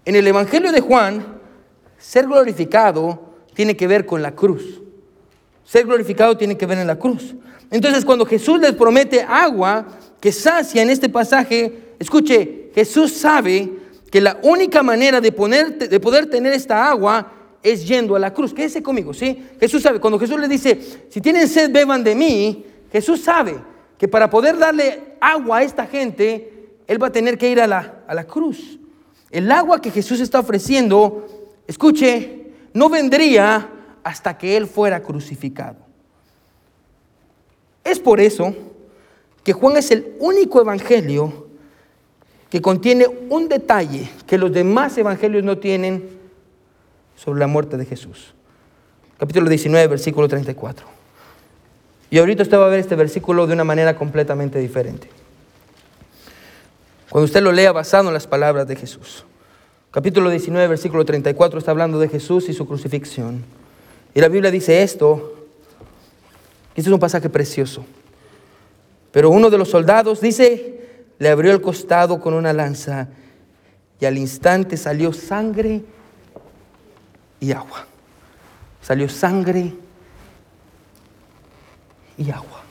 En 0.05 0.15
el 0.15 0.25
Evangelio 0.25 0.71
de 0.71 0.79
Juan, 0.79 1.39
ser 1.97 2.25
glorificado 2.25 3.33
tiene 3.53 3.75
que 3.75 3.87
ver 3.87 4.05
con 4.05 4.21
la 4.21 4.35
cruz. 4.35 4.81
Ser 5.65 5.85
glorificado 5.85 6.37
tiene 6.37 6.57
que 6.57 6.65
ver 6.65 6.77
en 6.77 6.87
la 6.87 6.97
cruz. 6.97 7.35
Entonces, 7.71 8.05
cuando 8.05 8.25
Jesús 8.25 8.59
les 8.59 8.73
promete 8.73 9.21
agua 9.21 9.85
que 10.21 10.31
sacia 10.31 10.81
en 10.81 10.89
este 10.89 11.09
pasaje, 11.09 11.92
escuche, 12.03 12.69
Jesús 12.73 13.13
sabe 13.13 13.71
que 14.11 14.21
la 14.21 14.39
única 14.43 14.83
manera 14.83 15.19
de, 15.19 15.31
de 15.31 15.99
poder 15.99 16.29
tener 16.29 16.53
esta 16.53 16.89
agua 16.89 17.31
es 17.63 17.87
yendo 17.87 18.15
a 18.15 18.19
la 18.19 18.33
cruz. 18.33 18.53
Quédese 18.53 18.83
conmigo, 18.83 19.13
¿sí? 19.13 19.43
Jesús 19.59 19.81
sabe, 19.81 19.99
cuando 19.99 20.19
Jesús 20.19 20.39
le 20.39 20.47
dice, 20.47 20.79
si 21.09 21.21
tienen 21.21 21.47
sed, 21.47 21.71
beban 21.71 22.03
de 22.03 22.13
mí, 22.13 22.65
Jesús 22.91 23.21
sabe 23.21 23.55
que 23.97 24.07
para 24.07 24.29
poder 24.29 24.57
darle 24.57 25.15
agua 25.19 25.59
a 25.59 25.63
esta 25.63 25.87
gente, 25.87 26.69
Él 26.85 27.01
va 27.01 27.07
a 27.07 27.11
tener 27.11 27.37
que 27.37 27.49
ir 27.49 27.59
a 27.59 27.67
la, 27.67 28.03
a 28.07 28.13
la 28.13 28.25
cruz. 28.25 28.77
El 29.31 29.51
agua 29.51 29.81
que 29.81 29.89
Jesús 29.89 30.19
está 30.19 30.39
ofreciendo, 30.39 31.49
escuche, 31.65 32.51
no 32.73 32.89
vendría 32.89 33.69
hasta 34.03 34.37
que 34.37 34.57
Él 34.57 34.67
fuera 34.67 35.01
crucificado. 35.01 35.77
Es 37.83 37.99
por 37.99 38.19
eso 38.19 38.53
que 39.43 39.53
Juan 39.53 39.77
es 39.77 39.91
el 39.91 40.15
único 40.19 40.61
evangelio 40.61 41.42
que 42.53 42.61
contiene 42.61 43.07
un 43.31 43.49
detalle 43.49 44.07
que 44.27 44.37
los 44.37 44.53
demás 44.53 44.95
evangelios 44.99 45.43
no 45.43 45.57
tienen 45.57 46.07
sobre 47.15 47.39
la 47.39 47.47
muerte 47.47 47.77
de 47.77 47.85
Jesús. 47.87 48.35
Capítulo 49.17 49.49
19, 49.49 49.87
versículo 49.87 50.27
34. 50.27 50.85
Y 52.11 52.19
ahorita 52.19 52.43
usted 52.43 52.59
va 52.59 52.67
a 52.67 52.69
ver 52.69 52.79
este 52.79 52.95
versículo 52.95 53.47
de 53.47 53.53
una 53.53 53.63
manera 53.63 53.95
completamente 53.95 54.59
diferente. 54.59 55.09
Cuando 57.09 57.25
usted 57.25 57.41
lo 57.41 57.51
lea 57.51 57.71
basado 57.71 58.09
en 58.09 58.13
las 58.13 58.27
palabras 58.27 58.67
de 58.67 58.75
Jesús. 58.75 59.25
Capítulo 59.89 60.29
19, 60.29 60.67
versículo 60.67 61.05
34 61.05 61.57
está 61.57 61.71
hablando 61.71 61.97
de 61.97 62.07
Jesús 62.07 62.49
y 62.49 62.53
su 62.53 62.67
crucifixión. 62.67 63.43
Y 64.13 64.21
la 64.21 64.27
Biblia 64.27 64.51
dice 64.51 64.83
esto. 64.83 65.47
Este 66.75 66.87
es 66.87 66.93
un 66.93 66.99
pasaje 66.99 67.31
precioso. 67.31 67.83
Pero 69.11 69.31
uno 69.31 69.49
de 69.49 69.57
los 69.57 69.69
soldados 69.69 70.21
dice, 70.21 70.83
le 71.23 71.29
abrió 71.29 71.53
el 71.53 71.61
costado 71.61 72.19
con 72.19 72.33
una 72.33 72.51
lanza 72.51 73.07
y 73.97 74.05
al 74.05 74.17
instante 74.17 74.75
salió 74.75 75.13
sangre 75.13 75.81
y 77.39 77.53
agua. 77.53 77.87
Salió 78.81 79.07
sangre 79.07 79.73
y 82.17 82.29
agua. 82.29 82.61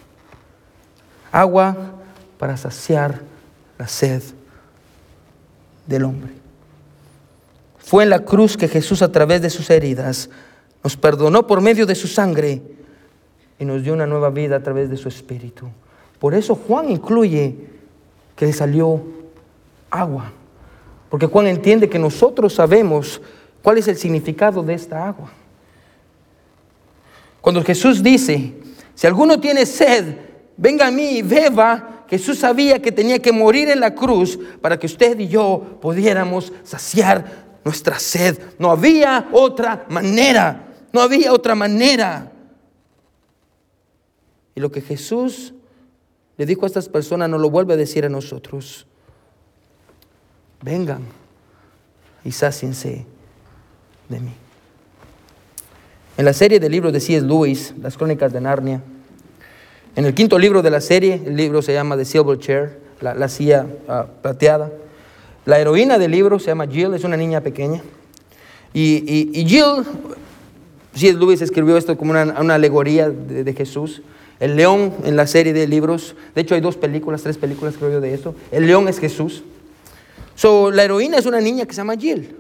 Agua 1.33 1.77
para 2.37 2.59
saciar 2.59 3.23
la 3.79 3.89
sed 3.89 4.23
del 5.87 6.05
hombre. 6.05 6.33
Fue 7.79 8.03
en 8.03 8.11
la 8.11 8.19
cruz 8.19 8.59
que 8.59 8.69
Jesús 8.69 9.01
a 9.01 9.11
través 9.11 9.41
de 9.41 9.49
sus 9.49 9.71
heridas 9.71 10.29
nos 10.85 10.99
perdonó 10.99 11.47
por 11.47 11.63
medio 11.63 11.87
de 11.87 11.95
su 11.95 12.07
sangre 12.07 12.61
y 13.59 13.65
nos 13.65 13.83
dio 13.83 13.95
una 13.95 14.07
nueva 14.07 14.29
vida 14.29 14.57
a 14.57 14.63
través 14.63 14.91
de 14.91 14.99
su 14.99 15.09
espíritu. 15.09 15.71
Por 16.19 16.35
eso 16.35 16.55
Juan 16.55 16.91
incluye 16.91 17.73
que 18.37 18.47
le 18.47 18.53
salió 18.53 19.03
agua, 19.91 20.33
porque 21.11 21.27
Juan 21.27 21.47
entiende 21.47 21.89
que 21.89 21.99
nosotros 21.99 22.55
sabemos 22.55 23.21
cuál 23.63 23.79
es 23.79 23.89
el 23.89 23.97
significado 23.97 24.63
de 24.63 24.75
esta 24.75 25.07
agua. 25.07 25.31
Cuando 27.41 27.63
Jesús 27.63 28.03
dice, 28.03 28.55
si 28.95 29.07
alguno 29.07 29.41
tiene 29.41 29.67
sed, 29.67 30.17
venga 30.57 30.87
a 30.87 30.91
mí 30.91 31.19
y 31.19 31.23
beba, 31.23 32.05
Jesús 32.09 32.39
sabía 32.39 32.81
que 32.81 32.93
tenía 32.93 33.19
que 33.21 33.33
morir 33.33 33.69
en 33.71 33.81
la 33.81 33.95
cruz 33.95 34.39
para 34.61 34.79
que 34.79 34.87
usted 34.87 35.19
y 35.19 35.29
yo 35.29 35.79
pudiéramos 35.81 36.53
saciar 36.63 37.59
nuestra 37.65 37.99
sed. 37.99 38.39
No 38.59 38.71
había 38.71 39.29
otra 39.33 39.87
manera, 39.89 40.75
no 40.93 41.01
había 41.01 41.33
otra 41.33 41.55
manera. 41.55 42.31
Y 44.55 44.61
lo 44.61 44.71
que 44.71 44.83
Jesús 44.83 45.55
le 46.37 46.47
dijo 46.47 46.65
a 46.65 46.67
estas 46.67 46.89
personas 46.89 47.29
no 47.29 47.39
lo 47.39 47.51
vuelve 47.51 47.75
a 47.75 47.77
decir 47.77 48.05
a 48.05 48.09
nosotros. 48.09 48.87
Vengan 50.63 51.03
y 52.25 52.33
sáciense 52.33 53.05
de 54.09 54.21
mí. 54.21 54.33
En 56.17 56.25
la 56.25 56.33
serie 56.33 56.61
de 56.61 56.69
libros 56.69 56.93
de 56.93 57.01
C.S. 57.01 57.27
Lewis, 57.27 57.75
Las 57.81 57.97
Crónicas 57.97 58.33
de 58.33 58.41
Narnia, 58.41 58.83
en 59.97 60.05
el 60.05 60.15
quinto 60.15 60.39
libro 60.39 60.63
de 60.63 60.71
la 60.71 60.81
serie, 60.81 61.21
el 61.25 61.37
libro 61.37 61.61
se 61.63 61.73
llama 61.73 61.97
The 61.97 62.05
Silver 62.05 62.39
Chair, 62.39 62.81
la, 63.01 63.29
silla 63.29 63.67
ah, 63.89 64.07
plateada. 64.23 64.71
La 65.45 65.59
heroína 65.59 65.99
del 65.99 66.13
libro 66.13 66.39
se 66.39 66.47
llama 66.47 66.67
Jill, 66.67 66.95
es 66.95 67.05
una 67.05 67.17
niña 67.17 67.41
pequeña. 67.41 67.83
Y, 68.73 69.31
y, 69.39 69.45
Jill, 69.47 69.85
C.S. 70.95 71.19
Lewis 71.19 71.43
escribió 71.43 71.77
esto 71.77 71.97
como 71.99 72.13
una, 72.13 72.55
alegoría 72.55 73.11
de, 73.11 73.53
Jesús. 73.53 74.03
El 74.43 74.57
león 74.57 74.93
en 75.05 75.17
la 75.17 75.27
serie 75.27 75.53
de 75.53 75.67
libros, 75.67 76.17
de 76.35 76.41
hecho 76.41 76.55
hay 76.55 76.61
dos 76.61 76.77
películas, 76.77 77.23
tres 77.23 77.39
películas 77.39 77.77
creo 77.79 77.93
yo 77.93 78.01
de 78.01 78.13
eso. 78.13 78.35
El 78.51 78.67
león 78.67 78.89
es 78.89 78.99
Jesús. 78.99 79.43
So, 80.35 80.71
la 80.71 80.85
heroína 80.85 81.19
es 81.19 81.27
una 81.27 81.41
niña 81.41 81.65
que 81.65 81.73
se 81.73 81.79
llama 81.79 81.97
Jill. 81.97 82.37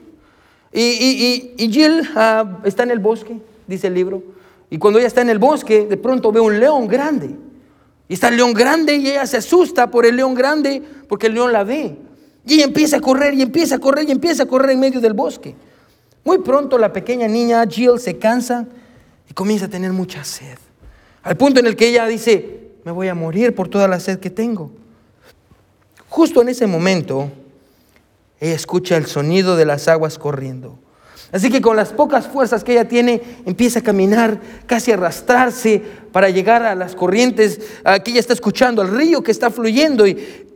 Y, 0.72 1.54
y 1.56 1.70
Jill 1.70 2.08
ah, 2.16 2.58
está 2.64 2.82
en 2.82 2.90
el 2.90 2.98
bosque 2.98 3.40
dice 3.66 3.88
el 3.88 3.94
libro. 3.94 4.22
Y 4.70 4.78
cuando 4.78 4.98
ella 4.98 5.08
está 5.08 5.20
en 5.20 5.30
el 5.30 5.38
bosque, 5.38 5.86
de 5.86 5.96
pronto 5.96 6.32
ve 6.32 6.40
un 6.40 6.58
león 6.58 6.86
grande. 6.88 7.30
Y 8.08 8.14
está 8.14 8.28
el 8.28 8.36
león 8.36 8.52
grande 8.52 8.96
y 8.96 9.08
ella 9.08 9.26
se 9.26 9.38
asusta 9.38 9.90
por 9.90 10.06
el 10.06 10.16
león 10.16 10.34
grande 10.34 10.82
porque 11.08 11.26
el 11.26 11.34
león 11.34 11.52
la 11.52 11.64
ve. 11.64 11.96
Y 12.46 12.54
ella 12.54 12.64
empieza 12.64 12.96
a 12.96 13.00
correr 13.00 13.34
y 13.34 13.42
empieza 13.42 13.76
a 13.76 13.78
correr 13.78 14.08
y 14.08 14.12
empieza 14.12 14.44
a 14.44 14.46
correr 14.46 14.70
en 14.70 14.80
medio 14.80 15.00
del 15.00 15.12
bosque. 15.12 15.54
Muy 16.24 16.38
pronto 16.38 16.78
la 16.78 16.92
pequeña 16.92 17.28
niña 17.28 17.64
Jill 17.68 17.98
se 17.98 18.18
cansa 18.18 18.66
y 19.28 19.34
comienza 19.34 19.66
a 19.66 19.68
tener 19.68 19.92
mucha 19.92 20.24
sed. 20.24 20.58
Al 21.22 21.36
punto 21.36 21.60
en 21.60 21.66
el 21.66 21.76
que 21.76 21.88
ella 21.88 22.06
dice, 22.06 22.70
me 22.84 22.92
voy 22.92 23.08
a 23.08 23.14
morir 23.14 23.54
por 23.54 23.68
toda 23.68 23.88
la 23.88 24.00
sed 24.00 24.18
que 24.18 24.30
tengo. 24.30 24.70
Justo 26.08 26.42
en 26.42 26.48
ese 26.48 26.66
momento, 26.66 27.30
ella 28.40 28.54
escucha 28.54 28.96
el 28.96 29.06
sonido 29.06 29.56
de 29.56 29.64
las 29.64 29.88
aguas 29.88 30.18
corriendo. 30.18 30.78
Así 31.30 31.50
que 31.50 31.62
con 31.62 31.76
las 31.76 31.92
pocas 31.92 32.26
fuerzas 32.26 32.62
que 32.62 32.72
ella 32.72 32.86
tiene, 32.86 33.22
empieza 33.46 33.78
a 33.78 33.82
caminar, 33.82 34.38
casi 34.66 34.90
a 34.90 34.94
arrastrarse 34.94 35.80
para 36.12 36.28
llegar 36.28 36.62
a 36.62 36.74
las 36.74 36.94
corrientes 36.94 37.60
que 38.04 38.10
ella 38.10 38.20
está 38.20 38.34
escuchando, 38.34 38.82
al 38.82 38.88
río 38.88 39.22
que 39.22 39.30
está 39.30 39.50
fluyendo. 39.50 40.06
Y, 40.06 40.51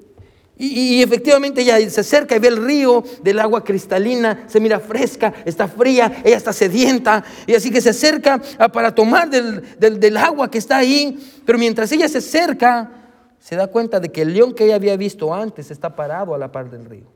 y, 0.58 1.02
efectivamente 1.02 1.60
ella 1.60 1.78
se 1.90 2.00
acerca 2.00 2.34
y 2.34 2.38
ve 2.38 2.48
el 2.48 2.64
río 2.64 3.04
del 3.22 3.40
agua 3.40 3.62
cristalina, 3.62 4.44
se 4.46 4.58
mira 4.58 4.80
fresca, 4.80 5.34
está 5.44 5.68
fría, 5.68 6.22
ella 6.24 6.36
está 6.36 6.52
sedienta. 6.52 7.22
Y 7.46 7.54
así 7.54 7.70
que 7.70 7.82
se 7.82 7.90
acerca 7.90 8.40
para 8.72 8.94
tomar 8.94 9.28
del, 9.28 9.62
del 9.78 10.16
agua 10.16 10.50
que 10.50 10.56
está 10.56 10.78
ahí. 10.78 11.18
Pero 11.44 11.58
mientras 11.58 11.92
ella 11.92 12.08
se 12.08 12.18
acerca, 12.18 12.90
se 13.38 13.54
da 13.54 13.66
cuenta 13.66 14.00
de 14.00 14.10
que 14.10 14.22
el 14.22 14.32
león 14.32 14.54
que 14.54 14.64
ella 14.64 14.76
había 14.76 14.96
visto 14.96 15.34
antes 15.34 15.70
está 15.70 15.94
parado 15.94 16.34
a 16.34 16.38
la 16.38 16.50
par 16.50 16.70
del 16.70 16.86
río. 16.86 17.06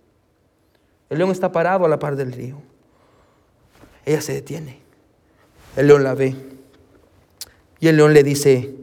El 1.09 1.19
león 1.19 1.31
está 1.31 1.51
parado 1.51 1.87
a 1.87 1.89
la 1.89 1.99
par 1.99 2.17
del 2.17 2.33
río. 2.33 2.61
Ella 4.05 4.21
se 4.21 4.35
detiene. 4.35 4.81
El 5.77 5.87
león 5.87 6.05
la 6.05 6.15
ve. 6.15 6.37
Y 7.81 7.89
el 7.89 7.97
león 7.97 8.13
le 8.13 8.23
dice, 8.23 8.75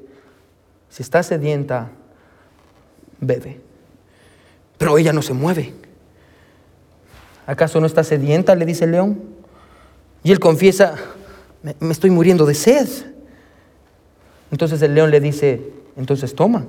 si 0.90 1.04
está 1.04 1.22
sedienta, 1.22 1.92
bebe. 3.20 3.67
Pero 4.78 4.98
ella 4.98 5.14
no 5.14 5.22
se 5.22 5.34
mueve. 5.34 5.74
¿Acaso 7.46 7.80
no 7.80 7.88
está 7.88 8.04
sedienta? 8.04 8.56
Le 8.56 8.66
dice 8.66 8.86
el 8.86 8.92
león. 8.92 9.22
Y 10.24 10.32
él 10.32 10.40
confiesa, 10.40 10.96
me, 11.62 11.92
estoy 11.92 12.10
muriendo 12.10 12.46
de 12.46 12.54
sed. 12.54 12.88
Entonces 14.52 14.82
el 14.82 14.94
león 14.94 15.12
le 15.12 15.20
dice, 15.20 15.62
entonces 15.96 16.36
toma. 16.36 16.66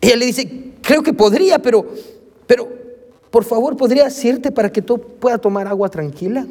Ella 0.00 0.16
le 0.16 0.26
dice, 0.26 0.72
creo 0.82 1.02
que 1.02 1.12
podría, 1.12 1.58
pero, 1.58 1.86
pero, 2.46 2.68
por 3.30 3.44
favor, 3.44 3.76
¿podría 3.76 4.06
hacerte 4.06 4.50
para 4.50 4.72
que 4.72 4.80
tú 4.80 4.98
puedas 4.98 5.40
tomar 5.40 5.68
agua 5.68 5.88
tranquila? 5.88 6.46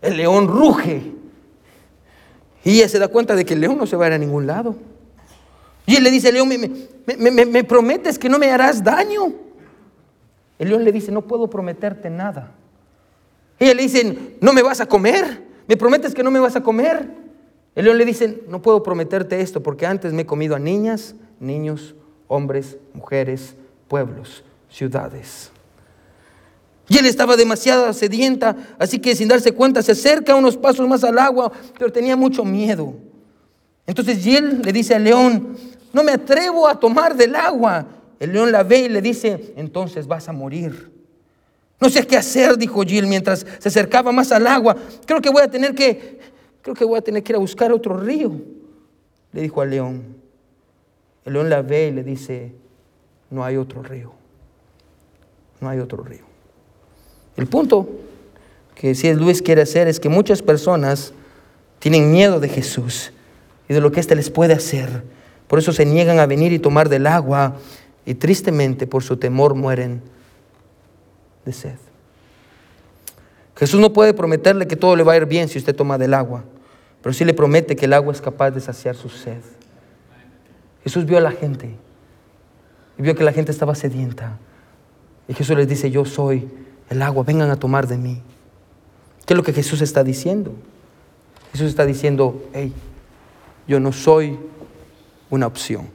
El 0.00 0.16
león 0.16 0.48
ruge. 0.48 1.12
Y 2.64 2.78
ella 2.78 2.88
se 2.88 2.98
da 2.98 3.08
cuenta 3.08 3.36
de 3.36 3.44
que 3.44 3.54
el 3.54 3.60
león 3.60 3.78
no 3.78 3.86
se 3.86 3.96
va 3.96 4.06
a 4.06 4.08
ir 4.08 4.14
a 4.14 4.18
ningún 4.18 4.46
lado. 4.46 4.74
Y 5.86 5.96
él 5.96 6.02
le 6.02 6.10
dice, 6.10 6.32
león, 6.32 6.48
¿me, 6.48 6.70
prometes 7.66 8.18
que 8.18 8.28
no 8.28 8.38
me 8.38 8.50
harás 8.50 8.82
daño? 8.82 9.32
El 10.58 10.68
león 10.68 10.84
le 10.84 10.92
dice, 10.92 11.10
no 11.10 11.22
puedo 11.22 11.48
prometerte 11.48 12.08
nada. 12.08 12.52
Ella 13.58 13.74
le 13.74 13.82
dice, 13.82 14.36
¿no 14.40 14.52
me 14.52 14.62
vas 14.62 14.80
a 14.80 14.86
comer? 14.86 15.42
¿Me 15.66 15.76
prometes 15.76 16.14
que 16.14 16.22
no 16.22 16.30
me 16.30 16.40
vas 16.40 16.56
a 16.56 16.62
comer? 16.62 17.08
El 17.74 17.84
león 17.84 17.98
le 17.98 18.04
dice, 18.04 18.42
no 18.48 18.60
puedo 18.60 18.82
prometerte 18.82 19.40
esto 19.40 19.62
porque 19.62 19.86
antes 19.86 20.12
me 20.12 20.22
he 20.22 20.26
comido 20.26 20.54
a 20.54 20.58
niñas, 20.58 21.14
niños, 21.40 21.94
hombres, 22.28 22.76
mujeres, 22.92 23.54
pueblos, 23.88 24.44
ciudades. 24.68 25.50
Y 26.88 26.98
él 26.98 27.06
estaba 27.06 27.36
demasiado 27.36 27.92
sedienta, 27.92 28.56
así 28.78 28.98
que 28.98 29.16
sin 29.16 29.28
darse 29.28 29.52
cuenta 29.52 29.82
se 29.82 29.92
acerca 29.92 30.34
unos 30.34 30.56
pasos 30.56 30.86
más 30.86 31.04
al 31.04 31.18
agua, 31.18 31.50
pero 31.78 31.90
tenía 31.90 32.16
mucho 32.16 32.44
miedo. 32.44 32.94
Entonces 33.86 34.26
él 34.26 34.60
le 34.62 34.72
dice 34.72 34.94
al 34.94 35.04
león, 35.04 35.56
no 35.92 36.02
me 36.02 36.12
atrevo 36.12 36.66
a 36.66 36.78
tomar 36.78 37.16
del 37.16 37.34
agua. 37.34 37.86
El 38.18 38.32
león 38.32 38.52
la 38.52 38.62
ve 38.62 38.80
y 38.80 38.88
le 38.88 39.02
dice, 39.02 39.52
entonces 39.56 40.06
vas 40.06 40.28
a 40.28 40.32
morir. 40.32 40.90
No 41.80 41.90
sé 41.90 42.06
qué 42.06 42.16
hacer, 42.16 42.56
dijo 42.56 42.82
Jill 42.82 43.06
mientras 43.06 43.44
se 43.58 43.68
acercaba 43.68 44.12
más 44.12 44.30
al 44.30 44.46
agua. 44.46 44.76
Creo 45.04 45.20
que 45.20 45.30
voy 45.30 45.42
a 45.42 45.48
tener 45.48 45.74
que, 45.74 46.20
creo 46.62 46.76
que 46.76 46.84
voy 46.84 46.98
a 46.98 47.02
tener 47.02 47.22
que 47.22 47.32
ir 47.32 47.36
a 47.36 47.40
buscar 47.40 47.72
otro 47.72 47.96
río, 47.96 48.32
le 49.32 49.42
dijo 49.42 49.60
al 49.60 49.70
león. 49.70 50.16
El 51.24 51.32
león 51.32 51.50
la 51.50 51.62
ve 51.62 51.88
y 51.88 51.90
le 51.90 52.04
dice, 52.04 52.52
no 53.30 53.44
hay 53.44 53.56
otro 53.56 53.82
río. 53.82 54.12
No 55.60 55.68
hay 55.68 55.80
otro 55.80 56.02
río. 56.02 56.22
El 57.36 57.46
punto 57.46 57.88
que 58.74 58.94
si 58.94 59.12
Luis 59.14 59.42
quiere 59.42 59.62
hacer 59.62 59.88
es 59.88 59.98
que 59.98 60.08
muchas 60.08 60.42
personas 60.42 61.12
tienen 61.78 62.12
miedo 62.12 62.40
de 62.40 62.48
Jesús 62.48 63.12
y 63.68 63.74
de 63.74 63.80
lo 63.80 63.90
que 63.90 64.00
éste 64.00 64.14
les 64.14 64.30
puede 64.30 64.54
hacer. 64.54 65.02
Por 65.52 65.58
eso 65.58 65.70
se 65.74 65.84
niegan 65.84 66.18
a 66.18 66.24
venir 66.24 66.50
y 66.54 66.58
tomar 66.58 66.88
del 66.88 67.06
agua 67.06 67.56
y 68.06 68.14
tristemente 68.14 68.86
por 68.86 69.02
su 69.02 69.18
temor 69.18 69.54
mueren 69.54 70.00
de 71.44 71.52
sed. 71.52 71.76
Jesús 73.54 73.78
no 73.78 73.92
puede 73.92 74.14
prometerle 74.14 74.66
que 74.66 74.76
todo 74.76 74.96
le 74.96 75.02
va 75.02 75.12
a 75.12 75.18
ir 75.18 75.26
bien 75.26 75.50
si 75.50 75.58
usted 75.58 75.76
toma 75.76 75.98
del 75.98 76.14
agua, 76.14 76.42
pero 77.02 77.12
sí 77.12 77.26
le 77.26 77.34
promete 77.34 77.76
que 77.76 77.84
el 77.84 77.92
agua 77.92 78.14
es 78.14 78.22
capaz 78.22 78.52
de 78.52 78.62
saciar 78.62 78.96
su 78.96 79.10
sed. 79.10 79.42
Jesús 80.84 81.04
vio 81.04 81.18
a 81.18 81.20
la 81.20 81.32
gente 81.32 81.76
y 82.96 83.02
vio 83.02 83.14
que 83.14 83.22
la 83.22 83.34
gente 83.34 83.52
estaba 83.52 83.74
sedienta. 83.74 84.38
Y 85.28 85.34
Jesús 85.34 85.54
les 85.54 85.68
dice, 85.68 85.90
yo 85.90 86.06
soy 86.06 86.48
el 86.88 87.02
agua, 87.02 87.24
vengan 87.24 87.50
a 87.50 87.56
tomar 87.56 87.86
de 87.86 87.98
mí. 87.98 88.22
¿Qué 89.26 89.34
es 89.34 89.36
lo 89.36 89.42
que 89.42 89.52
Jesús 89.52 89.82
está 89.82 90.02
diciendo? 90.02 90.54
Jesús 91.52 91.68
está 91.68 91.84
diciendo, 91.84 92.42
hey, 92.54 92.72
yo 93.68 93.80
no 93.80 93.92
soy 93.92 94.38
una 95.32 95.46
opción, 95.46 95.88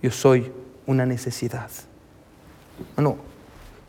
yo 0.00 0.12
soy 0.12 0.52
una 0.86 1.04
necesidad. 1.04 1.68
Bueno, 2.94 3.16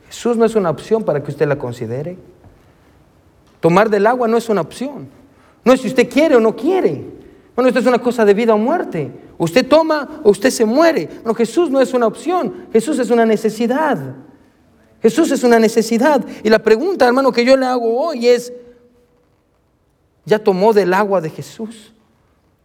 Jesús 0.07 0.37
no 0.37 0.43
es 0.43 0.55
una 0.55 0.71
opción 0.71 1.03
para 1.03 1.21
que 1.21 1.29
usted 1.29 1.47
la 1.47 1.59
considere. 1.59 2.17
Tomar 3.59 3.91
del 3.91 4.07
agua 4.07 4.27
no 4.27 4.37
es 4.37 4.49
una 4.49 4.61
opción. 4.61 5.07
No 5.63 5.71
es 5.71 5.81
si 5.81 5.87
usted 5.87 6.09
quiere 6.09 6.35
o 6.35 6.39
no 6.39 6.55
quiere. 6.55 7.05
Bueno, 7.53 7.67
esto 7.67 7.79
es 7.79 7.85
una 7.85 7.99
cosa 7.99 8.25
de 8.25 8.33
vida 8.33 8.55
o 8.55 8.57
muerte. 8.57 9.11
Usted 9.37 9.67
toma 9.67 10.21
o 10.23 10.31
usted 10.31 10.49
se 10.49 10.65
muere. 10.65 11.05
Bueno, 11.21 11.35
Jesús 11.35 11.69
no 11.69 11.79
es 11.79 11.93
una 11.93 12.07
opción. 12.07 12.69
Jesús 12.73 12.97
es 12.97 13.11
una 13.11 13.27
necesidad. 13.27 14.15
Jesús 14.99 15.29
es 15.29 15.43
una 15.43 15.59
necesidad. 15.59 16.25
Y 16.43 16.49
la 16.49 16.57
pregunta, 16.57 17.05
hermano, 17.05 17.31
que 17.31 17.45
yo 17.45 17.55
le 17.55 17.67
hago 17.67 18.03
hoy 18.03 18.27
es, 18.27 18.51
¿ya 20.25 20.39
tomó 20.39 20.73
del 20.73 20.91
agua 20.91 21.21
de 21.21 21.29
Jesús? 21.29 21.93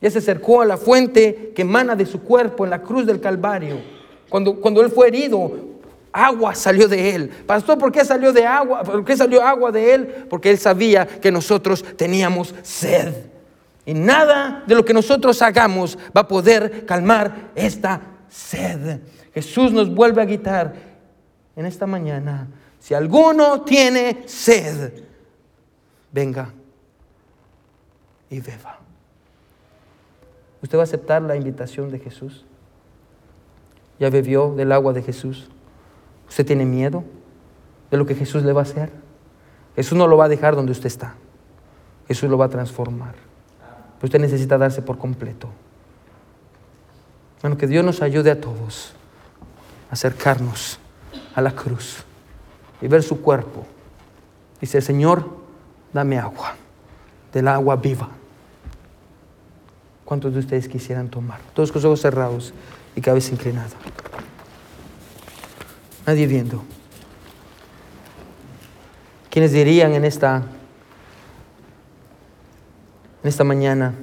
¿Ya 0.05 0.11
se 0.11 0.19
acercó 0.19 0.61
a 0.61 0.67
la 0.67 0.77
fuente 0.77 1.53
que 1.57 1.63
emana 1.63 1.97
de 1.97 2.05
su 2.05 2.21
cuerpo 2.21 2.65
en 2.65 2.71
la 2.71 2.83
cruz 2.83 3.07
del 3.07 3.23
Calvario? 3.23 3.81
Cuando, 4.29 4.61
cuando 4.61 4.83
él 4.83 4.91
fue 4.91 5.09
herido, 5.09 5.51
agua 6.13 6.55
salió 6.55 6.87
de 6.89 7.15
él. 7.15 7.31
Pastor, 7.47 7.79
¿por 7.79 7.91
qué 7.91 8.05
salió 8.05 8.31
de 8.31 8.45
agua? 8.45 8.83
¿Por 8.83 9.03
qué 9.03 9.17
salió 9.17 9.43
agua 9.43 9.73
de 9.73 9.95
él? 9.95 10.27
Porque 10.29 10.51
él 10.51 10.59
sabía 10.59 11.07
que 11.07 11.33
nosotros 11.33 11.83
teníamos 11.97 12.55
sed. 12.61 13.15
Y 13.87 13.95
nada 13.95 14.63
de 14.67 14.75
lo 14.75 14.85
que 14.85 14.93
nosotros 14.93 15.41
hagamos 15.41 15.97
va 16.15 16.21
a 16.21 16.29
poder 16.29 16.85
calmar 16.85 17.53
esta 17.55 18.03
sed. 18.29 19.01
Jesús 19.33 19.73
nos 19.73 19.89
vuelve 19.89 20.21
a 20.21 20.27
gritar 20.27 20.75
en 21.57 21.65
esta 21.65 21.87
mañana, 21.87 22.47
si 22.79 22.93
alguno 22.93 23.63
tiene 23.63 24.25
sed, 24.27 24.93
venga 26.13 26.53
y 28.29 28.41
beba. 28.41 28.84
¿Usted 30.65 30.79
va 30.79 30.81
a 30.81 30.85
aceptar 30.85 31.21
la 31.21 31.37
invitación 31.37 31.91
de 31.91 31.99
Jesús? 31.99 32.47
¿Ya 34.01 34.09
bebió 34.09 34.55
del 34.55 34.73
agua 34.73 34.95
de 34.95 35.03
Jesús? 35.03 35.51
¿Usted 36.27 36.47
tiene 36.47 36.65
miedo 36.65 37.05
de 37.91 37.99
lo 37.99 38.07
que 38.07 38.15
Jesús 38.15 38.45
le 38.45 38.55
va 38.55 38.61
a 38.61 38.63
hacer? 38.63 38.91
Jesús 39.77 39.99
no 39.99 40.07
lo 40.07 40.17
va 40.17 40.25
a 40.25 40.29
dejar 40.31 40.57
donde 40.57 40.73
usted 40.73 40.87
está. 40.87 41.17
Jesús 42.09 42.31
lo 42.31 42.39
va 42.39 42.47
a 42.47 42.49
transformar. 42.49 43.15
Pero 43.99 44.07
usted 44.07 44.19
necesita 44.19 44.57
darse 44.57 44.81
por 44.81 44.97
completo. 44.97 45.51
Bueno, 47.43 47.59
que 47.59 47.67
Dios 47.67 47.85
nos 47.85 48.01
ayude 48.01 48.31
a 48.31 48.41
todos 48.41 48.95
a 49.91 49.93
acercarnos 49.93 50.79
a 51.35 51.43
la 51.43 51.51
cruz 51.51 52.05
y 52.81 52.89
ver 52.89 53.03
su 53.03 53.21
cuerpo. 53.21 53.67
Dice, 54.63 54.81
Señor, 54.81 55.29
dame 55.93 56.19
agua, 56.19 56.55
del 57.35 57.49
agua 57.49 57.77
viva. 57.77 58.09
¿Cuántos 60.05 60.35
de 60.35 60.41
ustedes 60.41 60.69
quisieran 60.69 61.09
tomar? 61.09 61.41
Todos 61.55 61.73
con 61.73 61.81
los 61.81 61.87
ojos 61.87 62.01
cerrados 62.01 62.53
y 62.95 63.01
cabeza 63.01 63.33
inclinada. 63.33 63.71
Nadie 66.07 66.27
viendo. 66.27 66.63
¿Quiénes 69.31 69.53
dirían 69.53 69.95
en 69.95 70.05
esta, 70.05 70.43
en 73.23 73.29
esta 73.29 73.43
mañana, 73.43 73.95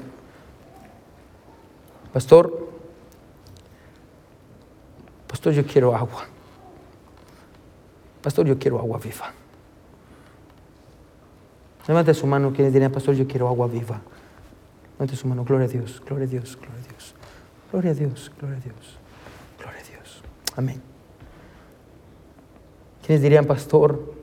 Pastor, 2.11 2.71
Pastor, 5.41 5.53
yo 5.53 5.65
quiero 5.65 5.95
agua. 5.95 6.25
Pastor, 8.21 8.45
yo 8.45 8.59
quiero 8.59 8.77
agua 8.77 8.99
viva. 8.99 9.31
Levante 11.87 12.13
su 12.13 12.27
mano 12.27 12.51
quienes 12.53 12.73
dirían, 12.73 12.91
Pastor, 12.91 13.15
yo 13.15 13.25
quiero 13.25 13.47
agua 13.47 13.67
viva. 13.67 14.01
Levante 15.01 15.15
su 15.15 15.27
mano, 15.27 15.43
gloria 15.43 15.65
a 15.65 15.67
Dios, 15.67 15.99
gloria 16.05 16.27
a 16.27 16.29
Dios, 16.29 16.55
gloria 16.61 16.79
a 16.79 16.87
Dios. 16.87 17.15
Gloria 17.71 17.89
a 17.89 17.93
Dios, 17.95 18.31
gloria 18.37 18.57
a 18.57 18.61
Dios, 18.61 18.99
gloria 19.57 19.79
a 19.79 19.83
Dios. 19.83 20.21
Amén. 20.55 20.79
Quienes 23.03 23.23
dirían, 23.23 23.45
Pastor, 23.45 24.13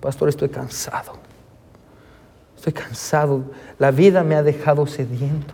Pastor, 0.00 0.30
estoy 0.30 0.48
cansado. 0.48 1.12
Estoy 2.56 2.72
cansado. 2.72 3.42
La 3.78 3.90
vida 3.90 4.24
me 4.24 4.36
ha 4.36 4.42
dejado 4.42 4.86
sediento. 4.86 5.52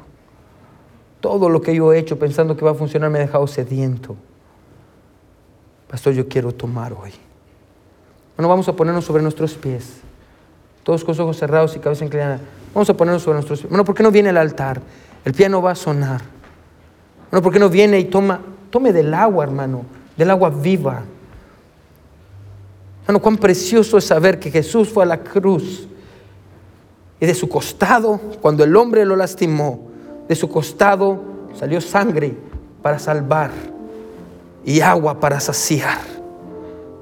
Todo 1.18 1.48
lo 1.48 1.60
que 1.60 1.74
yo 1.74 1.92
he 1.92 1.98
hecho 1.98 2.20
pensando 2.20 2.56
que 2.56 2.64
va 2.64 2.70
a 2.70 2.74
funcionar 2.74 3.10
me 3.10 3.18
ha 3.18 3.22
dejado 3.22 3.48
sediento. 3.48 4.14
Pastor, 5.88 6.12
yo 6.12 6.28
quiero 6.28 6.52
tomar 6.52 6.92
hoy. 6.92 7.10
Bueno, 8.36 8.48
vamos 8.48 8.68
a 8.68 8.74
ponernos 8.74 9.04
sobre 9.04 9.24
nuestros 9.24 9.54
pies. 9.54 10.02
Todos 10.84 11.02
con 11.02 11.16
los 11.16 11.18
ojos 11.18 11.36
cerrados 11.36 11.74
y 11.74 11.80
cabeza 11.80 12.04
inclinada. 12.04 12.38
Vamos 12.78 12.90
a 12.90 12.96
ponernos 12.96 13.24
sobre 13.24 13.34
nuestros 13.34 13.58
pies. 13.58 13.70
Bueno, 13.70 13.84
¿por 13.84 13.92
qué 13.92 14.04
no 14.04 14.12
viene 14.12 14.30
el 14.30 14.36
altar? 14.36 14.80
El 15.24 15.34
piano 15.34 15.60
va 15.60 15.72
a 15.72 15.74
sonar. 15.74 16.20
Bueno, 17.28 17.42
¿por 17.42 17.52
qué 17.52 17.58
no 17.58 17.68
viene 17.68 17.98
y 17.98 18.04
toma, 18.04 18.40
tome 18.70 18.92
del 18.92 19.12
agua, 19.14 19.42
hermano? 19.42 19.82
Del 20.16 20.30
agua 20.30 20.48
viva. 20.48 21.02
Hermano, 23.02 23.20
cuán 23.20 23.36
precioso 23.36 23.98
es 23.98 24.04
saber 24.04 24.38
que 24.38 24.52
Jesús 24.52 24.90
fue 24.90 25.02
a 25.02 25.06
la 25.06 25.18
cruz 25.18 25.88
y 27.18 27.26
de 27.26 27.34
su 27.34 27.48
costado, 27.48 28.20
cuando 28.40 28.62
el 28.62 28.76
hombre 28.76 29.04
lo 29.04 29.16
lastimó, 29.16 29.88
de 30.28 30.36
su 30.36 30.48
costado 30.48 31.20
salió 31.54 31.80
sangre 31.80 32.36
para 32.80 33.00
salvar 33.00 33.50
y 34.64 34.82
agua 34.82 35.18
para 35.18 35.40
saciar. 35.40 35.98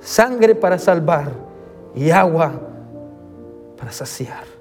Sangre 0.01 0.55
para 0.55 0.79
salvar 0.79 1.33
y 1.95 2.09
agua 2.09 2.63
para 3.77 3.93
saciar. 3.93 4.56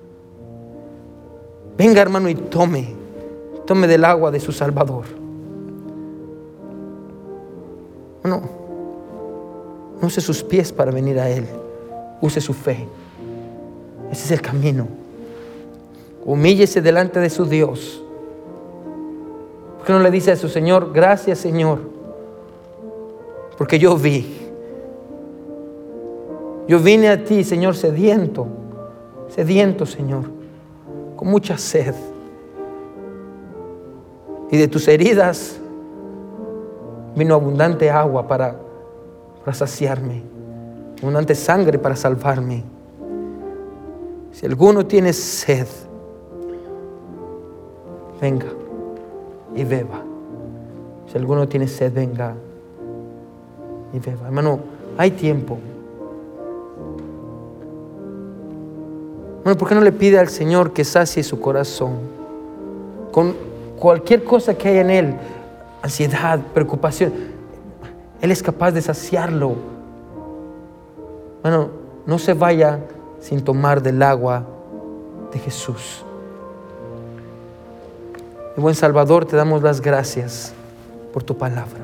Venga 1.78 2.02
hermano 2.02 2.30
y 2.30 2.36
tome, 2.36 2.96
tome 3.66 3.88
del 3.88 4.06
agua 4.06 4.32
de 4.32 4.40
su 4.40 4.52
Salvador. 4.52 5.06
No, 8.24 8.42
no 10.02 10.08
use 10.08 10.22
sus 10.22 10.44
pies 10.44 10.72
para 10.72 10.92
venir 10.92 11.20
a 11.20 11.30
Él, 11.30 11.46
use 12.22 12.42
su 12.42 12.54
fe. 12.54 12.88
Ese 14.12 14.26
es 14.26 14.32
el 14.32 14.42
camino. 14.42 14.88
Humíllese 16.26 16.82
delante 16.82 17.20
de 17.20 17.30
su 17.30 17.46
Dios. 17.46 18.02
¿Por 19.78 19.86
qué 19.86 19.94
no 19.94 20.00
le 20.00 20.10
dice 20.10 20.32
a 20.32 20.36
su 20.36 20.50
Señor, 20.50 20.92
gracias 20.94 21.40
Señor? 21.40 21.80
Porque 23.58 23.78
yo 23.78 23.96
vi. 23.98 24.42
Yo 26.68 26.80
vine 26.80 27.10
a 27.10 27.24
ti, 27.24 27.44
Señor, 27.44 27.76
sediento, 27.76 28.48
sediento, 29.30 29.86
Señor, 29.86 30.24
con 31.16 31.28
mucha 31.28 31.58
sed. 31.58 31.96
Y 34.52 34.58
de 34.58 34.68
tus 34.68 34.88
heridas 34.88 35.58
vino 37.16 37.36
abundante 37.36 37.90
agua 37.90 38.28
para, 38.28 38.56
para 39.44 39.54
saciarme, 39.54 40.22
abundante 41.02 41.36
sangre 41.36 41.80
para 41.80 41.96
salvarme. 41.96 42.64
Si 44.32 44.46
alguno 44.46 44.86
tiene 44.86 45.14
sed, 45.14 45.68
venga 48.22 48.48
y 49.56 49.64
beba. 49.64 50.02
Si 51.12 51.18
alguno 51.18 51.48
tiene 51.48 51.68
sed, 51.68 51.94
venga 51.94 52.36
Hermano, 54.04 54.60
hay 54.98 55.12
tiempo. 55.12 55.58
Bueno, 59.46 59.60
¿por 59.60 59.70
qué 59.70 59.76
no 59.76 59.82
le 59.82 59.92
pide 59.92 60.18
al 60.18 60.30
Señor 60.30 60.74
que 60.74 60.84
sacie 60.84 61.22
su 61.22 61.40
corazón 61.40 62.00
con 63.12 63.36
cualquier 63.78 64.24
cosa 64.24 64.56
que 64.56 64.70
haya 64.70 64.82
en 64.82 64.90
él? 64.90 65.16
Ansiedad, 65.84 66.40
preocupación. 66.52 67.14
Él 68.22 68.32
es 68.32 68.42
capaz 68.42 68.72
de 68.72 68.82
saciarlo. 68.82 69.54
Bueno, 71.44 71.70
no 72.08 72.18
se 72.18 72.34
vaya 72.34 72.80
sin 73.20 73.44
tomar 73.44 73.84
del 73.84 74.02
agua 74.02 74.48
de 75.32 75.38
Jesús. 75.38 76.04
Y 78.58 78.62
buen 78.62 78.74
Salvador, 78.74 79.26
te 79.26 79.36
damos 79.36 79.62
las 79.62 79.80
gracias 79.80 80.54
por 81.14 81.22
tu 81.22 81.38
palabra. 81.38 81.82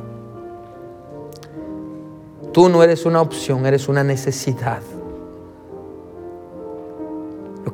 Tú 2.52 2.70
no 2.70 2.82
eres 2.82 3.06
una 3.06 3.22
opción, 3.22 3.68
eres 3.68 3.88
una 3.88 4.04
necesidad. 4.04 4.82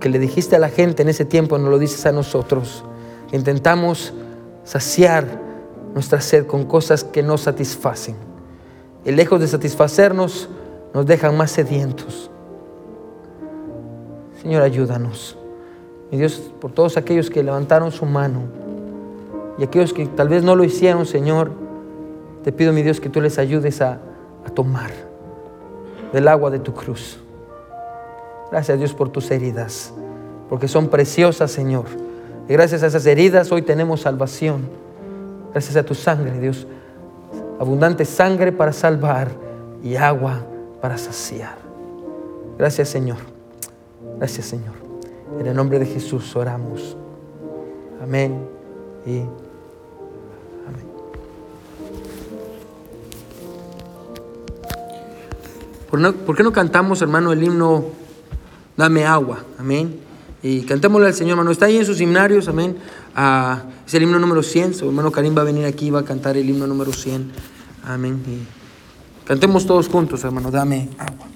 Que 0.07 0.13
le 0.13 0.19
dijiste 0.19 0.55
a 0.55 0.59
la 0.59 0.69
gente 0.69 1.01
en 1.01 1.09
ese 1.09 1.25
tiempo, 1.25 1.57
nos 1.57 1.69
lo 1.69 1.77
dices 1.77 2.05
a 2.05 2.13
nosotros. 2.13 2.85
Intentamos 3.33 4.13
saciar 4.63 5.27
nuestra 5.93 6.21
sed 6.21 6.45
con 6.45 6.63
cosas 6.63 7.03
que 7.03 7.21
no 7.21 7.37
satisfacen. 7.37 8.15
Y 9.03 9.11
lejos 9.11 9.41
de 9.41 9.49
satisfacernos, 9.49 10.47
nos 10.93 11.05
dejan 11.05 11.35
más 11.35 11.51
sedientos. 11.51 12.31
Señor, 14.41 14.61
ayúdanos. 14.61 15.37
Mi 16.09 16.17
Dios, 16.17 16.53
por 16.61 16.71
todos 16.71 16.95
aquellos 16.95 17.29
que 17.29 17.43
levantaron 17.43 17.91
su 17.91 18.05
mano 18.05 18.43
y 19.57 19.63
aquellos 19.63 19.91
que 19.91 20.05
tal 20.05 20.29
vez 20.29 20.41
no 20.41 20.55
lo 20.55 20.63
hicieron, 20.63 21.05
Señor, 21.05 21.51
te 22.45 22.53
pido, 22.53 22.71
mi 22.71 22.81
Dios, 22.81 23.01
que 23.01 23.09
tú 23.09 23.19
les 23.19 23.37
ayudes 23.39 23.81
a, 23.81 23.99
a 24.45 24.49
tomar 24.51 24.91
del 26.13 26.29
agua 26.29 26.49
de 26.49 26.59
tu 26.59 26.73
cruz. 26.73 27.19
Gracias, 28.51 28.77
Dios, 28.77 28.93
por 28.93 29.09
tus 29.09 29.29
heridas, 29.31 29.93
porque 30.49 30.67
son 30.67 30.87
preciosas, 30.87 31.51
Señor. 31.51 31.85
Y 32.47 32.53
gracias 32.53 32.83
a 32.83 32.87
esas 32.87 33.05
heridas 33.05 33.51
hoy 33.51 33.61
tenemos 33.61 34.01
salvación. 34.01 34.69
Gracias 35.51 35.75
a 35.75 35.83
tu 35.83 35.95
sangre, 35.95 36.39
Dios. 36.39 36.67
Abundante 37.59 38.05
sangre 38.05 38.51
para 38.51 38.71
salvar 38.71 39.29
y 39.83 39.95
agua 39.95 40.45
para 40.81 40.97
saciar. 40.97 41.57
Gracias, 42.57 42.89
Señor. 42.89 43.17
Gracias, 44.17 44.45
Señor. 44.45 44.75
En 45.39 45.45
el 45.45 45.55
nombre 45.55 45.79
de 45.79 45.85
Jesús 45.85 46.35
oramos. 46.35 46.95
Amén 48.01 48.47
y 49.05 49.19
amén. 50.67 50.87
¿Por, 56.25 56.35
qué 56.35 56.43
no 56.43 56.53
cantamos, 56.53 57.01
hermano, 57.01 57.31
el 57.31 57.43
himno 57.43 57.85
Dame 58.77 59.05
agua? 59.05 59.43
Amén. 59.57 59.99
Y 60.43 60.61
cantémosle 60.61 61.07
al 61.07 61.13
Señor, 61.13 61.31
hermano. 61.31 61.51
Está 61.51 61.65
ahí 61.65 61.77
en 61.77 61.85
sus 61.85 61.99
himnarios, 61.99 62.47
amén. 62.47 62.77
Ah, 63.15 63.63
es 63.85 63.93
el 63.95 64.03
himno 64.03 64.19
número 64.19 64.43
100. 64.43 64.75
Su 64.75 64.85
hermano 64.85 65.11
Karim 65.11 65.35
va 65.35 65.41
a 65.41 65.45
venir 65.45 65.65
aquí 65.65 65.87
y 65.87 65.89
va 65.89 66.01
a 66.01 66.05
cantar 66.05 66.37
el 66.37 66.47
himno 66.47 66.67
número 66.67 66.93
100. 66.93 67.31
Amén. 67.83 68.21
Y 68.27 69.27
cantemos 69.27 69.65
todos 69.65 69.87
juntos, 69.89 70.23
hermano. 70.23 70.51
Dame 70.51 70.89
agua. 70.99 71.27